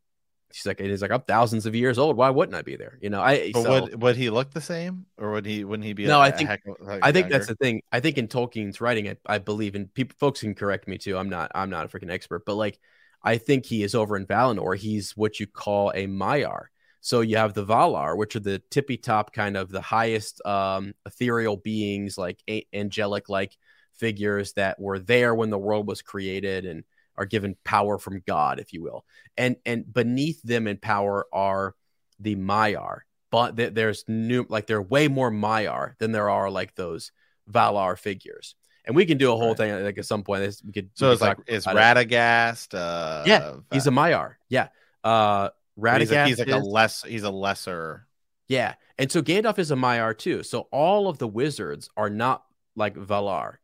she's 0.52 0.66
like, 0.66 0.80
he's 0.80 1.02
like, 1.02 1.12
I'm 1.12 1.22
thousands 1.22 1.66
of 1.66 1.76
years 1.76 1.98
old. 1.98 2.18
Why 2.18 2.30
wouldn't 2.30 2.56
I 2.56 2.62
be 2.62 2.76
there? 2.76 2.98
You 3.02 3.10
know, 3.10 3.22
I. 3.22 3.52
But 3.52 3.64
so, 3.64 3.82
would 3.82 4.02
would 4.02 4.16
he 4.16 4.30
look 4.30 4.52
the 4.52 4.62
same, 4.62 5.06
or 5.18 5.32
would 5.32 5.46
he 5.46 5.64
wouldn't 5.64 5.86
he 5.86 5.94
be? 5.94 6.06
No, 6.06 6.20
a, 6.20 6.24
I 6.24 6.32
think 6.32 6.50
heck, 6.50 6.62
like 6.80 7.00
I 7.02 7.12
think 7.12 7.26
younger? 7.26 7.38
that's 7.38 7.48
the 7.48 7.56
thing. 7.56 7.82
I 7.92 8.00
think 8.00 8.18
in 8.18 8.28
Tolkien's 8.28 8.82
writing, 8.82 9.10
I, 9.10 9.18
I 9.26 9.38
believe, 9.38 9.76
and 9.76 9.94
people 9.94 10.16
folks 10.20 10.42
can 10.42 10.56
correct 10.56 10.88
me 10.88 10.98
too. 10.98 11.18
I'm 11.18 11.30
not 11.30 11.52
I'm 11.54 11.70
not 11.70 11.86
a 11.86 11.90
freaking 11.90 12.12
expert, 12.12 12.46
but 12.46 12.56
like 12.56 12.80
I 13.24 13.38
think 13.38 13.66
he 13.66 13.84
is 13.84 13.96
over 13.96 14.16
in 14.16 14.26
Valinor. 14.26 14.78
He's 14.78 15.12
what 15.16 15.40
you 15.40 15.48
call 15.48 15.92
a 15.92 16.08
Maiar. 16.08 16.66
So 17.02 17.22
you 17.22 17.38
have 17.38 17.54
the 17.54 17.66
Valar, 17.66 18.18
which 18.18 18.36
are 18.36 18.42
the 18.42 18.62
tippy 18.70 18.98
top 18.98 19.34
kind 19.34 19.56
of 19.56 19.70
the 19.70 19.82
highest 19.82 20.46
um, 20.46 20.94
ethereal 21.06 21.56
beings, 21.56 22.18
like 22.18 22.40
a- 22.50 22.66
angelic, 22.74 23.30
like 23.30 23.56
figures 23.98 24.54
that 24.54 24.80
were 24.80 25.00
there 25.00 25.34
when 25.34 25.50
the 25.50 25.58
world 25.58 25.88
was 25.88 26.02
created 26.02 26.66
and 26.66 26.84
are 27.18 27.26
given 27.26 27.56
power 27.64 27.98
from 27.98 28.22
God, 28.26 28.60
if 28.60 28.74
you 28.74 28.82
will. 28.82 29.06
And 29.38 29.58
and 29.66 29.92
beneath 29.92 30.42
them 30.42 30.68
in 30.68 30.78
power 30.78 31.26
are 31.32 31.76
the 32.20 32.36
Maiar. 32.36 33.00
But 33.32 33.58
th- 33.58 33.74
there's 33.74 34.06
new 34.08 34.46
like 34.50 34.68
there 34.68 34.78
are 34.78 34.84
way 34.84 35.08
more 35.08 35.32
Maiar 35.32 35.98
than 36.00 36.12
there 36.12 36.30
are 36.30 36.50
like 36.50 36.76
those 36.76 37.12
Valar 37.52 37.98
figures. 37.98 38.56
And 38.86 38.96
we 38.96 39.06
can 39.06 39.18
do 39.18 39.34
a 39.34 39.36
whole 39.36 39.50
right. 39.50 39.58
thing 39.58 39.84
like 39.84 39.98
at 39.98 40.06
some 40.06 40.24
point. 40.24 40.44
This, 40.44 40.64
we 40.64 40.72
could 40.72 40.90
so 40.94 41.08
we 41.08 41.14
it's 41.14 41.22
like 41.22 41.38
is 41.48 41.66
Radagast? 41.66 42.74
Uh, 42.74 43.24
yeah, 43.26 43.56
he's 43.72 43.88
a 43.88 43.92
Maiar. 43.92 44.36
Yeah, 44.50 44.70
uh, 45.04 45.50
Radagast. 45.78 46.00
He's, 46.00 46.12
a, 46.12 46.26
he's 46.26 46.40
like 46.40 46.48
is, 46.48 46.54
a 46.54 46.60
less. 46.60 47.04
He's 47.04 47.24
a 47.24 47.32
lesser. 47.32 48.08
Yeah, 48.48 48.76
and 48.98 49.12
so 49.12 49.22
Gandalf 49.22 49.60
is 49.60 49.72
a 49.72 49.76
Maiar 49.76 50.18
too. 50.18 50.42
So 50.44 50.70
all 50.72 51.10
of 51.10 51.18
the 51.18 51.28
wizards 51.28 51.90
are 51.98 52.10
not 52.10 52.46
like 52.78 52.96
Valar 52.96 53.56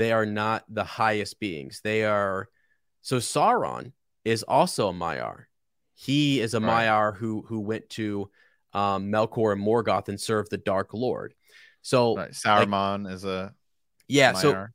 they 0.00 0.12
are 0.12 0.24
not 0.24 0.64
the 0.68 0.84
highest 0.84 1.40
beings. 1.40 1.82
They 1.82 2.04
are 2.04 2.48
so 3.02 3.18
Sauron 3.18 3.92
is 4.24 4.42
also 4.42 4.88
a 4.88 4.92
Maiar. 4.92 5.44
He 5.94 6.40
is 6.40 6.54
a 6.54 6.60
right. 6.60 6.86
Maiar 6.86 7.16
who 7.16 7.44
who 7.46 7.60
went 7.60 7.88
to 7.90 8.30
um, 8.72 9.10
Melkor 9.10 9.52
and 9.52 9.62
Morgoth 9.62 10.08
and 10.08 10.20
served 10.20 10.50
the 10.50 10.58
Dark 10.58 10.94
Lord. 10.94 11.34
So 11.82 12.16
right. 12.16 12.30
Saruman 12.30 13.04
like, 13.04 13.14
is 13.14 13.24
a 13.24 13.54
yeah. 14.08 14.32
Maiar. 14.32 14.40
So 14.40 14.66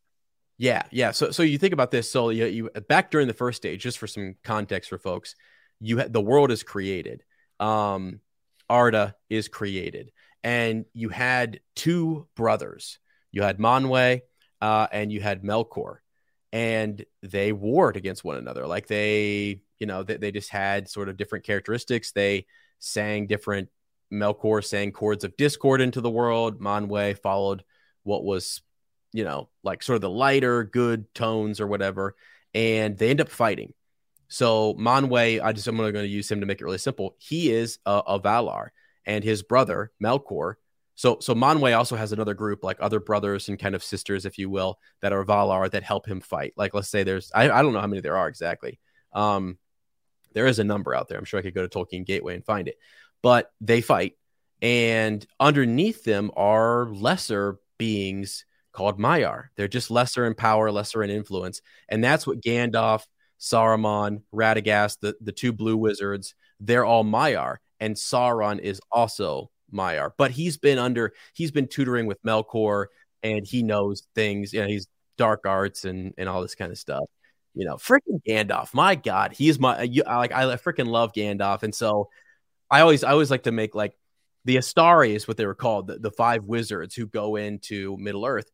yeah, 0.57 0.83
yeah. 0.91 1.11
So 1.11 1.31
so 1.31 1.43
you 1.43 1.57
think 1.57 1.73
about 1.73 1.91
this. 1.91 2.09
So 2.09 2.29
you, 2.29 2.45
you 2.45 2.69
back 2.87 3.11
during 3.11 3.27
the 3.27 3.33
first 3.33 3.57
stage, 3.57 3.81
just 3.81 3.97
for 3.97 4.07
some 4.07 4.35
context 4.43 4.89
for 4.89 4.97
folks, 4.97 5.35
you 5.79 5.97
had 5.97 6.13
the 6.13 6.21
world 6.21 6.51
is 6.51 6.63
created. 6.63 7.23
Um, 7.59 8.21
Arda 8.69 9.15
is 9.29 9.47
created, 9.47 10.11
and 10.43 10.85
you 10.93 11.09
had 11.09 11.59
two 11.75 12.27
brothers. 12.35 12.99
You 13.31 13.41
had 13.41 13.57
Manwe 13.57 14.21
uh, 14.61 14.87
and 14.91 15.11
you 15.11 15.19
had 15.19 15.43
Melkor, 15.43 15.97
and 16.55 17.03
they 17.21 17.51
warred 17.51 17.97
against 17.97 18.23
one 18.23 18.37
another. 18.37 18.65
Like 18.65 18.87
they, 18.87 19.59
you 19.77 19.85
know, 19.85 20.03
they, 20.03 20.15
they 20.15 20.31
just 20.31 20.49
had 20.49 20.87
sort 20.87 21.09
of 21.09 21.17
different 21.17 21.43
characteristics. 21.43 22.13
They 22.13 22.45
sang 22.79 23.27
different. 23.27 23.67
Melkor 24.13 24.63
sang 24.63 24.93
chords 24.93 25.25
of 25.25 25.35
discord 25.35 25.81
into 25.81 25.99
the 25.99 26.09
world. 26.09 26.61
Manwe 26.61 27.19
followed 27.19 27.65
what 28.03 28.23
was, 28.23 28.61
you 29.11 29.25
know, 29.25 29.49
like 29.63 29.83
sort 29.83 29.95
of 29.95 30.01
the 30.01 30.09
lighter, 30.09 30.63
good 30.63 31.13
tones 31.13 31.59
or 31.59 31.67
whatever, 31.67 32.15
and 32.53 32.97
they 32.97 33.09
end 33.09 33.19
up 33.19 33.29
fighting. 33.29 33.73
So 34.29 34.75
Manwe, 34.75 35.41
I 35.43 35.51
just 35.51 35.67
I'm 35.67 35.75
going 35.75 35.93
to 35.93 36.07
use 36.07 36.31
him 36.31 36.39
to 36.39 36.45
make 36.45 36.61
it 36.61 36.63
really 36.63 36.77
simple. 36.77 37.17
He 37.17 37.51
is 37.51 37.79
a, 37.85 38.01
a 38.07 38.19
Valar, 38.21 38.69
and 39.05 39.25
his 39.25 39.43
brother 39.43 39.91
Melkor 40.01 40.53
so 40.95 41.17
so 41.19 41.35
Manwe 41.35 41.77
also 41.77 41.97
has 41.97 42.13
another 42.13 42.33
group, 42.33 42.63
like 42.63 42.77
other 42.79 43.01
brothers 43.01 43.49
and 43.49 43.59
kind 43.59 43.75
of 43.75 43.83
sisters, 43.83 44.25
if 44.25 44.37
you 44.37 44.49
will, 44.49 44.79
that 45.01 45.11
are 45.11 45.25
Valar 45.25 45.69
that 45.71 45.83
help 45.83 46.07
him 46.07 46.21
fight. 46.21 46.53
Like 46.55 46.73
let's 46.73 46.89
say 46.89 47.03
there's 47.03 47.31
I, 47.35 47.49
I 47.49 47.61
don't 47.61 47.73
know 47.73 47.81
how 47.81 47.87
many 47.87 48.01
there 48.01 48.17
are 48.17 48.29
exactly. 48.29 48.79
Um, 49.11 49.57
there 50.33 50.47
is 50.47 50.59
a 50.59 50.63
number 50.63 50.95
out 50.95 51.07
there. 51.07 51.17
I'm 51.17 51.25
sure 51.25 51.39
I 51.39 51.43
could 51.43 51.53
go 51.53 51.65
to 51.65 51.69
Tolkien 51.69 52.05
Gateway 52.05 52.35
and 52.35 52.45
find 52.45 52.67
it. 52.67 52.77
But 53.21 53.51
they 53.59 53.81
fight, 53.81 54.13
and 54.61 55.25
underneath 55.39 56.03
them 56.05 56.31
are 56.35 56.87
lesser 56.87 57.59
beings 57.77 58.45
called 58.71 58.99
Maiar. 58.99 59.47
They're 59.57 59.67
just 59.67 59.91
lesser 59.91 60.25
in 60.25 60.33
power, 60.33 60.71
lesser 60.71 61.03
in 61.03 61.09
influence, 61.09 61.61
and 61.89 62.01
that's 62.01 62.25
what 62.25 62.41
Gandalf, 62.41 63.03
Saruman, 63.37 64.21
Radagast, 64.33 64.99
the 65.01 65.15
the 65.19 65.33
two 65.33 65.51
blue 65.51 65.75
wizards, 65.75 66.35
they're 66.61 66.85
all 66.85 67.03
Maiar, 67.03 67.57
and 67.81 67.95
Sauron 67.95 68.59
is 68.59 68.79
also 68.91 69.49
Maiar, 69.75 70.11
but 70.17 70.31
he's 70.31 70.57
been 70.57 70.79
under 70.79 71.13
he's 71.33 71.51
been 71.51 71.67
tutoring 71.67 72.07
with 72.07 72.21
Melkor 72.23 72.87
and 73.23 73.45
he 73.45 73.63
knows 73.63 74.03
things. 74.15 74.53
You 74.53 74.61
know, 74.61 74.67
he's 74.67 74.87
dark 75.17 75.45
arts 75.45 75.85
and 75.85 76.13
and 76.17 76.29
all 76.29 76.41
this 76.41 76.55
kind 76.55 76.71
of 76.71 76.77
stuff. 76.77 77.05
You 77.53 77.65
know, 77.65 77.75
freaking 77.75 78.21
Gandalf. 78.27 78.73
My 78.73 78.95
God, 78.95 79.33
he's 79.33 79.59
my 79.59 79.83
you, 79.83 80.03
like 80.05 80.31
I 80.31 80.43
freaking 80.57 80.87
love 80.87 81.13
Gandalf, 81.13 81.63
and 81.63 81.73
so 81.73 82.09
I 82.69 82.81
always 82.81 83.03
I 83.03 83.11
always 83.11 83.31
like 83.31 83.43
to 83.43 83.51
make 83.51 83.75
like 83.75 83.95
the 84.45 84.57
Istari 84.57 85.15
is 85.15 85.27
what 85.27 85.37
they 85.37 85.45
were 85.45 85.55
called, 85.55 85.87
the, 85.87 85.97
the 85.99 86.11
five 86.11 86.43
wizards 86.45 86.95
who 86.95 87.07
go 87.07 87.35
into 87.35 87.97
Middle 87.97 88.25
Earth. 88.25 88.49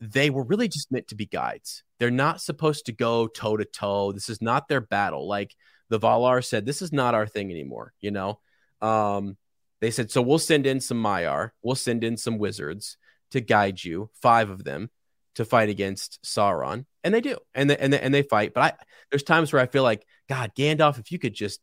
they 0.00 0.30
were 0.30 0.44
really 0.44 0.68
just 0.68 0.90
meant 0.92 1.08
to 1.08 1.14
be 1.14 1.26
guides. 1.26 1.82
They're 1.98 2.10
not 2.10 2.40
supposed 2.40 2.86
to 2.86 2.92
go 2.92 3.26
toe 3.28 3.56
to 3.56 3.64
toe. 3.64 4.12
This 4.12 4.28
is 4.28 4.42
not 4.42 4.68
their 4.68 4.80
battle. 4.80 5.28
Like 5.28 5.54
the 5.88 6.00
Valar 6.00 6.44
said, 6.44 6.66
this 6.66 6.82
is 6.82 6.92
not 6.92 7.14
our 7.14 7.26
thing 7.26 7.50
anymore. 7.50 7.92
You 8.00 8.10
know, 8.10 8.40
um, 8.82 9.36
they 9.84 9.90
said, 9.90 10.10
so 10.10 10.22
we'll 10.22 10.38
send 10.38 10.66
in 10.66 10.80
some 10.80 11.02
Maiar, 11.02 11.50
we'll 11.62 11.74
send 11.74 12.04
in 12.04 12.16
some 12.16 12.38
wizards 12.38 12.96
to 13.30 13.40
guide 13.40 13.82
you, 13.82 14.10
five 14.22 14.50
of 14.50 14.64
them, 14.64 14.90
to 15.34 15.44
fight 15.44 15.68
against 15.68 16.22
Sauron, 16.24 16.86
and 17.02 17.12
they 17.12 17.20
do, 17.20 17.36
and 17.54 17.68
they, 17.68 17.76
and 17.76 17.92
they, 17.92 18.00
and 18.00 18.14
they 18.14 18.22
fight. 18.22 18.54
But 18.54 18.62
I, 18.62 18.84
there's 19.10 19.22
times 19.22 19.52
where 19.52 19.60
I 19.60 19.66
feel 19.66 19.82
like, 19.82 20.06
God, 20.28 20.52
Gandalf, 20.56 20.98
if 20.98 21.12
you 21.12 21.18
could 21.18 21.34
just 21.34 21.60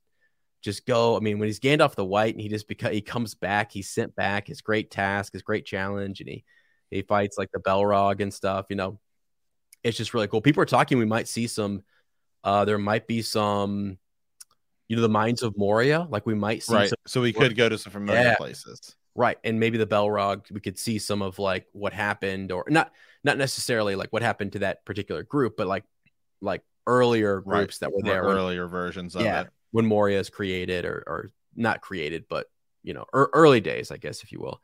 just 0.62 0.86
go. 0.86 1.18
I 1.18 1.20
mean, 1.20 1.40
when 1.40 1.48
he's 1.48 1.60
Gandalf 1.60 1.96
the 1.96 2.06
White 2.06 2.36
and 2.36 2.42
he 2.42 2.48
just 2.48 2.68
because 2.68 2.94
he 2.94 3.02
comes 3.02 3.34
back, 3.36 3.72
he's 3.72 3.90
sent 3.90 4.16
back 4.16 4.48
his 4.48 4.62
great 4.62 4.92
task, 4.92 5.34
his 5.34 5.42
great 5.42 5.66
challenge, 5.66 6.20
and 6.20 6.30
he 6.30 6.44
he 6.90 7.02
fights 7.02 7.38
like 7.38 7.52
the 7.52 7.60
Balrog 7.60 8.22
and 8.22 8.34
stuff. 8.34 8.68
You 8.70 8.76
know, 8.76 9.00
it's 9.84 9.98
just 9.98 10.14
really 10.14 10.28
cool. 10.28 10.42
People 10.42 10.64
are 10.64 10.68
talking. 10.68 10.98
We 10.98 11.06
might 11.06 11.28
see 11.28 11.48
some. 11.48 11.84
Uh, 12.44 12.66
there 12.66 12.78
might 12.78 13.08
be 13.08 13.22
some. 13.22 13.98
You 14.92 14.98
know, 14.98 15.04
the 15.04 15.08
mines 15.10 15.42
of 15.42 15.58
Moria. 15.58 16.06
Like 16.10 16.26
we 16.26 16.36
might 16.36 16.64
see. 16.64 16.74
Right. 16.74 16.90
Some, 16.90 16.98
so 17.08 17.22
we 17.22 17.32
could 17.32 17.56
go 17.56 17.70
to 17.70 17.78
some 17.78 17.94
familiar 17.94 18.22
Yeah. 18.22 18.36
places. 18.36 18.98
right, 19.16 19.38
and 19.46 19.58
maybe 19.58 19.78
the 19.78 19.88
Balrog. 19.88 20.52
We 20.52 20.60
could 20.60 20.78
see 20.78 21.00
some 21.00 21.22
of 21.22 21.40
like 21.40 21.66
what 21.72 21.94
happened, 21.94 22.52
or 22.52 22.66
not. 22.68 22.92
Not 23.24 23.38
necessarily 23.38 23.96
like 23.96 24.12
what 24.12 24.22
happened 24.22 24.52
to 24.54 24.60
that 24.60 24.84
particular 24.84 25.24
group, 25.24 25.56
but 25.56 25.68
like 25.68 25.86
like 26.42 26.62
earlier 26.88 27.40
Right. 27.40 27.60
groups 27.60 27.78
that 27.78 27.94
were 27.94 28.02
there 28.04 28.26
when- 28.26 28.36
earlier 28.36 28.68
versions 28.68 29.16
of 29.16 29.22
Yeah. 29.22 29.42
it. 29.44 29.48
when 29.72 29.86
Moria 29.86 30.20
is 30.20 30.30
created 30.30 30.84
or 30.84 31.04
or 31.08 31.32
not 31.56 31.80
created, 31.80 32.26
but 32.28 32.48
you 32.84 32.94
know, 32.94 33.06
er, 33.16 33.30
early 33.32 33.62
days, 33.62 33.92
I 33.92 33.98
guess, 33.98 34.24
if 34.24 34.34
you 34.34 34.42
will. 34.42 34.62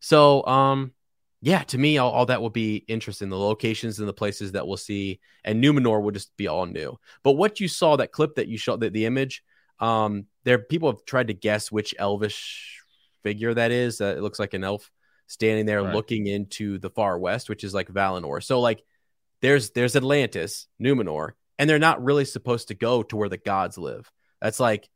So, 0.00 0.42
um, 0.46 0.94
yeah, 1.42 1.64
to 1.64 1.76
me, 1.76 1.98
all, 1.98 2.12
all 2.12 2.24
that 2.26 2.40
will 2.40 2.48
be 2.48 2.76
interesting. 2.88 3.28
The 3.28 3.36
locations 3.38 3.98
and 3.98 4.08
the 4.08 4.14
places 4.14 4.52
that 4.52 4.66
we'll 4.66 4.78
see, 4.78 5.20
and 5.44 5.62
Numenor 5.62 6.00
will 6.02 6.12
just 6.12 6.34
be 6.38 6.46
all 6.48 6.64
new. 6.64 6.98
But 7.22 7.32
what 7.32 7.60
you 7.60 7.68
saw, 7.68 7.96
that 7.96 8.12
clip 8.12 8.36
that 8.36 8.48
you 8.48 8.56
showed, 8.56 8.80
the, 8.80 8.88
the 8.88 9.04
image, 9.04 9.42
um, 9.80 10.26
there 10.44 10.58
people 10.58 10.90
have 10.90 11.04
tried 11.04 11.28
to 11.28 11.34
guess 11.34 11.70
which 11.70 11.94
elvish 11.98 12.80
figure 13.22 13.52
that 13.54 13.70
is. 13.70 14.00
Uh, 14.00 14.14
it 14.16 14.20
looks 14.22 14.38
like 14.38 14.54
an 14.54 14.64
elf 14.64 14.90
standing 15.26 15.66
there 15.66 15.82
Right. 15.82 15.94
looking 15.94 16.26
into 16.26 16.78
the 16.78 16.90
far 16.90 17.18
west, 17.18 17.48
which 17.48 17.64
is 17.64 17.74
like 17.74 17.88
Valinor. 17.88 18.42
So, 18.42 18.60
like, 18.60 18.82
there's 19.42 19.70
there's 19.70 19.96
Atlantis, 19.96 20.66
Numenor, 20.80 21.30
and 21.58 21.68
they're 21.68 21.78
not 21.78 22.02
really 22.04 22.24
supposed 22.24 22.68
to 22.68 22.74
go 22.74 23.02
to 23.04 23.16
where 23.16 23.28
the 23.28 23.36
gods 23.36 23.76
live. 23.76 24.10
That's 24.40 24.60
like 24.60 24.88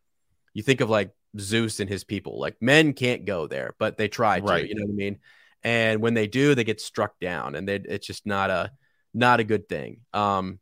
you 0.55 0.63
think 0.63 0.81
of 0.81 0.89
like 0.91 1.11
Zeus 1.39 1.81
and 1.81 1.89
his 1.91 2.05
people. 2.05 2.41
Like 2.41 2.57
men 2.61 2.93
can't 2.93 3.25
go 3.25 3.47
there, 3.47 3.75
but 3.79 3.97
they 3.99 4.09
try 4.09 4.41
to. 4.41 4.47
Right. 4.47 4.69
You 4.69 4.75
know 4.77 4.87
what 4.87 4.93
I 4.93 4.97
mean? 4.97 5.19
And 5.63 6.01
when 6.01 6.15
they 6.15 6.27
do, 6.27 6.55
they 6.55 6.65
get 6.65 6.81
struck 6.81 7.19
down, 7.21 7.55
and 7.55 7.69
they, 7.69 7.77
it's 7.77 8.07
just 8.07 8.25
not 8.27 8.49
a 8.51 8.73
not 9.13 9.41
a 9.41 9.45
good 9.45 9.69
thing. 9.69 9.99
Um, 10.15 10.59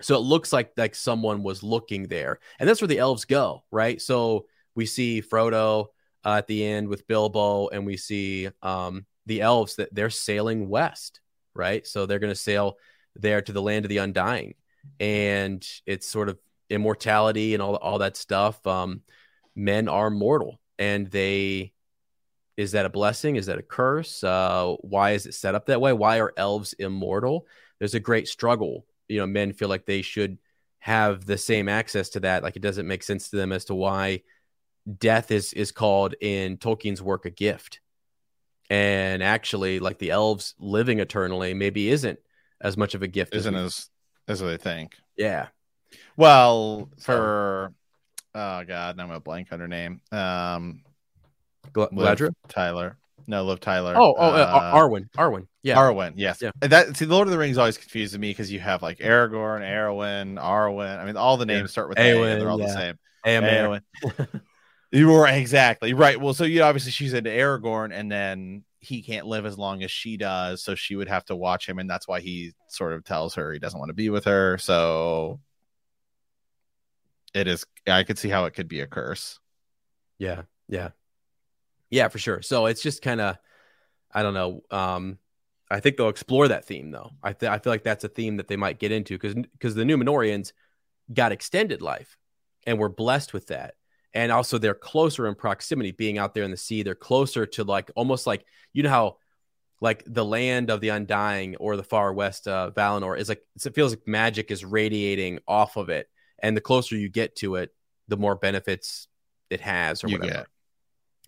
so 0.00 0.16
it 0.16 0.20
looks 0.20 0.52
like 0.52 0.72
like 0.76 0.94
someone 0.94 1.42
was 1.42 1.62
looking 1.62 2.04
there, 2.04 2.40
and 2.58 2.68
that's 2.68 2.80
where 2.80 2.88
the 2.88 2.98
elves 2.98 3.24
go, 3.24 3.64
right? 3.70 4.00
So 4.00 4.46
we 4.74 4.86
see 4.86 5.22
Frodo 5.22 5.86
uh, 6.24 6.34
at 6.38 6.46
the 6.46 6.64
end 6.64 6.88
with 6.88 7.06
Bilbo, 7.06 7.68
and 7.68 7.86
we 7.86 7.96
see 7.96 8.48
um, 8.62 9.06
the 9.26 9.40
elves 9.40 9.76
that 9.76 9.94
they're 9.94 10.10
sailing 10.10 10.68
west, 10.68 11.20
right? 11.54 11.86
So 11.86 12.06
they're 12.06 12.18
going 12.18 12.32
to 12.32 12.38
sail 12.38 12.76
there 13.14 13.40
to 13.40 13.52
the 13.52 13.62
land 13.62 13.84
of 13.84 13.88
the 13.88 13.98
undying, 13.98 14.54
and 15.00 15.66
it's 15.86 16.06
sort 16.06 16.28
of 16.28 16.38
immortality 16.68 17.54
and 17.54 17.62
all 17.62 17.76
all 17.76 17.98
that 17.98 18.16
stuff. 18.16 18.64
Um, 18.66 19.02
men 19.54 19.88
are 19.88 20.10
mortal, 20.10 20.60
and 20.78 21.06
they 21.10 21.72
is 22.56 22.72
that 22.72 22.86
a 22.86 22.90
blessing? 22.90 23.36
Is 23.36 23.46
that 23.46 23.58
a 23.58 23.62
curse? 23.62 24.24
Uh, 24.24 24.76
why 24.80 25.12
is 25.12 25.26
it 25.26 25.34
set 25.34 25.54
up 25.54 25.66
that 25.66 25.80
way? 25.80 25.92
Why 25.92 26.20
are 26.20 26.32
elves 26.36 26.72
immortal? 26.74 27.46
There's 27.78 27.94
a 27.94 28.00
great 28.00 28.28
struggle. 28.28 28.86
You 29.08 29.18
know, 29.20 29.26
men 29.26 29.52
feel 29.52 29.68
like 29.68 29.86
they 29.86 30.02
should 30.02 30.38
have 30.78 31.24
the 31.24 31.38
same 31.38 31.68
access 31.68 32.10
to 32.10 32.20
that. 32.20 32.42
Like 32.42 32.56
it 32.56 32.62
doesn't 32.62 32.86
make 32.86 33.02
sense 33.02 33.30
to 33.30 33.36
them 33.36 33.52
as 33.52 33.64
to 33.66 33.74
why 33.74 34.22
death 34.98 35.30
is 35.30 35.52
is 35.52 35.72
called 35.72 36.14
in 36.20 36.56
Tolkien's 36.58 37.02
work 37.02 37.24
a 37.26 37.30
gift. 37.30 37.80
And 38.70 39.22
actually, 39.22 39.78
like 39.78 39.98
the 39.98 40.10
elves 40.10 40.54
living 40.58 40.98
eternally 41.00 41.54
maybe 41.54 41.88
isn't 41.88 42.18
as 42.60 42.76
much 42.76 42.94
of 42.94 43.02
a 43.02 43.08
gift. 43.08 43.34
Isn't 43.34 43.54
we- 43.54 43.60
as 43.60 43.88
as 44.28 44.40
they 44.40 44.56
think. 44.56 44.96
yeah. 45.16 45.48
Well, 46.16 46.90
So- 46.96 47.04
for 47.16 47.74
oh 48.34 48.64
god, 48.64 48.96
now 48.96 49.04
I'm 49.04 49.08
gonna 49.08 49.20
blank 49.20 49.52
on 49.52 49.60
her 49.60 49.68
name. 49.68 50.00
Um, 50.10 50.82
Gl-? 51.72 52.30
Tyler. 52.48 52.96
No, 53.26 53.44
Liv 53.44 53.60
Tyler. 53.60 53.94
Oh, 53.96 54.14
oh, 54.16 54.30
uh, 54.30 54.36
uh, 54.36 54.74
Arwen. 54.74 55.10
Arwen. 55.16 55.46
Yeah. 55.62 55.76
Arwen, 55.76 56.12
yes. 56.16 56.40
Yeah. 56.40 56.52
That 56.60 56.96
see, 56.96 57.06
Lord 57.06 57.26
of 57.26 57.32
the 57.32 57.38
Rings 57.38 57.58
always 57.58 57.76
confuses 57.76 58.18
me 58.18 58.30
because 58.30 58.52
you 58.52 58.60
have 58.60 58.82
like 58.82 58.98
Aragorn, 58.98 59.62
Arwen, 59.62 60.40
Arwen. 60.40 60.98
I 60.98 61.04
mean, 61.04 61.16
all 61.16 61.36
the 61.36 61.46
names 61.46 61.62
Yeah. 61.62 61.66
start 61.66 61.88
with 61.88 61.98
A, 61.98 62.22
and 62.22 62.40
they're 62.40 62.48
all 62.48 62.60
yeah. 62.60 62.66
the 62.66 62.72
same. 62.72 62.98
Eomer. 63.26 63.80
Eowyn. 64.02 64.40
you 64.92 65.08
were 65.08 65.26
exactly 65.26 65.92
right. 65.92 66.20
Well, 66.20 66.34
so 66.34 66.44
you 66.44 66.62
obviously 66.62 66.92
she's 66.92 67.14
into 67.14 67.30
Aragorn, 67.30 67.92
and 67.92 68.10
then 68.10 68.64
he 68.78 69.02
can't 69.02 69.26
live 69.26 69.44
as 69.44 69.58
long 69.58 69.82
as 69.82 69.90
she 69.90 70.16
does, 70.16 70.62
so 70.62 70.76
she 70.76 70.94
would 70.94 71.08
have 71.08 71.24
to 71.24 71.34
watch 71.34 71.68
him, 71.68 71.80
and 71.80 71.90
that's 71.90 72.06
why 72.06 72.20
he 72.20 72.52
sort 72.68 72.92
of 72.92 73.04
tells 73.04 73.34
her 73.34 73.52
he 73.52 73.58
doesn't 73.58 73.78
want 73.78 73.88
to 73.88 73.94
be 73.94 74.10
with 74.10 74.26
her. 74.26 74.58
So 74.58 75.40
it 77.34 77.48
is. 77.48 77.66
I 77.88 78.04
could 78.04 78.18
see 78.18 78.28
how 78.28 78.44
it 78.44 78.54
could 78.54 78.68
be 78.68 78.80
a 78.80 78.86
curse. 78.86 79.40
Yeah, 80.18 80.42
yeah, 80.68 80.90
yeah, 81.90 82.08
for 82.08 82.18
sure. 82.18 82.42
So 82.42 82.66
it's 82.66 82.82
just 82.82 83.02
kind 83.02 83.20
of, 83.20 83.36
I 84.12 84.22
don't 84.22 84.34
know. 84.34 84.62
Um, 84.70 85.18
I 85.70 85.80
think 85.80 85.96
they'll 85.96 86.08
explore 86.08 86.48
that 86.48 86.64
theme 86.64 86.90
though. 86.90 87.10
I 87.22 87.32
th- 87.32 87.50
I 87.50 87.58
feel 87.58 87.72
like 87.72 87.82
that's 87.82 88.04
a 88.04 88.08
theme 88.08 88.36
that 88.36 88.48
they 88.48 88.56
might 88.56 88.78
get 88.78 88.92
into 88.92 89.14
because 89.14 89.34
because 89.34 89.74
the 89.74 89.82
Numenorians 89.82 90.52
got 91.12 91.32
extended 91.32 91.82
life 91.82 92.16
and 92.66 92.78
were 92.78 92.88
blessed 92.88 93.32
with 93.32 93.48
that, 93.48 93.74
and 94.14 94.30
also 94.30 94.58
they're 94.58 94.74
closer 94.74 95.26
in 95.26 95.34
proximity, 95.34 95.90
being 95.90 96.18
out 96.18 96.34
there 96.34 96.44
in 96.44 96.52
the 96.52 96.56
sea. 96.56 96.82
They're 96.82 96.94
closer 96.94 97.46
to 97.46 97.64
like 97.64 97.90
almost 97.96 98.26
like 98.28 98.44
you 98.72 98.84
know 98.84 98.90
how 98.90 99.16
like 99.80 100.04
the 100.06 100.24
land 100.24 100.70
of 100.70 100.80
the 100.80 100.90
undying 100.90 101.56
or 101.56 101.76
the 101.76 101.82
far 101.82 102.12
west 102.12 102.46
uh, 102.48 102.70
Valinor 102.70 103.18
is 103.18 103.28
like 103.28 103.42
it 103.64 103.74
feels 103.74 103.92
like 103.92 104.06
magic 104.06 104.50
is 104.50 104.64
radiating 104.64 105.40
off 105.48 105.76
of 105.76 105.88
it, 105.88 106.08
and 106.38 106.56
the 106.56 106.60
closer 106.60 106.96
you 106.96 107.08
get 107.08 107.34
to 107.36 107.56
it, 107.56 107.70
the 108.06 108.16
more 108.16 108.36
benefits 108.36 109.08
it 109.50 109.60
has 109.60 110.04
or 110.04 110.08
You 110.08 110.18
whatever. 110.18 110.32
get. 110.32 110.46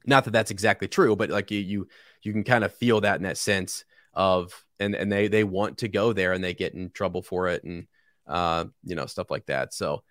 Not 0.06 0.24
that 0.24 0.32
that's 0.32 0.50
exactly 0.50 0.88
true, 0.88 1.16
but 1.16 1.30
like 1.30 1.50
you 1.50 1.58
you 1.58 1.88
you 2.22 2.32
can 2.32 2.44
kind 2.44 2.64
of 2.64 2.74
feel 2.74 3.00
that 3.02 3.16
in 3.16 3.22
that 3.24 3.38
sense 3.38 3.84
of 4.14 4.64
and 4.80 4.94
and 4.94 5.10
they 5.10 5.28
they 5.28 5.44
want 5.44 5.78
to 5.78 5.88
go 5.88 6.12
there 6.12 6.32
and 6.32 6.42
they 6.42 6.54
get 6.54 6.74
in 6.74 6.90
trouble 6.90 7.22
for 7.22 7.48
it 7.48 7.64
and 7.64 7.86
uh 8.26 8.64
you 8.84 8.94
know 8.94 9.06
stuff 9.06 9.30
like 9.30 9.46
that. 9.46 9.74
So 9.74 10.02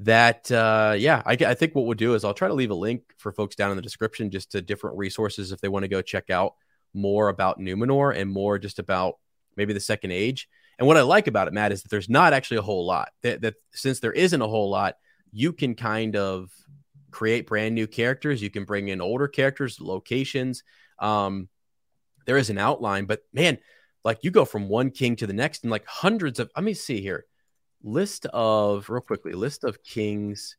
that 0.00 0.50
uh 0.50 0.94
yeah, 0.98 1.22
I, 1.24 1.32
I 1.32 1.54
think 1.54 1.74
what 1.74 1.84
we'll 1.84 1.94
do 1.94 2.14
is 2.14 2.24
I'll 2.24 2.34
try 2.34 2.48
to 2.48 2.54
leave 2.54 2.70
a 2.70 2.74
link 2.74 3.02
for 3.18 3.32
folks 3.32 3.56
down 3.56 3.70
in 3.70 3.76
the 3.76 3.82
description 3.82 4.30
just 4.30 4.52
to 4.52 4.62
different 4.62 4.96
resources 4.96 5.52
if 5.52 5.60
they 5.60 5.68
want 5.68 5.84
to 5.84 5.88
go 5.88 6.02
check 6.02 6.30
out 6.30 6.54
more 6.94 7.28
about 7.28 7.58
Numenor 7.58 8.16
and 8.16 8.30
more 8.30 8.58
just 8.58 8.78
about 8.78 9.18
maybe 9.56 9.72
the 9.72 9.80
second 9.80 10.12
age. 10.12 10.48
And 10.78 10.86
what 10.88 10.96
I 10.96 11.02
like 11.02 11.26
about 11.26 11.48
it, 11.48 11.54
Matt, 11.54 11.72
is 11.72 11.82
that 11.82 11.90
there's 11.90 12.08
not 12.08 12.32
actually 12.32 12.56
a 12.56 12.62
whole 12.62 12.86
lot. 12.86 13.10
That, 13.22 13.42
that 13.42 13.54
since 13.72 14.00
there 14.00 14.12
isn't 14.12 14.42
a 14.42 14.48
whole 14.48 14.70
lot, 14.70 14.96
you 15.32 15.52
can 15.52 15.74
kind 15.74 16.16
of 16.16 16.50
create 17.12 17.46
brand 17.46 17.74
new 17.74 17.86
characters. 17.86 18.42
You 18.42 18.50
can 18.50 18.64
bring 18.64 18.88
in 18.88 19.00
older 19.00 19.28
characters, 19.28 19.80
locations. 19.80 20.64
Um, 20.98 21.48
there 22.26 22.36
is 22.36 22.50
an 22.50 22.58
outline, 22.58 23.04
but 23.06 23.20
man, 23.32 23.58
like 24.04 24.18
you 24.22 24.30
go 24.30 24.44
from 24.44 24.68
one 24.68 24.90
king 24.90 25.16
to 25.16 25.26
the 25.26 25.32
next, 25.32 25.62
and 25.62 25.70
like 25.70 25.86
hundreds 25.86 26.40
of. 26.40 26.50
Let 26.56 26.64
me 26.64 26.74
see 26.74 27.00
here, 27.00 27.24
list 27.82 28.26
of 28.26 28.88
real 28.90 29.00
quickly, 29.00 29.32
list 29.32 29.64
of 29.64 29.82
kings, 29.84 30.56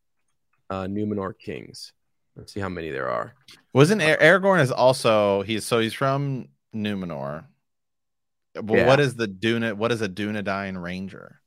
uh, 0.69 0.83
Numenor 0.83 1.33
kings. 1.37 1.93
Let's 2.35 2.53
see 2.53 2.59
how 2.59 2.69
many 2.69 2.89
there 2.89 3.09
are. 3.09 3.35
Wasn't 3.73 4.01
Ar- 4.01 4.17
Aragorn 4.17 4.61
is 4.61 4.71
also 4.71 5.41
he's 5.43 5.65
so 5.65 5.79
he's 5.79 5.93
from 5.93 6.47
Numenor. 6.73 7.45
But 8.53 8.77
Yeah. 8.77 8.87
what 8.87 8.99
is 8.99 9.15
the 9.15 9.27
Duna? 9.27 9.73
What 9.73 9.91
is 9.91 10.01
a 10.01 10.09
Dunedain 10.09 10.81
Ranger? 10.81 11.41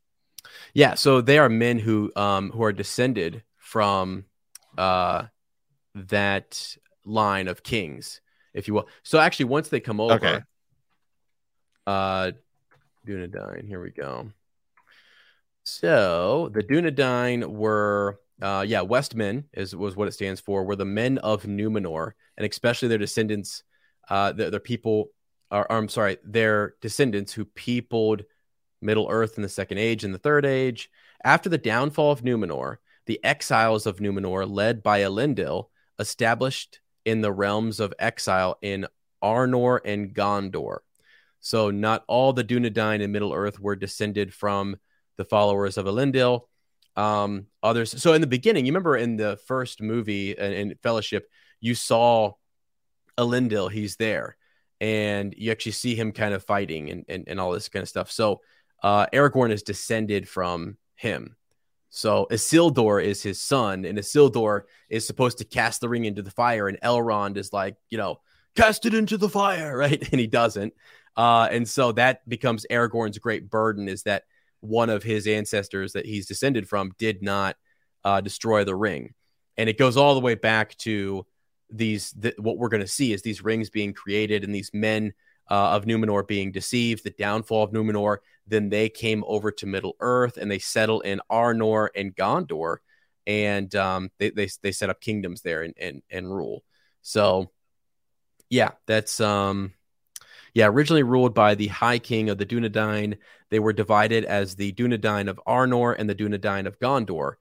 Yeah, 0.74 0.94
so 0.94 1.20
they 1.20 1.38
are 1.38 1.48
men 1.48 1.78
who 1.78 2.12
um 2.16 2.50
who 2.50 2.62
are 2.62 2.72
descended 2.72 3.42
from 3.56 4.24
uh 4.78 5.26
that 5.94 6.76
line 7.04 7.48
of 7.48 7.62
kings, 7.62 8.20
if 8.52 8.68
you 8.68 8.74
will. 8.74 8.88
So 9.02 9.18
actually, 9.18 9.46
once 9.46 9.68
they 9.68 9.80
come 9.80 10.00
over, 10.00 10.14
Okay. 10.14 10.40
uh, 11.86 12.32
Dunedain. 13.06 13.66
Here 13.66 13.80
we 13.80 13.90
go. 13.90 14.32
So 15.62 16.50
the 16.52 16.62
Dunedain 16.62 17.46
were, 17.46 18.20
uh, 18.42 18.64
yeah, 18.66 18.80
Westmen 18.80 19.44
is 19.52 19.74
was 19.74 19.96
what 19.96 20.08
it 20.08 20.12
stands 20.12 20.40
for. 20.40 20.64
Were 20.64 20.76
the 20.76 20.84
men 20.84 21.18
of 21.18 21.44
Numenor, 21.44 22.12
and 22.36 22.48
especially 22.48 22.88
their 22.88 22.98
descendants, 22.98 23.62
uh, 24.08 24.32
their, 24.32 24.50
their 24.50 24.60
people. 24.60 25.10
Are, 25.48 25.66
I'm 25.70 25.88
sorry, 25.88 26.18
their 26.24 26.74
descendants 26.80 27.32
who 27.32 27.44
peopled 27.44 28.24
Middle 28.80 29.06
Earth 29.08 29.36
in 29.36 29.42
the 29.42 29.48
Second 29.48 29.78
Age 29.78 30.02
and 30.02 30.12
the 30.12 30.18
Third 30.18 30.44
Age. 30.44 30.90
After 31.22 31.48
the 31.48 31.56
downfall 31.58 32.10
of 32.10 32.22
Numenor, 32.22 32.78
the 33.06 33.22
exiles 33.24 33.86
of 33.86 33.98
Numenor, 33.98 34.48
led 34.48 34.82
by 34.82 35.00
Elendil, 35.00 35.68
established 35.98 36.80
in 37.04 37.20
the 37.20 37.32
realms 37.32 37.80
of 37.80 37.94
exile 37.98 38.58
in 38.62 38.86
Arnor 39.22 39.80
and 39.84 40.14
Gondor. 40.14 40.78
So 41.40 41.70
not 41.70 42.04
all 42.08 42.32
the 42.32 42.44
Dunedain 42.44 43.00
in 43.00 43.12
Middle 43.12 43.32
Earth 43.32 43.60
were 43.60 43.76
descended 43.76 44.34
from 44.34 44.76
the 45.16 45.24
followers 45.24 45.78
of 45.78 45.86
Elendil. 45.86 46.42
Um, 46.96 47.46
others. 47.62 48.02
So 48.02 48.14
in 48.14 48.20
the 48.20 48.26
beginning, 48.26 48.66
you 48.66 48.72
remember 48.72 48.96
in 48.96 49.16
the 49.16 49.38
first 49.46 49.82
movie 49.82 50.32
in, 50.32 50.52
in 50.52 50.74
Fellowship, 50.82 51.28
you 51.60 51.74
saw 51.74 52.32
Elendil. 53.18 53.70
He's 53.70 53.96
there, 53.96 54.36
and 54.80 55.34
you 55.36 55.52
actually 55.52 55.72
see 55.72 55.94
him 55.94 56.12
kind 56.12 56.34
of 56.34 56.42
fighting 56.42 56.90
and 56.90 57.04
and, 57.08 57.24
and 57.26 57.38
all 57.38 57.52
this 57.52 57.68
kind 57.68 57.82
of 57.82 57.88
stuff. 57.88 58.10
So 58.10 58.40
uh, 58.82 59.06
Aragorn 59.12 59.52
is 59.52 59.62
descended 59.62 60.28
from 60.28 60.78
him. 60.94 61.36
So 61.96 62.26
Isildur 62.30 63.02
is 63.02 63.22
his 63.22 63.40
son, 63.40 63.86
and 63.86 63.96
Isildur 63.96 64.64
is 64.90 65.06
supposed 65.06 65.38
to 65.38 65.46
cast 65.46 65.80
the 65.80 65.88
ring 65.88 66.04
into 66.04 66.20
the 66.20 66.30
fire, 66.30 66.68
and 66.68 66.78
Elrond 66.82 67.38
is 67.38 67.54
like, 67.54 67.76
you 67.88 67.96
know, 67.96 68.20
cast 68.54 68.84
it 68.84 68.92
into 68.92 69.16
the 69.16 69.30
fire, 69.30 69.74
right? 69.78 70.06
And 70.12 70.20
he 70.20 70.26
doesn't. 70.26 70.74
Uh, 71.16 71.48
and 71.50 71.66
so 71.66 71.92
that 71.92 72.28
becomes 72.28 72.66
Aragorn's 72.70 73.16
great 73.16 73.48
burden 73.48 73.88
is 73.88 74.02
that 74.02 74.24
one 74.60 74.90
of 74.90 75.02
his 75.04 75.26
ancestors 75.26 75.94
that 75.94 76.04
he's 76.04 76.26
descended 76.26 76.68
from 76.68 76.92
did 76.98 77.22
not 77.22 77.56
uh, 78.04 78.20
destroy 78.20 78.62
the 78.62 78.76
ring. 78.76 79.14
And 79.56 79.70
it 79.70 79.78
goes 79.78 79.96
all 79.96 80.12
the 80.12 80.20
way 80.20 80.34
back 80.34 80.76
to 80.78 81.24
these, 81.70 82.12
th- 82.12 82.34
what 82.36 82.58
we're 82.58 82.68
going 82.68 82.82
to 82.82 82.86
see 82.86 83.14
is 83.14 83.22
these 83.22 83.42
rings 83.42 83.70
being 83.70 83.94
created 83.94 84.44
and 84.44 84.54
these 84.54 84.70
men 84.74 85.14
uh, 85.50 85.70
of 85.70 85.84
Numenor 85.84 86.26
being 86.26 86.52
deceived, 86.52 87.04
the 87.04 87.10
downfall 87.10 87.64
of 87.64 87.72
Numenor. 87.72 88.18
Then 88.46 88.68
they 88.68 88.88
came 88.88 89.24
over 89.26 89.50
to 89.52 89.66
Middle 89.66 89.96
Earth 90.00 90.36
and 90.36 90.50
they 90.50 90.58
settle 90.58 91.00
in 91.00 91.20
Arnor 91.30 91.88
and 91.94 92.14
Gondor, 92.14 92.78
and 93.26 93.74
um, 93.74 94.10
they, 94.18 94.30
they 94.30 94.48
they 94.62 94.72
set 94.72 94.90
up 94.90 95.00
kingdoms 95.00 95.42
there 95.42 95.62
and 95.62 95.74
and, 95.78 96.02
and 96.10 96.30
rule. 96.32 96.62
So, 97.02 97.50
yeah, 98.50 98.72
that's 98.86 99.20
um, 99.20 99.72
yeah, 100.54 100.66
originally 100.66 101.02
ruled 101.02 101.34
by 101.34 101.54
the 101.54 101.68
High 101.68 101.98
King 101.98 102.30
of 102.30 102.38
the 102.38 102.46
Dunedain. 102.46 103.18
They 103.50 103.58
were 103.58 103.72
divided 103.72 104.24
as 104.24 104.56
the 104.56 104.72
Dunedain 104.72 105.28
of 105.28 105.40
Arnor 105.46 105.94
and 105.98 106.08
the 106.08 106.14
Dunedain 106.14 106.66
of 106.66 106.78
Gondor. 106.78 107.34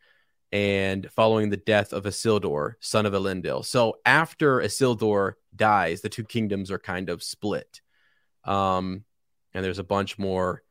And 0.51 1.09
following 1.11 1.49
the 1.49 1.57
death 1.57 1.91
of 1.91 2.05
Isildur, 2.05 2.75
son 2.79 3.05
of 3.05 3.13
Elendil. 3.13 3.65
So 3.65 3.97
after 4.05 4.59
Isildur 4.59 5.33
dies, 5.53 5.99
the 6.01 6.07
two 6.07 6.23
kingdoms 6.23 6.71
are 6.71 6.79
kind 6.79 7.09
of 7.09 7.23
split. 7.23 7.81
Um, 8.45 9.03
and 9.53 9.63
there's 9.63 9.79
a 9.79 9.83
bunch 9.83 10.17
more 10.17 10.63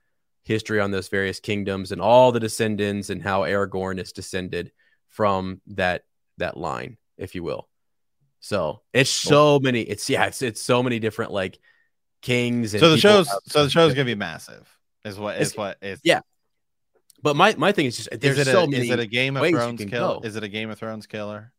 history 0.42 0.80
on 0.80 0.90
those 0.90 1.08
various 1.08 1.40
kingdoms 1.40 1.90
and 1.90 2.00
all 2.00 2.30
the 2.30 2.40
descendants 2.40 3.10
and 3.10 3.22
how 3.22 3.42
Aragorn 3.42 4.00
is 4.00 4.12
descended 4.12 4.72
from 5.08 5.60
that 5.68 6.04
that 6.38 6.56
line, 6.56 6.98
if 7.16 7.34
you 7.34 7.42
will. 7.42 7.68
So 8.40 8.82
it's 8.92 9.10
so 9.10 9.58
many. 9.58 9.82
It's 9.82 10.08
yeah, 10.10 10.26
it's 10.26 10.42
it's 10.42 10.60
so 10.60 10.82
many 10.82 10.98
different 10.98 11.32
like 11.32 11.58
kings. 12.20 12.72
so 12.72 12.90
the 12.90 12.98
show's 12.98 13.28
so 13.46 13.64
the 13.64 13.70
show's 13.70 13.94
gonna 13.94 14.04
be 14.04 14.14
massive. 14.14 14.68
Is 15.04 15.18
what 15.18 15.40
is 15.40 15.56
what 15.56 15.78
is 15.80 16.00
yeah. 16.04 16.20
But 17.22 17.36
my 17.36 17.54
my 17.56 17.72
thing 17.72 17.86
is 17.86 17.96
just 17.96 18.10
there's 18.20 18.38
is 18.38 18.48
it 18.48 18.52
so 18.52 18.64
a, 18.64 18.68
many. 18.68 18.84
is 18.84 18.90
it 18.90 19.00
a 19.00 19.06
Game 19.06 19.36
of 19.36 19.48
Thrones 19.48 19.82
killer? 19.84 20.20
Is 20.24 20.36
it 20.36 20.44
a 20.44 20.48
Game 20.48 20.68
of 20.68 20.78
Thrones 20.78 21.06
killer? 21.06 21.52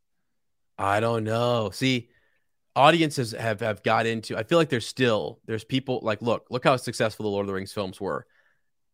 I 0.77 0.99
don't 0.99 1.23
know. 1.23 1.71
See, 1.71 2.09
audiences 2.75 3.31
have 3.31 3.59
have 3.61 3.83
got 3.83 4.05
into. 4.05 4.37
I 4.37 4.43
feel 4.43 4.57
like 4.57 4.69
there's 4.69 4.87
still 4.87 5.39
there's 5.45 5.63
people 5.63 5.99
like 6.03 6.21
look 6.21 6.47
look 6.49 6.63
how 6.63 6.75
successful 6.77 7.23
the 7.23 7.29
Lord 7.29 7.43
of 7.43 7.47
the 7.47 7.53
Rings 7.53 7.73
films 7.73 7.99
were. 8.01 8.25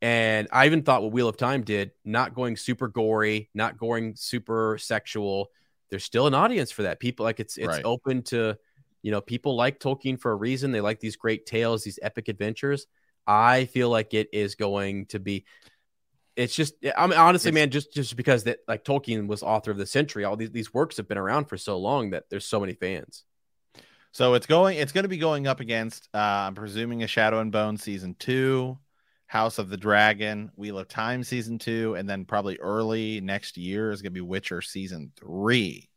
And 0.04 0.48
I 0.52 0.66
even 0.66 0.82
thought 0.82 1.04
what 1.04 1.12
Wheel 1.12 1.28
of 1.28 1.38
Time 1.38 1.64
did, 1.64 1.92
not 2.04 2.34
going 2.34 2.58
super 2.58 2.88
gory, 2.88 3.50
not 3.54 3.78
going 3.78 4.16
super 4.16 4.78
sexual. 4.80 5.52
There's 5.90 6.04
still 6.04 6.26
an 6.26 6.34
audience 6.34 6.72
for 6.72 6.84
that. 6.84 7.00
People 7.00 7.24
like 7.24 7.40
it's 7.40 7.58
it's 7.58 7.68
Right. 7.68 7.86
open 7.86 8.24
to, 8.24 8.58
you 9.04 9.12
know, 9.12 9.22
people 9.22 9.56
like 9.56 9.80
Tolkien 9.80 10.20
for 10.20 10.32
a 10.32 10.36
reason. 10.36 10.72
They 10.72 10.82
like 10.82 11.00
these 11.00 11.16
great 11.18 11.46
tales, 11.46 11.84
these 11.84 12.00
epic 12.02 12.30
adventures. 12.30 12.88
I 13.28 13.66
feel 13.66 13.90
like 13.90 14.14
it 14.16 14.30
is 14.34 14.56
going 14.56 15.06
to 15.08 15.20
be. 15.20 15.46
It's 16.36 16.56
just, 16.56 16.74
I 16.98 17.06
mean, 17.08 17.18
honestly, 17.20 17.50
It's- 17.50 17.62
man, 17.62 17.70
just 17.70 17.94
just 17.94 18.16
because 18.16 18.46
that 18.46 18.60
like 18.68 18.84
Tolkien 18.84 19.28
was 19.28 19.44
author 19.44 19.70
of 19.70 19.78
the 19.78 19.86
century, 19.86 20.24
all 20.24 20.38
these 20.38 20.50
these 20.52 20.74
works 20.74 20.98
have 20.98 21.08
been 21.08 21.18
around 21.20 21.46
for 21.46 21.58
so 21.58 21.78
long 21.78 22.12
that 22.12 22.30
there's 22.30 22.46
so 22.46 22.60
many 22.60 22.74
fans. 22.74 23.26
So 24.12 24.34
it's 24.34 24.46
going. 24.46 24.78
It's 24.78 24.92
going 24.92 25.04
to 25.04 25.10
be 25.10 25.18
going 25.18 25.48
up 25.48 25.60
against. 25.60 26.10
Uh, 26.14 26.18
I'm 26.18 26.56
presuming 26.56 27.04
a 27.04 27.08
Shadow 27.08 27.40
and 27.40 27.52
Bone 27.52 27.78
season 27.78 28.16
two, 28.20 28.78
House 29.28 29.58
of 29.58 29.70
the 29.70 29.78
Dragon, 29.78 30.52
Wheel 30.56 30.80
of 30.80 30.88
Time 30.90 31.24
season 31.24 31.58
two, 31.58 31.96
and 31.96 32.10
then 32.10 32.26
probably 32.26 32.58
early 32.58 33.22
next 33.22 33.58
year 33.58 33.92
is 33.92 34.02
going 34.02 34.12
to 34.12 34.16
be 34.16 34.22
Witcher 34.22 34.62
season 34.62 35.12
three. 35.18 35.90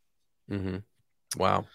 Mm-hmm. 0.49 0.77
Wow. 1.37 1.65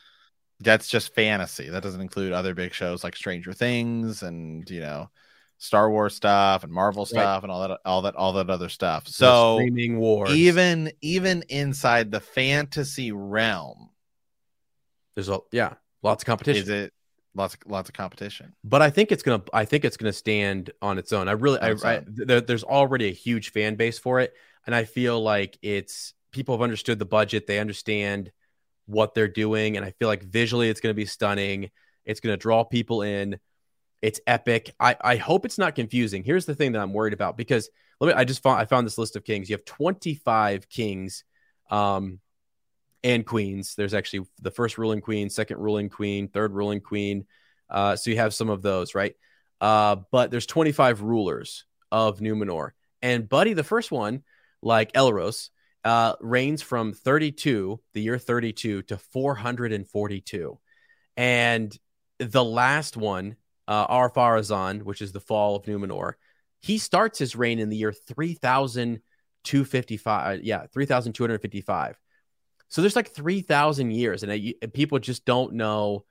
That's 0.61 0.88
just 0.88 1.14
fantasy. 1.14 1.68
That 1.68 1.82
doesn't 1.82 2.01
include 2.01 2.32
other 2.32 2.55
big 2.55 2.72
shows 2.72 3.05
like 3.05 3.16
Stranger 3.16 3.53
Things 3.53 4.22
and 4.22 4.68
you 4.70 4.80
know, 4.80 5.11
Star 5.59 5.91
Wars 5.91 6.14
stuff 6.14 6.64
and 6.64 6.72
Marvel 6.72 7.05
stuff 7.05 7.43
and 7.43 7.53
all 7.53 7.68
that, 7.68 7.80
all 7.84 8.03
that, 8.03 8.16
all 8.16 8.32
that 8.34 8.49
other 8.49 8.70
stuff. 8.70 9.05
The 9.05 9.12
So 9.12 9.57
streaming 9.57 9.99
wars. 9.99 10.30
even 10.30 10.91
even 11.03 11.45
inside 11.51 12.11
the 12.11 12.20
fantasy 12.20 13.12
realm, 13.12 13.91
there's 15.14 15.28
a 15.28 15.41
yeah, 15.53 15.74
lots 16.03 16.22
of 16.22 16.26
competition. 16.26 16.62
is 16.62 16.68
it 16.68 16.92
lots 17.34 17.57
lots 17.66 17.88
of 17.88 17.94
competition? 17.94 18.55
but 18.64 18.82
I 18.82 18.90
think 18.90 19.12
it's 19.12 19.22
gonna. 19.22 19.42
I 19.53 19.64
think 19.64 19.84
it's 19.84 19.96
gonna 19.96 20.12
stand 20.12 20.70
on 20.82 20.98
its 20.98 21.12
own. 21.12 21.28
I 21.28 21.32
really, 21.32 21.61
I, 21.61 21.70
I 21.70 22.03
there, 22.07 22.40
there's 22.40 22.64
already 22.64 23.09
a 23.09 23.12
huge 23.12 23.53
fan 23.53 23.76
base 23.76 23.98
for 23.98 24.20
it, 24.20 24.34
and 24.66 24.74
I 24.74 24.84
feel 24.84 25.20
like 25.20 25.59
it's 25.62 26.14
people 26.32 26.55
have 26.55 26.62
understood 26.62 26.98
the 26.98 27.05
budget. 27.05 27.46
They 27.46 27.59
understand 27.59 28.30
what 28.86 29.14
they're 29.14 29.28
doing, 29.28 29.76
and 29.76 29.84
I 29.84 29.90
feel 29.92 30.09
like 30.09 30.22
visually 30.22 30.68
it's 30.68 30.80
gonna 30.80 30.94
be 30.94 31.07
stunning. 31.07 31.70
It's 32.05 32.20
gonna 32.20 32.36
draw 32.36 32.64
people 32.64 33.03
in. 33.03 33.38
It's 34.03 34.20
epic. 34.26 34.74
I, 34.80 34.96
I 35.01 35.16
hope 35.16 35.44
it's 35.44 35.59
not 35.59 35.74
confusing. 35.74 36.24
Here's 36.24 36.46
the 36.46 36.55
thing 36.55 36.72
that 36.72 36.80
I'm 36.80 36.94
worried 36.94 37.12
about 37.12 37.36
because 37.36 37.68
let 38.01 38.09
me. 38.09 38.14
I 38.14 38.24
just 38.24 38.42
found 38.42 38.59
I 38.59 38.64
found 38.64 38.86
this 38.86 38.98
list 38.98 39.14
of 39.16 39.24
kings. 39.24 39.51
You 39.51 39.55
have 39.55 39.64
25 39.64 40.68
kings. 40.68 41.24
Um, 41.70 42.18
and 43.03 43.24
queens. 43.24 43.74
There's 43.74 43.94
actually 43.94 44.26
the 44.40 44.51
first 44.51 44.78
ruling 44.78 45.01
queen, 45.01 45.30
second 45.30 45.59
ruling 45.59 45.88
queen, 45.88 46.28
third 46.28 46.53
ruling 46.53 46.80
queen. 46.80 47.26
Uh, 47.68 47.96
so 47.96 48.11
you 48.11 48.16
have 48.16 48.34
some 48.34 48.51
of 48.51 48.62
those, 48.62 48.94
right? 48.94 49.14
Uh, 49.61 49.96
but 50.11 50.30
there's 50.30 50.46
25 50.46 51.03
rulers 51.03 51.64
of 51.92 52.20
Numenor, 52.20 52.70
and 53.03 53.28
Buddy, 53.28 53.53
the 53.53 53.64
first 53.64 53.90
one, 53.90 54.22
like 54.62 54.92
Elros, 54.92 55.51
uh, 55.84 56.14
reigns 56.20 56.62
from 56.62 56.92
32, 56.92 57.80
the 57.94 58.01
year 58.01 58.16
32, 58.18 58.82
to 58.82 58.96
442, 58.96 60.59
and 61.16 61.76
the 62.18 62.44
last 62.44 62.96
one, 62.96 63.34
uh, 63.68 63.86
Ar-Pharazôn, 63.88 64.82
which 64.82 65.03
is 65.03 65.12
the 65.12 65.20
fall 65.20 65.57
of 65.57 65.64
Numenor, 65.64 66.14
he 66.61 66.78
starts 66.78 67.18
his 67.18 67.34
reign 67.34 67.59
in 67.59 67.70
the 67.70 67.76
year 67.76 67.92
3,255. 67.92 70.42
Yeah, 70.42 70.66
3,255. 70.72 71.96
So 72.71 72.81
there's 72.81 72.97
like 72.97 73.12
3,000 73.12 73.91
years, 73.91 74.23
and, 74.23 74.55
people 74.73 74.99
just 74.99 75.25
don't 75.25 75.55
know. 75.55 76.05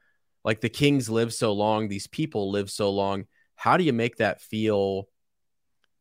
Like 0.45 0.62
the 0.62 0.70
kings 0.70 1.10
live 1.10 1.34
so 1.34 1.51
long, 1.53 1.88
these 1.88 2.07
people 2.07 2.51
live 2.51 2.70
so 2.70 2.91
long. 2.91 3.26
How 3.55 3.76
do 3.76 3.84
you 3.84 3.91
make 3.91 4.18
that 4.18 4.41
feel? 4.41 5.07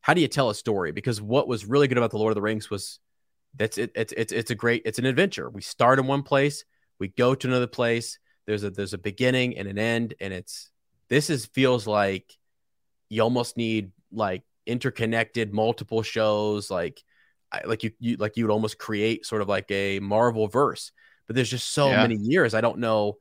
How 0.00 0.14
do 0.14 0.20
you 0.20 0.28
tell 0.28 0.50
a 0.50 0.54
story? 0.54 0.92
Because 0.92 1.20
what 1.20 1.48
was 1.48 1.64
really 1.64 1.88
good 1.88 1.98
about 1.98 2.10
the 2.10 2.18
Lord 2.18 2.30
of 2.30 2.36
the 2.36 2.42
Rings 2.42 2.70
was 2.70 3.00
that's 3.56 3.78
it. 3.78 3.90
It's 3.94 4.12
it's 4.16 4.32
it's 4.32 4.50
a 4.50 4.54
great. 4.54 4.82
It's 4.84 4.98
an 5.00 5.06
adventure. 5.06 5.50
We 5.50 5.62
start 5.62 5.98
in 5.98 6.06
one 6.06 6.22
place, 6.22 6.64
we 6.98 7.08
go 7.08 7.34
to 7.34 7.48
another 7.48 7.66
place. 7.66 8.18
There's 8.46 8.62
a 8.64 8.70
there's 8.70 8.94
a 8.94 8.98
beginning 8.98 9.58
and 9.58 9.68
an 9.68 9.78
end, 9.78 10.14
and 10.20 10.32
it's 10.32 10.70
this 11.08 11.30
is 11.30 11.46
feels 11.46 11.86
like 11.86 12.32
you 13.08 13.22
almost 13.22 13.56
need 13.56 13.90
like 14.12 14.42
interconnected 14.66 15.52
multiple 15.52 16.02
shows 16.02 16.70
like 16.70 17.02
I- 17.52 17.62
like 17.66 17.82
you, 17.84 17.92
you 18.00 18.16
like 18.16 18.36
you 18.36 18.44
would 18.44 18.52
almost 18.52 18.78
create 18.78 19.24
sort 19.26 19.42
of 19.42 19.48
like 19.48 19.70
a 19.70 20.00
Marvel 20.00 20.48
verse. 20.48 20.92
But 21.26 21.36
there's 21.36 21.50
just 21.50 21.70
so 21.72 21.90
Yeah. 21.90 22.02
many 22.02 22.16
years. 22.16 22.54
I 22.54 22.60
don't 22.60 22.78
know 22.78 23.18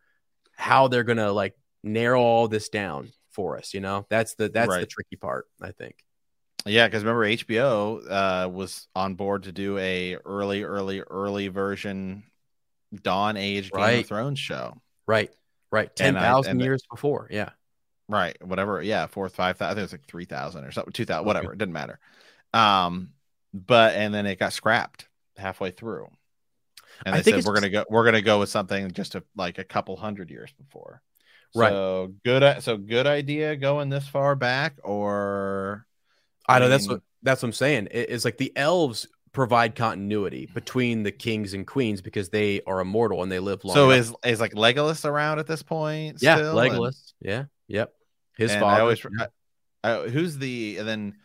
how 0.55 0.88
they're 0.88 1.03
gonna 1.03 1.32
like 1.32 1.55
narrow 1.84 2.21
all 2.21 2.47
this 2.47 2.69
down 2.69 3.11
for 3.32 3.57
us. 3.57 3.73
You 3.73 3.82
know, 3.82 4.05
that's 4.09 4.36
the 4.36 4.49
that's 4.49 4.73
the 4.75 4.86
tricky 4.86 5.15
part. 5.17 5.45
I 5.61 5.71
think. 5.71 6.03
Yeah, 6.65 6.88
because 6.88 7.03
remember 7.03 7.25
HBO 7.25 8.01
uh, 8.45 8.49
was 8.49 8.88
on 8.95 9.15
board 9.15 9.43
to 9.43 9.51
do 9.53 9.78
a 9.78 10.17
early, 10.25 10.63
early, 10.63 11.01
early 11.01 11.47
version 11.47 12.23
Dawn 13.03 13.38
Age 13.38 13.71
Game 13.71 13.82
Right. 13.82 13.99
of 14.01 14.07
Thrones 14.07 14.39
show. 14.39 14.82
Right. 15.05 15.32
Right. 15.71 15.93
Ten 15.95 16.15
thousand 16.15 16.51
and 16.51 16.59
the- 16.61 16.65
years 16.65 16.84
before. 16.89 17.28
Yeah. 17.32 17.49
Right. 18.09 18.36
Whatever. 18.45 18.82
Yeah. 18.82 19.07
Fourth, 19.07 19.36
five 19.36 19.57
thousand. 19.57 19.71
I 19.71 19.73
think 19.75 19.80
it 19.80 19.84
was 19.84 19.91
like 19.93 20.07
three 20.07 20.25
thousand 20.25 20.65
or 20.65 20.71
something. 20.71 20.91
Two 20.93 21.05
thousand. 21.05 21.25
Whatever. 21.25 21.53
It 21.53 21.57
didn't 21.57 21.73
matter. 21.73 21.99
Um, 22.53 23.09
but 23.54 23.95
and 23.95 24.14
then 24.14 24.26
it 24.26 24.39
got 24.39 24.54
scrapped 24.54 25.08
halfway 25.38 25.72
through, 25.72 26.08
and 27.06 27.14
I 27.16 27.20
they 27.20 27.24
think 27.24 27.38
said 27.38 27.45
we're 27.45 27.54
gonna 27.54 27.70
go. 27.70 27.86
We're 27.89 28.06
gonna 28.06 28.22
go 28.22 28.39
with 28.39 28.50
something 28.50 28.91
just 28.91 29.16
a, 29.16 29.24
like 29.36 29.58
a 29.58 29.64
couple 29.64 29.95
hundred 29.98 30.30
years 30.32 30.52
before. 30.58 31.02
Right. 31.56 31.70
So 31.72 32.14
good. 32.26 32.62
So 32.62 32.78
good 32.78 33.08
idea 33.08 33.56
going 33.56 33.89
this 33.89 34.08
far 34.08 34.36
back, 34.36 34.78
or 34.84 35.86
I 36.48 36.60
know 36.60 36.70
that's 36.70 36.88
mean- 36.88 36.95
what 36.98 37.02
that's 37.24 37.41
what 37.41 37.48
I'm 37.50 37.54
saying. 37.54 37.88
It- 37.91 38.10
It's 38.10 38.26
like 38.26 38.38
the 38.38 38.52
elves 38.56 39.08
provide 39.34 39.76
continuity 39.76 40.48
between 40.54 41.04
the 41.04 41.12
kings 41.12 41.54
and 41.54 41.68
queens 41.68 42.02
because 42.02 42.30
they 42.30 42.62
are 42.66 42.80
immortal 42.80 43.22
and 43.22 43.32
they 43.32 43.38
live 43.39 43.64
long. 43.64 43.76
so 43.76 43.91
enough. 43.91 44.00
is 44.00 44.14
is 44.34 44.41
like 44.41 44.54
Legolas 44.54 45.06
around 45.06 45.39
at 45.39 45.45
this 45.48 45.62
point? 45.64 46.18
yeah, 46.22 46.36
still? 46.36 46.58
And- 46.60 46.72
Legolas. 46.74 47.14
Yeah. 47.22 47.45
Yep. 47.68 47.93
His 48.38 48.52
and 48.52 48.62
father. 48.62 48.78
I 48.78 48.82
always 48.82 49.04
yeah. 49.04 49.28
uh, 49.84 50.04
who's 50.04 50.38
the 50.38 50.78
and 50.78 50.88
then 50.88 51.16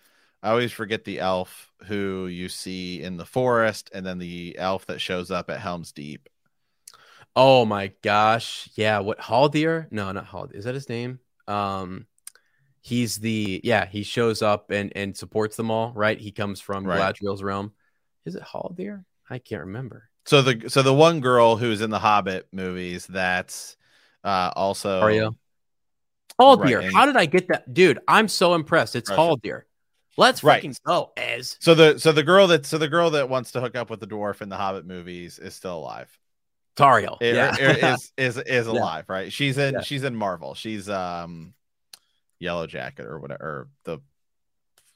I 0.42 0.50
always 0.50 0.72
forget 0.72 1.04
the 1.04 1.20
elf 1.20 1.72
who 1.86 2.26
you 2.26 2.48
see 2.48 3.02
in 3.02 3.16
the 3.16 3.24
forest, 3.24 3.90
and 3.94 4.04
then 4.04 4.18
the 4.18 4.56
elf 4.58 4.86
that 4.86 5.00
shows 5.00 5.30
up 5.30 5.50
at 5.50 5.60
Helm's 5.60 5.92
Deep. 5.92 6.28
Oh 7.34 7.64
my 7.64 7.92
gosh. 8.02 8.68
Yeah. 8.74 8.98
What 8.98 9.18
Haldir? 9.18 9.90
No, 9.90 10.10
not 10.12 10.26
Haldir. 10.26 10.54
Is 10.54 10.64
that 10.64 10.74
his 10.74 10.88
name? 10.88 11.20
Um, 11.48 12.06
he's 12.80 13.16
the 13.16 13.60
yeah, 13.64 13.86
he 13.86 14.02
shows 14.02 14.42
up 14.42 14.70
and 14.70 14.92
and 14.94 15.16
supports 15.16 15.56
them 15.56 15.70
all, 15.70 15.92
right? 15.94 16.18
He 16.18 16.30
comes 16.30 16.60
from 16.60 16.84
right. 16.84 17.14
Galadriel's 17.14 17.42
realm. 17.42 17.72
Is 18.26 18.34
it 18.34 18.42
Haldir? 18.42 19.04
I 19.30 19.38
can't 19.38 19.62
remember. 19.62 20.08
So 20.26 20.42
the 20.42 20.68
so 20.68 20.82
the 20.82 20.92
one 20.92 21.20
girl 21.20 21.56
who's 21.56 21.80
in 21.80 21.90
the 21.90 21.98
Hobbit 21.98 22.48
movies 22.52 23.06
that's 23.06 23.76
uh 24.24 24.52
also 24.54 25.00
Arya. 25.00 25.30
Haldir. 26.40 26.80
Right, 26.80 26.92
How 26.92 27.06
did 27.06 27.16
I 27.16 27.26
get 27.26 27.48
that? 27.48 27.72
Dude, 27.72 28.00
I'm 28.06 28.28
so 28.28 28.54
impressed. 28.54 28.96
It's 28.96 29.10
Haldir. 29.10 29.62
Let's 30.16 30.44
right. 30.44 30.56
fucking 30.56 30.76
go, 30.84 31.12
Ez. 31.16 31.56
So 31.60 31.74
the 31.74 31.98
so 31.98 32.12
the 32.12 32.22
girl 32.22 32.46
that 32.48 32.66
so 32.66 32.78
the 32.78 32.88
girl 32.88 33.10
that 33.10 33.28
wants 33.28 33.52
to 33.52 33.60
hook 33.60 33.76
up 33.76 33.88
with 33.88 34.00
the 34.00 34.06
dwarf 34.06 34.42
in 34.42 34.48
the 34.48 34.56
Hobbit 34.56 34.86
movies 34.86 35.38
is 35.38 35.54
still 35.54 35.78
alive. 35.78 36.16
Tauriel, 36.76 37.18
it, 37.20 37.34
yeah. 37.34 37.94
is 37.94 38.12
is 38.16 38.38
is 38.38 38.66
alive, 38.66 39.06
yeah. 39.08 39.14
right? 39.14 39.32
She's 39.32 39.58
in 39.58 39.74
yeah. 39.74 39.80
she's 39.80 40.04
in 40.04 40.14
Marvel. 40.14 40.54
She's 40.54 40.88
um 40.88 41.54
Yellow 42.38 42.66
Jacket 42.66 43.06
or 43.06 43.18
whatever. 43.18 43.42
Or 43.42 43.68
the 43.84 43.98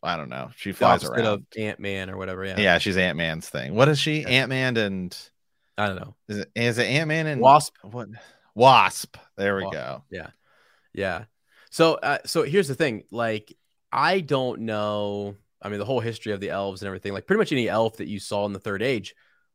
I 0.03 0.17
don't 0.17 0.29
know. 0.29 0.51
She 0.57 0.73
flies 0.73 1.05
around. 1.05 1.27
Of 1.27 1.43
Ant 1.59 1.81
Man 1.81 2.11
or 2.11 2.17
whatever. 2.17 2.45
Yeah, 2.45 2.59
yeah. 2.59 2.79
She's 2.79 2.97
Ant 2.97 3.17
Man's 3.17 3.49
thing. 3.49 3.75
What 3.75 3.89
is 3.89 3.99
she? 3.99 4.25
Ant 4.25 4.51
Man 4.51 4.77
and 4.77 5.17
I 5.79 5.87
don't 5.87 5.97
know. 5.97 6.14
Is 6.29 6.39
it 6.39 6.51
is 6.55 6.79
it 6.79 6.87
Ant 6.87 7.09
Man 7.09 7.27
and 7.27 7.41
Wasp? 7.41 7.75
What? 7.83 8.09
Wasp. 8.55 9.17
There 9.37 9.57
we 9.57 9.64
Wasp. 9.64 9.73
go. 9.73 10.05
Yeah, 10.11 10.29
yeah. 10.93 11.25
So 11.71 11.95
uh, 11.95 12.19
so 12.27 12.43
here's 12.43 12.69
the 12.69 12.75
thing. 12.75 13.05
Like 13.11 13.55
I 13.97 14.20
don't 14.20 14.61
know. 14.61 15.36
I 15.62 15.70
mean, 15.70 15.78
the 15.78 15.84
whole 15.84 16.01
history 16.01 16.32
of 16.32 16.40
the 16.40 16.51
elves 16.51 16.82
and 16.82 16.86
everything. 16.86 17.12
Like 17.12 17.26
pretty 17.26 17.38
much 17.38 17.51
any 17.51 17.68
elf 17.68 17.97
that 17.97 18.09
you 18.09 18.20
saw 18.20 18.44
in 18.47 18.53
the 18.53 18.61
Third 18.61 18.82
Age 18.82 19.14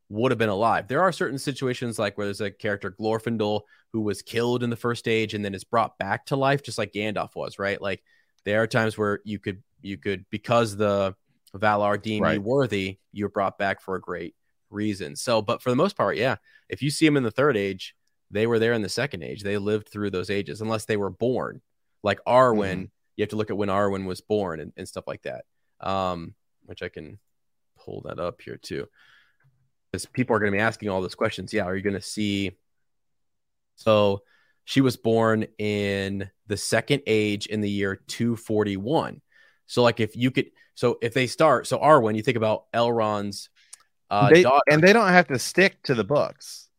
would 0.10 0.32
have 0.32 0.40
been 0.40 0.50
alive. 0.50 0.88
There 0.88 1.02
are 1.02 1.12
certain 1.12 1.40
situations 1.40 1.98
like 1.98 2.18
where 2.18 2.26
there's 2.26 2.42
a 2.42 2.52
character 2.52 2.92
Glorfindel 2.92 3.62
who 3.94 4.02
was 4.02 4.22
killed 4.22 4.64
in 4.64 4.70
the 4.70 4.76
first 4.76 5.08
age 5.08 5.34
and 5.34 5.46
then 5.46 5.54
is 5.54 5.64
brought 5.64 5.98
back 5.98 6.26
to 6.26 6.36
life, 6.36 6.64
just 6.64 6.78
like 6.78 6.92
Gandalf 6.92 7.36
was, 7.36 7.60
right? 7.60 7.82
Like 7.82 8.04
there 8.44 8.62
are 8.62 8.68
times 8.68 8.98
where 8.98 9.22
you 9.24 9.40
could 9.40 9.64
you 9.82 9.98
could 9.98 10.26
because 10.30 10.76
the 10.76 11.16
Valar 11.56 12.02
deem 12.02 12.24
right. 12.24 12.34
you 12.36 12.42
worthy, 12.42 12.98
you're 13.12 13.30
brought 13.30 13.58
back 13.58 13.80
for 13.80 13.96
a 13.96 14.02
great 14.02 14.36
reason. 14.70 15.16
So, 15.16 15.42
but 15.42 15.62
for 15.62 15.70
the 15.70 15.76
most 15.76 15.96
part, 15.96 16.18
yeah, 16.18 16.38
if 16.68 16.82
you 16.82 16.90
see 16.90 17.06
them 17.06 17.18
in 17.18 17.24
the 17.24 17.32
third 17.32 17.56
age, 17.56 17.96
they 18.32 18.48
were 18.48 18.60
there 18.60 18.74
in 18.74 18.82
the 18.82 18.90
second 18.90 19.24
age. 19.24 19.44
They 19.44 19.58
lived 19.58 19.90
through 19.90 20.12
those 20.12 20.30
ages, 20.30 20.62
unless 20.62 20.86
they 20.86 20.98
were 20.98 21.10
born. 21.10 21.62
Like 22.04 22.20
Arwen, 22.26 22.74
mm-hmm. 22.74 22.86
You 23.16 23.24
have 23.24 23.30
to 23.30 23.36
look 23.36 23.50
at 23.50 23.58
when 23.58 23.70
Arwen 23.70 24.06
was 24.06 24.22
born 24.22 24.60
and, 24.60 24.74
and 24.78 24.88
stuff 24.88 25.06
like 25.08 25.24
that. 25.24 25.46
Um, 25.80 26.36
which 26.66 26.84
I 26.84 26.90
can 26.90 27.18
pull 27.84 28.02
that 28.02 28.20
up 28.20 28.42
here 28.42 28.58
too 28.58 28.88
because 29.92 30.06
people 30.06 30.36
are 30.36 30.40
going 30.40 30.52
to 30.52 30.56
be 30.56 30.62
asking 30.62 30.90
all 30.90 31.02
those 31.02 31.16
questions. 31.16 31.54
Yeah, 31.54 31.64
are 31.64 31.76
you 31.76 31.82
going 31.82 31.96
to 31.96 32.02
see? 32.02 32.52
So 33.76 34.22
she 34.64 34.82
was 34.82 34.96
born 34.96 35.48
in 35.58 36.30
the 36.48 36.58
second 36.58 37.02
age 37.08 37.48
in 37.48 37.62
the 37.62 37.70
year 37.70 37.96
241. 38.08 39.22
So 39.68 39.84
like 39.84 40.00
if 40.00 40.16
you 40.16 40.32
could, 40.32 40.48
so 40.76 40.98
if 41.02 41.14
they 41.14 41.28
start, 41.28 41.68
so 41.68 41.78
Arwen, 41.78 42.16
you 42.16 42.22
think 42.22 42.38
about 42.38 42.72
Elrond's 42.74 43.50
uh, 44.10 44.30
they, 44.30 44.44
daughter, 44.44 44.64
and 44.70 44.82
they 44.82 44.94
don't 44.94 45.08
have 45.08 45.28
to 45.28 45.40
stick 45.40 45.82
to 45.84 45.96
the 45.96 46.04
books. 46.04 46.70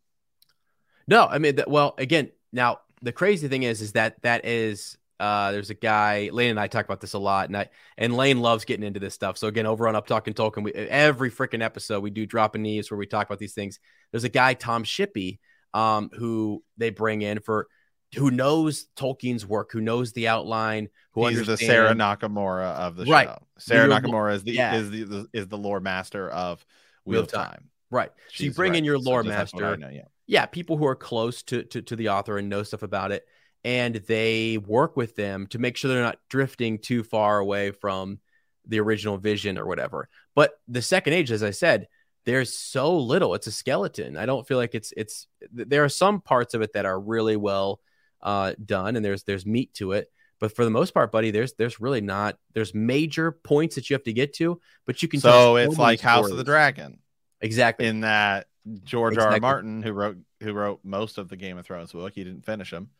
No, 1.06 1.26
I 1.26 1.38
mean, 1.38 1.58
well, 1.66 1.94
again, 1.98 2.30
now 2.52 2.80
the 3.02 3.12
crazy 3.12 3.48
thing 3.48 3.64
is, 3.64 3.80
is 3.80 3.92
that 3.92 4.20
that 4.22 4.44
is 4.44 4.96
uh, 5.22 5.52
there's 5.52 5.70
a 5.70 5.74
guy, 5.74 6.30
Lane 6.32 6.50
and 6.50 6.58
I 6.58 6.66
talk 6.66 6.84
about 6.84 7.00
this 7.00 7.12
a 7.12 7.18
lot, 7.18 7.48
and 7.48 7.56
I 7.56 7.68
and 7.96 8.16
Lane 8.16 8.40
loves 8.40 8.64
getting 8.64 8.84
into 8.84 8.98
this 8.98 9.14
stuff. 9.14 9.38
So 9.38 9.46
again, 9.46 9.66
over 9.66 9.86
on 9.86 9.94
Up 9.94 10.08
Talking 10.08 10.34
Tolkien, 10.34 10.64
we 10.64 10.72
every 10.72 11.30
freaking 11.30 11.62
episode 11.62 12.02
we 12.02 12.10
do 12.10 12.26
dropping 12.26 12.62
knees 12.62 12.90
where 12.90 12.98
we 12.98 13.06
talk 13.06 13.28
about 13.28 13.38
these 13.38 13.54
things. 13.54 13.78
There's 14.10 14.24
a 14.24 14.28
guy, 14.28 14.54
Tom 14.54 14.82
Shippey, 14.82 15.38
um, 15.74 16.10
who 16.12 16.64
they 16.76 16.90
bring 16.90 17.22
in 17.22 17.38
for 17.38 17.68
who 18.16 18.32
knows 18.32 18.86
Tolkien's 18.96 19.46
work, 19.46 19.70
who 19.70 19.80
knows 19.80 20.12
the 20.12 20.26
outline, 20.26 20.88
who 21.12 21.28
He's 21.28 21.46
the 21.46 21.56
Sarah 21.56 21.94
Nakamura 21.94 22.74
of 22.74 22.96
the 22.96 23.04
right. 23.04 23.28
show. 23.28 23.38
Sarah 23.58 23.88
Nakamura 23.88 24.34
is 24.34 24.42
the, 24.42 24.54
yeah. 24.54 24.74
is 24.74 24.90
the 24.90 25.28
is 25.32 25.46
the 25.46 25.56
lore 25.56 25.78
master 25.78 26.30
of 26.30 26.66
Wheel, 27.04 27.12
Wheel 27.12 27.22
of 27.22 27.30
Time. 27.30 27.50
Time. 27.50 27.68
Right. 27.92 28.10
She's 28.28 28.38
so 28.38 28.44
you 28.46 28.54
bring 28.54 28.72
right. 28.72 28.78
in 28.78 28.84
your 28.84 28.98
lore 28.98 29.22
so 29.22 29.28
master. 29.28 29.76
Know, 29.76 29.88
yeah. 29.88 30.02
yeah, 30.26 30.46
people 30.46 30.76
who 30.78 30.86
are 30.86 30.96
close 30.96 31.44
to, 31.44 31.62
to 31.62 31.80
to 31.82 31.94
the 31.94 32.08
author 32.08 32.38
and 32.38 32.48
know 32.48 32.64
stuff 32.64 32.82
about 32.82 33.12
it 33.12 33.24
and 33.64 33.94
they 33.94 34.58
work 34.58 34.96
with 34.96 35.14
them 35.16 35.46
to 35.48 35.58
make 35.58 35.76
sure 35.76 35.90
they're 35.90 36.02
not 36.02 36.18
drifting 36.28 36.78
too 36.78 37.02
far 37.02 37.38
away 37.38 37.70
from 37.70 38.18
the 38.66 38.80
original 38.80 39.18
vision 39.18 39.58
or 39.58 39.66
whatever. 39.66 40.08
But 40.34 40.52
the 40.68 40.82
second 40.82 41.12
age, 41.12 41.30
as 41.30 41.42
I 41.42 41.50
said, 41.50 41.88
there's 42.24 42.56
so 42.56 42.96
little. 42.98 43.34
It's 43.34 43.46
a 43.46 43.52
skeleton. 43.52 44.16
I 44.16 44.26
don't 44.26 44.46
feel 44.46 44.58
like 44.58 44.74
it's 44.74 44.92
it's. 44.96 45.26
There 45.52 45.84
are 45.84 45.88
some 45.88 46.20
parts 46.20 46.54
of 46.54 46.62
it 46.62 46.72
that 46.74 46.86
are 46.86 46.98
really 46.98 47.36
well 47.36 47.80
uh, 48.22 48.54
done, 48.64 48.96
and 48.96 49.04
there's 49.04 49.24
there's 49.24 49.46
meat 49.46 49.74
to 49.74 49.92
it. 49.92 50.08
But 50.38 50.54
for 50.54 50.64
the 50.64 50.70
most 50.70 50.92
part, 50.94 51.12
buddy, 51.12 51.30
there's 51.30 51.54
there's 51.54 51.80
really 51.80 52.00
not. 52.00 52.36
There's 52.52 52.74
major 52.74 53.32
points 53.32 53.74
that 53.74 53.90
you 53.90 53.94
have 53.94 54.04
to 54.04 54.12
get 54.12 54.34
to, 54.34 54.60
but 54.86 55.02
you 55.02 55.08
can. 55.08 55.20
So 55.20 55.56
it's 55.56 55.78
like 55.78 56.00
House 56.00 56.30
of 56.30 56.36
the 56.36 56.44
Dragon, 56.44 56.98
exactly. 57.40 57.86
In 57.86 58.00
that 58.00 58.46
George 58.84 59.14
exactly. 59.14 59.34
R. 59.34 59.36
R. 59.36 59.40
Martin, 59.40 59.82
who 59.82 59.92
wrote 59.92 60.18
who 60.40 60.52
wrote 60.52 60.80
most 60.84 61.18
of 61.18 61.28
the 61.28 61.36
Game 61.36 61.58
of 61.58 61.66
Thrones 61.66 61.92
book, 61.92 62.12
he 62.14 62.24
didn't 62.24 62.44
finish 62.44 62.70
them. 62.70 62.90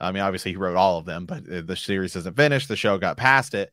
I 0.00 0.12
mean, 0.12 0.22
obviously 0.22 0.52
he 0.52 0.56
wrote 0.56 0.76
all 0.76 0.98
of 0.98 1.04
them, 1.04 1.26
but 1.26 1.44
the 1.44 1.76
series 1.76 2.16
isn't 2.16 2.36
finished. 2.36 2.68
The 2.68 2.76
show 2.76 2.98
got 2.98 3.16
past 3.16 3.54
it. 3.54 3.72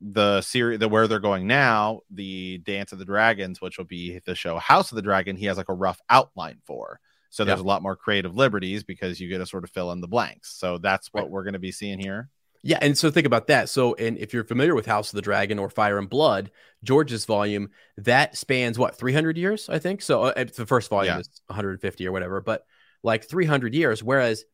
The 0.00 0.40
series, 0.40 0.78
the 0.78 0.88
where 0.88 1.06
they're 1.06 1.20
going 1.20 1.46
now, 1.46 2.00
the 2.10 2.58
Dance 2.58 2.92
of 2.92 2.98
the 2.98 3.04
Dragons, 3.04 3.60
which 3.60 3.78
will 3.78 3.84
be 3.84 4.20
the 4.24 4.34
show 4.34 4.58
House 4.58 4.90
of 4.90 4.96
the 4.96 5.02
Dragon, 5.02 5.36
he 5.36 5.46
has 5.46 5.56
like 5.56 5.68
a 5.68 5.74
rough 5.74 6.00
outline 6.10 6.58
for. 6.64 7.00
So 7.30 7.44
there's 7.44 7.60
yeah. 7.60 7.64
a 7.64 7.66
lot 7.66 7.82
more 7.82 7.96
creative 7.96 8.36
liberties 8.36 8.84
because 8.84 9.18
you 9.18 9.28
get 9.28 9.38
to 9.38 9.46
sort 9.46 9.64
of 9.64 9.70
fill 9.70 9.90
in 9.92 10.00
the 10.00 10.08
blanks. 10.08 10.54
So 10.58 10.78
that's 10.78 11.08
what 11.12 11.22
right. 11.22 11.30
we're 11.30 11.44
going 11.44 11.54
to 11.54 11.58
be 11.58 11.72
seeing 11.72 11.98
here. 11.98 12.28
Yeah, 12.64 12.78
and 12.80 12.96
so 12.96 13.10
think 13.10 13.26
about 13.26 13.48
that. 13.48 13.68
So, 13.68 13.94
and 13.94 14.16
if 14.18 14.32
you're 14.32 14.44
familiar 14.44 14.74
with 14.74 14.86
House 14.86 15.10
of 15.10 15.16
the 15.16 15.22
Dragon 15.22 15.58
or 15.58 15.68
Fire 15.68 15.98
and 15.98 16.08
Blood, 16.08 16.50
George's 16.84 17.24
volume 17.24 17.70
that 17.96 18.36
spans 18.36 18.78
what 18.78 18.96
300 18.96 19.36
years, 19.36 19.68
I 19.68 19.80
think. 19.80 20.00
So 20.02 20.24
uh, 20.24 20.44
the 20.44 20.66
first 20.66 20.88
volume 20.88 21.14
yeah. 21.14 21.20
is 21.20 21.42
150 21.46 22.06
or 22.06 22.12
whatever, 22.12 22.40
but 22.40 22.64
like 23.02 23.24
300 23.24 23.74
years. 23.74 24.02
Whereas 24.02 24.44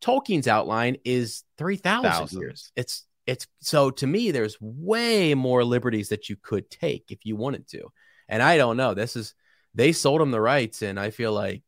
Tolkien's 0.00 0.48
outline 0.48 0.96
is 1.04 1.44
3000 1.58 2.38
years. 2.38 2.72
It's 2.76 3.04
it's 3.26 3.46
so 3.60 3.90
to 3.90 4.06
me 4.06 4.30
there's 4.30 4.56
way 4.60 5.34
more 5.34 5.64
liberties 5.64 6.10
that 6.10 6.28
you 6.28 6.36
could 6.36 6.70
take 6.70 7.10
if 7.10 7.24
you 7.24 7.36
wanted 7.36 7.66
to. 7.68 7.88
And 8.28 8.42
I 8.42 8.56
don't 8.56 8.76
know. 8.76 8.94
This 8.94 9.16
is 9.16 9.34
they 9.74 9.92
sold 9.92 10.20
them 10.20 10.30
the 10.30 10.40
rights 10.40 10.82
and 10.82 10.98
I 10.98 11.10
feel 11.10 11.32
like 11.32 11.62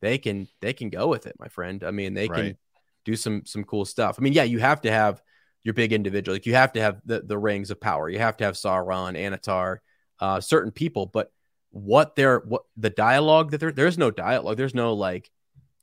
they 0.00 0.18
can 0.18 0.48
they 0.60 0.72
can 0.72 0.90
go 0.90 1.08
with 1.08 1.26
it, 1.26 1.36
my 1.38 1.48
friend. 1.48 1.84
I 1.84 1.90
mean, 1.90 2.14
they 2.14 2.28
right. 2.28 2.36
can 2.36 2.56
do 3.04 3.16
some 3.16 3.44
some 3.44 3.64
cool 3.64 3.84
stuff. 3.84 4.16
I 4.18 4.22
mean, 4.22 4.32
yeah, 4.32 4.44
you 4.44 4.58
have 4.58 4.82
to 4.82 4.90
have 4.90 5.22
your 5.62 5.74
big 5.74 5.92
individual. 5.92 6.34
Like 6.34 6.46
you 6.46 6.54
have 6.54 6.72
to 6.74 6.80
have 6.80 7.00
the 7.04 7.22
the 7.22 7.38
rings 7.38 7.70
of 7.70 7.80
power. 7.80 8.08
You 8.08 8.18
have 8.18 8.36
to 8.38 8.44
have 8.44 8.54
Sauron, 8.54 9.18
Annatar, 9.18 9.78
uh, 10.20 10.40
certain 10.40 10.70
people, 10.70 11.06
but 11.06 11.30
what 11.70 12.14
they're 12.14 12.40
what 12.40 12.62
the 12.76 12.90
dialogue 12.90 13.50
that 13.50 13.58
there 13.58 13.72
there's 13.72 13.98
no 13.98 14.10
dialogue. 14.10 14.56
There's 14.56 14.74
no 14.74 14.94
like 14.94 15.30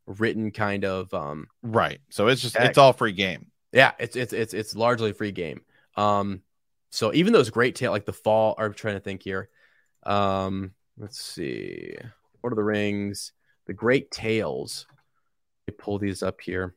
written 0.06 0.52
kind 0.52 0.86
of 0.86 1.14
um 1.14 1.48
right. 1.62 2.00
So 2.10 2.28
it's 2.28 2.42
just 2.42 2.56
it's 2.56 2.78
all 2.78 2.94
free 2.94 3.14
game. 3.14 3.48
Yeah, 3.72 3.92
it's 4.00 4.16
it's 4.16 4.34
it's 4.34 4.54
it's 4.54 4.76
largely 4.76 5.14
free 5.14 5.32
game. 5.32 5.62
Um 5.96 6.42
so 6.92 7.14
even 7.14 7.34
those 7.34 7.50
great 7.50 7.76
tale 7.76 7.92
like 7.92 8.06
the 8.06 8.14
fall 8.14 8.56
I'm 8.58 8.74
trying 8.74 8.96
to 8.96 9.00
think 9.00 9.24
here. 9.24 9.50
Um 10.04 10.72
let's 10.98 11.22
see. 11.22 11.96
What 12.42 12.52
are 12.54 12.56
the 12.56 12.64
rings? 12.64 13.32
The 13.68 13.74
great 13.74 14.12
tales. 14.12 14.86
Let 15.68 15.74
me 15.74 15.78
pull 15.82 16.00
these 16.00 16.22
up 16.22 16.42
here. 16.42 16.76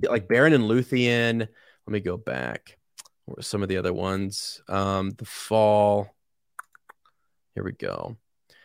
Like 0.00 0.28
Beren 0.28 0.54
and 0.54 0.64
Luthien. 0.64 1.40
Let 1.40 1.92
me 1.92 2.00
go 2.00 2.16
back. 2.16 2.78
What 3.26 3.44
some 3.44 3.62
of 3.62 3.68
the 3.68 3.78
other 3.78 3.92
ones? 3.92 4.62
Um 4.68 5.10
the 5.10 5.24
fall. 5.24 6.14
Here 7.54 7.64
we 7.64 7.72
go. 7.72 8.16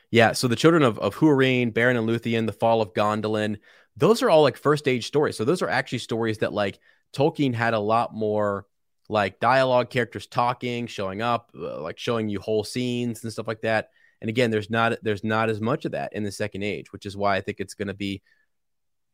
Yeah, 0.09 0.31
so 0.31 0.47
the 0.47 0.55
children 0.55 0.83
of, 0.83 0.97
of 0.99 1.15
Húrin, 1.15 1.73
Beren 1.73 1.97
and 1.97 2.07
Luthien, 2.07 2.45
the 2.45 2.53
fall 2.53 2.81
of 2.81 2.93
Gondolin, 2.93 3.57
those 3.97 4.21
are 4.21 4.29
all 4.29 4.41
like 4.41 4.57
first 4.57 4.87
age 4.87 5.07
stories. 5.07 5.35
So 5.35 5.43
those 5.43 5.61
are 5.61 5.69
actually 5.69 5.97
stories 5.99 6.37
that 6.39 6.53
like 6.53 6.79
Tolkien 7.13 7.53
had 7.53 7.73
a 7.73 7.79
lot 7.79 8.13
more 8.13 8.65
like 9.09 9.39
dialogue, 9.39 9.89
characters 9.89 10.27
talking, 10.27 10.87
showing 10.87 11.21
up, 11.21 11.51
uh, 11.57 11.81
like 11.81 11.97
showing 11.97 12.29
you 12.29 12.39
whole 12.39 12.63
scenes 12.63 13.23
and 13.23 13.31
stuff 13.31 13.47
like 13.47 13.61
that. 13.61 13.89
And 14.21 14.29
again, 14.29 14.51
there's 14.51 14.69
not 14.69 14.97
there's 15.03 15.23
not 15.23 15.49
as 15.49 15.61
much 15.61 15.85
of 15.85 15.91
that 15.91 16.13
in 16.13 16.23
the 16.23 16.31
second 16.31 16.63
age, 16.63 16.91
which 16.91 17.05
is 17.05 17.15
why 17.15 17.35
I 17.35 17.41
think 17.41 17.59
it's 17.59 17.73
going 17.73 17.87
to 17.87 17.93
be 17.93 18.21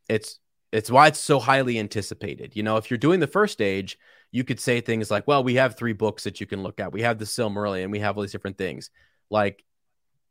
it's 0.10 0.40
it's 0.72 0.90
why 0.90 1.08
it's 1.08 1.20
so 1.20 1.40
highly 1.40 1.78
anticipated. 1.80 2.56
You 2.56 2.64
know, 2.64 2.78
if 2.78 2.90
you're 2.90 2.98
doing 2.98 3.20
the 3.20 3.28
first 3.28 3.62
age, 3.62 3.98
you 4.32 4.44
could 4.44 4.60
say 4.60 4.82
things 4.82 5.12
like, 5.12 5.28
"Well, 5.28 5.44
we 5.44 5.56
have 5.56 5.78
three 5.78 5.94
books 5.94 6.24
that 6.24 6.42
you 6.42 6.48
can 6.48 6.64
look 6.64 6.80
at. 6.80 6.92
We 6.92 7.02
have 7.02 7.20
the 7.20 7.26
Silmarillion, 7.26 7.92
we 7.92 8.00
have 8.00 8.18
all 8.18 8.24
these 8.24 8.32
different 8.32 8.58
things." 8.58 8.90
Like 9.30 9.64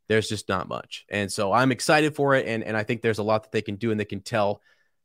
there's 0.07 0.27
just 0.27 0.49
not 0.49 0.67
much. 0.67 1.05
And 1.09 1.31
so 1.31 1.53
I'm 1.53 1.71
excited 1.71 2.15
for 2.15 2.35
it. 2.35 2.47
And, 2.47 2.63
and 2.63 2.75
I 2.75 2.83
think 2.83 3.01
there's 3.01 3.19
a 3.19 3.23
lot 3.23 3.43
that 3.43 3.51
they 3.51 3.61
can 3.61 3.75
do 3.75 3.91
and 3.91 3.99
they 3.99 4.05
can 4.05 4.21
tell 4.21 4.61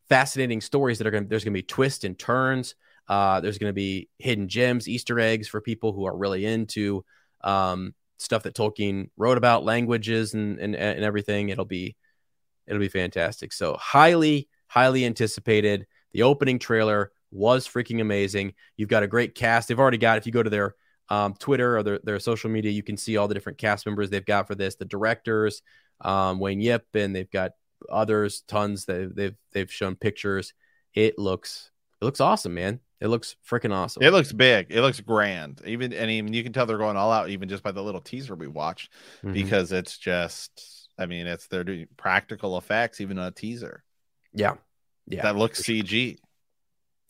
fascinating 0.08 0.60
stories 0.60 0.98
that 0.98 1.06
are 1.06 1.10
going 1.10 1.24
to, 1.24 1.28
there's 1.28 1.44
going 1.44 1.54
to 1.54 1.58
be 1.58 1.62
twists 1.62 2.04
and 2.04 2.18
turns. 2.18 2.74
Uh, 3.08 3.40
there's 3.40 3.58
going 3.58 3.70
to 3.70 3.74
be 3.74 4.08
hidden 4.18 4.48
gems, 4.48 4.88
Easter 4.88 5.18
eggs 5.18 5.48
for 5.48 5.60
people 5.60 5.92
who 5.92 6.04
are 6.04 6.16
really 6.16 6.44
into 6.44 7.04
um, 7.42 7.94
stuff 8.18 8.42
that 8.42 8.54
Tolkien 8.54 9.08
wrote 9.16 9.38
about, 9.38 9.64
languages 9.64 10.34
and, 10.34 10.58
and 10.58 10.74
and 10.74 11.04
everything. 11.04 11.48
It'll 11.48 11.64
be 11.64 11.96
it'll 12.66 12.80
be 12.80 12.88
fantastic. 12.88 13.52
So 13.52 13.76
highly 13.76 14.48
highly 14.66 15.06
anticipated. 15.06 15.86
The 16.12 16.22
opening 16.22 16.58
trailer 16.58 17.12
was 17.30 17.66
freaking 17.66 18.00
amazing. 18.00 18.54
You've 18.76 18.88
got 18.88 19.02
a 19.02 19.08
great 19.08 19.34
cast. 19.34 19.68
They've 19.68 19.78
already 19.78 19.98
got 19.98 20.18
if 20.18 20.26
you 20.26 20.32
go 20.32 20.42
to 20.42 20.50
their 20.50 20.74
um, 21.08 21.34
Twitter 21.34 21.78
or 21.78 21.82
their, 21.82 21.98
their 22.02 22.18
social 22.18 22.50
media, 22.50 22.70
you 22.70 22.82
can 22.82 22.96
see 22.96 23.16
all 23.16 23.28
the 23.28 23.34
different 23.34 23.58
cast 23.58 23.86
members 23.86 24.10
they've 24.10 24.24
got 24.24 24.46
for 24.46 24.54
this. 24.54 24.76
The 24.76 24.84
directors, 24.84 25.62
um, 26.00 26.38
Wayne 26.38 26.60
Yip, 26.60 26.86
and 26.94 27.14
they've 27.14 27.30
got 27.30 27.52
others, 27.90 28.42
tons. 28.46 28.84
They've 28.84 29.14
they've 29.14 29.36
they've 29.52 29.72
shown 29.72 29.96
pictures. 29.96 30.54
It 30.94 31.18
looks 31.18 31.70
it 32.00 32.04
looks 32.04 32.20
awesome, 32.20 32.54
man. 32.54 32.80
It 33.00 33.08
looks 33.08 33.36
freaking 33.48 33.72
awesome. 33.72 34.02
It 34.02 34.10
looks 34.10 34.32
big. 34.32 34.68
It 34.70 34.82
looks 34.82 35.00
grand. 35.00 35.62
Even 35.64 35.92
and 35.92 36.10
even 36.10 36.32
you 36.32 36.42
can 36.42 36.52
tell 36.52 36.66
they're 36.66 36.78
going 36.78 36.96
all 36.96 37.12
out, 37.12 37.30
even 37.30 37.48
just 37.48 37.62
by 37.62 37.72
the 37.72 37.82
little 37.82 38.00
teaser 38.00 38.34
we 38.34 38.48
watched, 38.48 38.92
mm-hmm. 39.18 39.32
because 39.32 39.72
it's 39.72 39.98
just. 39.98 40.74
I 41.00 41.06
mean, 41.06 41.28
it's 41.28 41.46
they're 41.46 41.62
doing 41.62 41.86
practical 41.96 42.58
effects, 42.58 43.00
even 43.00 43.20
on 43.20 43.28
a 43.28 43.30
teaser. 43.30 43.84
Yeah, 44.32 44.54
yeah. 45.06 45.22
That 45.22 45.36
looks 45.36 45.62
CG. 45.62 46.18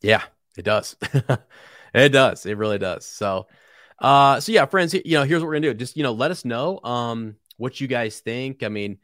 Yeah, 0.03 0.23
it 0.59 0.65
does. 0.65 0.95
it 1.95 2.11
does. 2.11 2.45
It 2.45 2.59
really 2.59 2.79
does. 2.79 3.07
So, 3.07 3.47
uh, 3.99 4.41
so 4.41 4.53
yeah, 4.53 4.67
friends. 4.67 4.95
You 4.95 5.03
know, 5.07 5.25
here's 5.25 5.43
what 5.43 5.49
we're 5.49 5.55
gonna 5.55 5.73
do. 5.73 5.75
Just 5.75 5.97
you 5.97 6.03
know, 6.03 6.13
let 6.13 6.31
us 6.31 6.45
know 6.45 6.81
um 6.85 7.37
what 7.57 7.81
you 7.81 7.87
guys 7.87 8.21
think. 8.21 8.63
I 8.63 8.69
mean, 8.69 8.99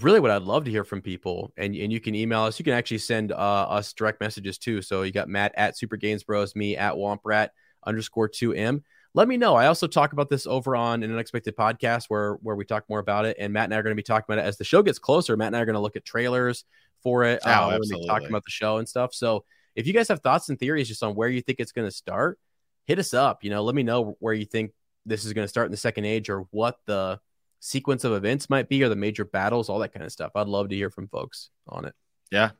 really 0.00 0.20
what 0.20 0.30
I'd 0.30 0.42
love 0.42 0.64
to 0.64 0.70
hear 0.70 0.84
from 0.84 1.00
people, 1.00 1.52
and, 1.56 1.74
and 1.74 1.92
you 1.92 2.00
can 2.00 2.14
email 2.14 2.42
us. 2.42 2.58
You 2.58 2.64
can 2.64 2.74
actually 2.74 2.98
send 2.98 3.32
uh, 3.32 3.36
us 3.36 3.92
direct 3.92 4.20
messages 4.20 4.58
too. 4.58 4.82
So 4.82 5.02
you 5.02 5.12
got 5.12 5.28
Matt 5.28 5.52
at 5.56 5.78
Super 5.78 5.96
Games 5.96 6.24
Bros, 6.24 6.54
me 6.54 6.76
at 6.76 6.94
Womprat 6.94 7.50
underscore 7.86 8.28
2M. 8.28 8.82
Let 9.14 9.26
me 9.26 9.36
know. 9.36 9.54
I 9.54 9.66
also 9.66 9.86
talk 9.86 10.12
about 10.12 10.28
this 10.28 10.46
over 10.46 10.76
on 10.76 11.02
an 11.02 11.10
unexpected 11.10 11.56
podcast 11.56 12.04
where 12.08 12.34
where 12.34 12.56
we 12.56 12.64
talk 12.64 12.84
more 12.88 12.98
about 12.98 13.24
it. 13.24 13.36
And 13.38 13.52
Matt 13.52 13.64
and 13.64 13.74
I 13.74 13.78
are 13.78 13.82
going 13.82 13.92
to 13.92 13.96
be 13.96 14.02
talking 14.02 14.26
about 14.28 14.44
it 14.44 14.46
as 14.46 14.58
the 14.58 14.64
show 14.64 14.82
gets 14.82 14.98
closer. 14.98 15.36
Matt 15.36 15.48
and 15.48 15.56
I 15.56 15.60
are 15.60 15.64
going 15.64 15.74
to 15.74 15.80
look 15.80 15.96
at 15.96 16.04
trailers 16.04 16.64
for 17.02 17.24
it. 17.24 17.40
Oh, 17.44 17.50
uh, 17.50 17.70
absolutely. 17.76 18.06
talking 18.06 18.28
about 18.28 18.44
the 18.44 18.50
show 18.50 18.76
and 18.76 18.88
stuff. 18.88 19.14
So 19.14 19.44
if 19.74 19.86
you 19.86 19.92
guys 19.92 20.08
have 20.08 20.20
thoughts 20.20 20.50
and 20.50 20.58
theories 20.58 20.88
just 20.88 21.02
on 21.02 21.14
where 21.14 21.28
you 21.28 21.40
think 21.40 21.58
it's 21.60 21.72
going 21.72 21.88
to 21.88 21.92
start, 21.92 22.38
hit 22.88 22.98
us 22.98 23.14
up. 23.14 23.44
You 23.44 23.50
know, 23.50 23.62
let 23.62 23.74
me 23.74 23.84
know 23.84 24.16
where 24.18 24.34
you 24.34 24.46
think 24.46 24.72
this 25.06 25.24
is 25.24 25.32
going 25.34 25.44
to 25.44 25.48
start 25.48 25.66
in 25.66 25.70
the 25.70 25.76
second 25.76 26.06
age 26.06 26.28
or 26.28 26.46
what 26.50 26.78
the 26.86 27.20
sequence 27.60 28.02
of 28.02 28.12
events 28.12 28.50
might 28.50 28.68
be 28.68 28.82
or 28.82 28.88
the 28.88 28.96
major 28.96 29.24
battles, 29.24 29.68
all 29.68 29.78
that 29.80 29.92
kind 29.92 30.04
of 30.04 30.10
stuff. 30.10 30.32
I'd 30.34 30.48
love 30.48 30.70
to 30.70 30.74
hear 30.74 30.90
from 30.90 31.06
folks 31.06 31.50
on 31.68 31.84
it. 31.84 31.94
Yeah, 32.32 32.50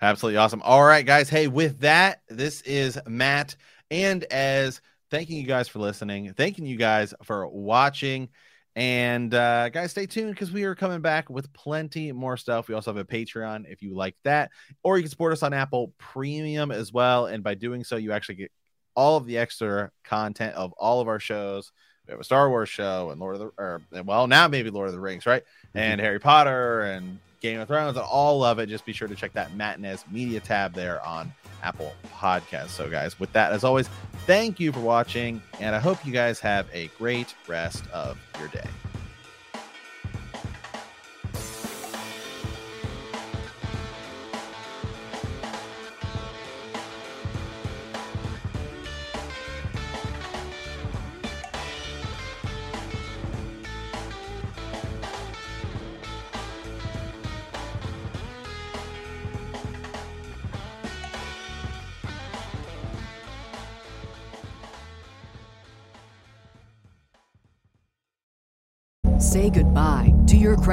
absolutely 0.00 0.36
awesome. 0.36 0.62
All 0.62 0.84
right, 0.84 1.04
guys. 1.04 1.28
Hey, 1.28 1.48
with 1.48 1.80
that, 1.80 2.22
this 2.28 2.60
is 2.62 2.98
Matt 3.06 3.56
and 3.90 4.24
Ez 4.30 4.80
thanking 5.10 5.38
you 5.38 5.46
guys 5.46 5.68
for 5.68 5.78
listening, 5.78 6.32
thanking 6.34 6.66
you 6.66 6.76
guys 6.76 7.14
for 7.24 7.46
watching. 7.48 8.28
And 8.76 9.34
uh, 9.34 9.70
guys, 9.70 9.90
stay 9.90 10.06
tuned 10.06 10.32
because 10.32 10.52
we 10.52 10.64
are 10.64 10.74
coming 10.74 11.00
back 11.00 11.28
with 11.28 11.52
plenty 11.52 12.12
more 12.12 12.36
stuff. 12.36 12.68
We 12.68 12.74
also 12.74 12.94
have 12.94 12.98
a 12.98 13.04
Patreon 13.04 13.64
if 13.68 13.82
you 13.82 13.94
like 13.94 14.16
that, 14.24 14.50
or 14.82 14.96
you 14.96 15.02
can 15.02 15.10
support 15.10 15.32
us 15.32 15.42
on 15.42 15.52
Apple 15.52 15.92
Premium 15.98 16.70
as 16.70 16.92
well. 16.92 17.26
And 17.26 17.42
by 17.42 17.54
doing 17.54 17.84
so, 17.84 17.96
you 17.96 18.12
actually 18.12 18.36
get 18.36 18.52
all 18.98 19.16
of 19.16 19.26
the 19.26 19.38
extra 19.38 19.92
content 20.02 20.56
of 20.56 20.72
all 20.72 21.00
of 21.00 21.06
our 21.06 21.20
shows 21.20 21.70
we 22.08 22.12
have 22.12 22.20
a 22.20 22.24
Star 22.24 22.48
Wars 22.48 22.70
show 22.70 23.10
and 23.10 23.20
Lord 23.20 23.36
of 23.36 23.40
the, 23.40 23.62
or 23.62 23.82
well, 24.04 24.26
now 24.26 24.48
maybe 24.48 24.70
Lord 24.70 24.88
of 24.88 24.94
the 24.94 25.00
Rings, 25.00 25.26
right? 25.26 25.42
Mm-hmm. 25.42 25.78
And 25.78 26.00
Harry 26.00 26.18
Potter 26.18 26.82
and 26.82 27.18
Game 27.40 27.60
of 27.60 27.68
Thrones 27.68 27.96
and 27.96 28.04
all 28.04 28.42
of 28.42 28.58
it. 28.58 28.68
Just 28.68 28.86
be 28.86 28.94
sure 28.94 29.06
to 29.06 29.14
check 29.14 29.34
that 29.34 29.54
Matt 29.54 29.78
Media 30.10 30.40
tab 30.40 30.72
there 30.72 31.04
on 31.04 31.32
Apple 31.62 31.92
Podcasts. 32.14 32.70
So, 32.70 32.88
guys, 32.88 33.20
with 33.20 33.30
that, 33.34 33.52
as 33.52 33.62
always, 33.62 33.88
thank 34.26 34.58
you 34.58 34.72
for 34.72 34.80
watching, 34.80 35.42
and 35.60 35.76
I 35.76 35.80
hope 35.80 36.04
you 36.06 36.12
guys 36.12 36.40
have 36.40 36.66
a 36.72 36.88
great 36.98 37.34
rest 37.46 37.84
of 37.92 38.18
your 38.38 38.48
day. 38.48 38.68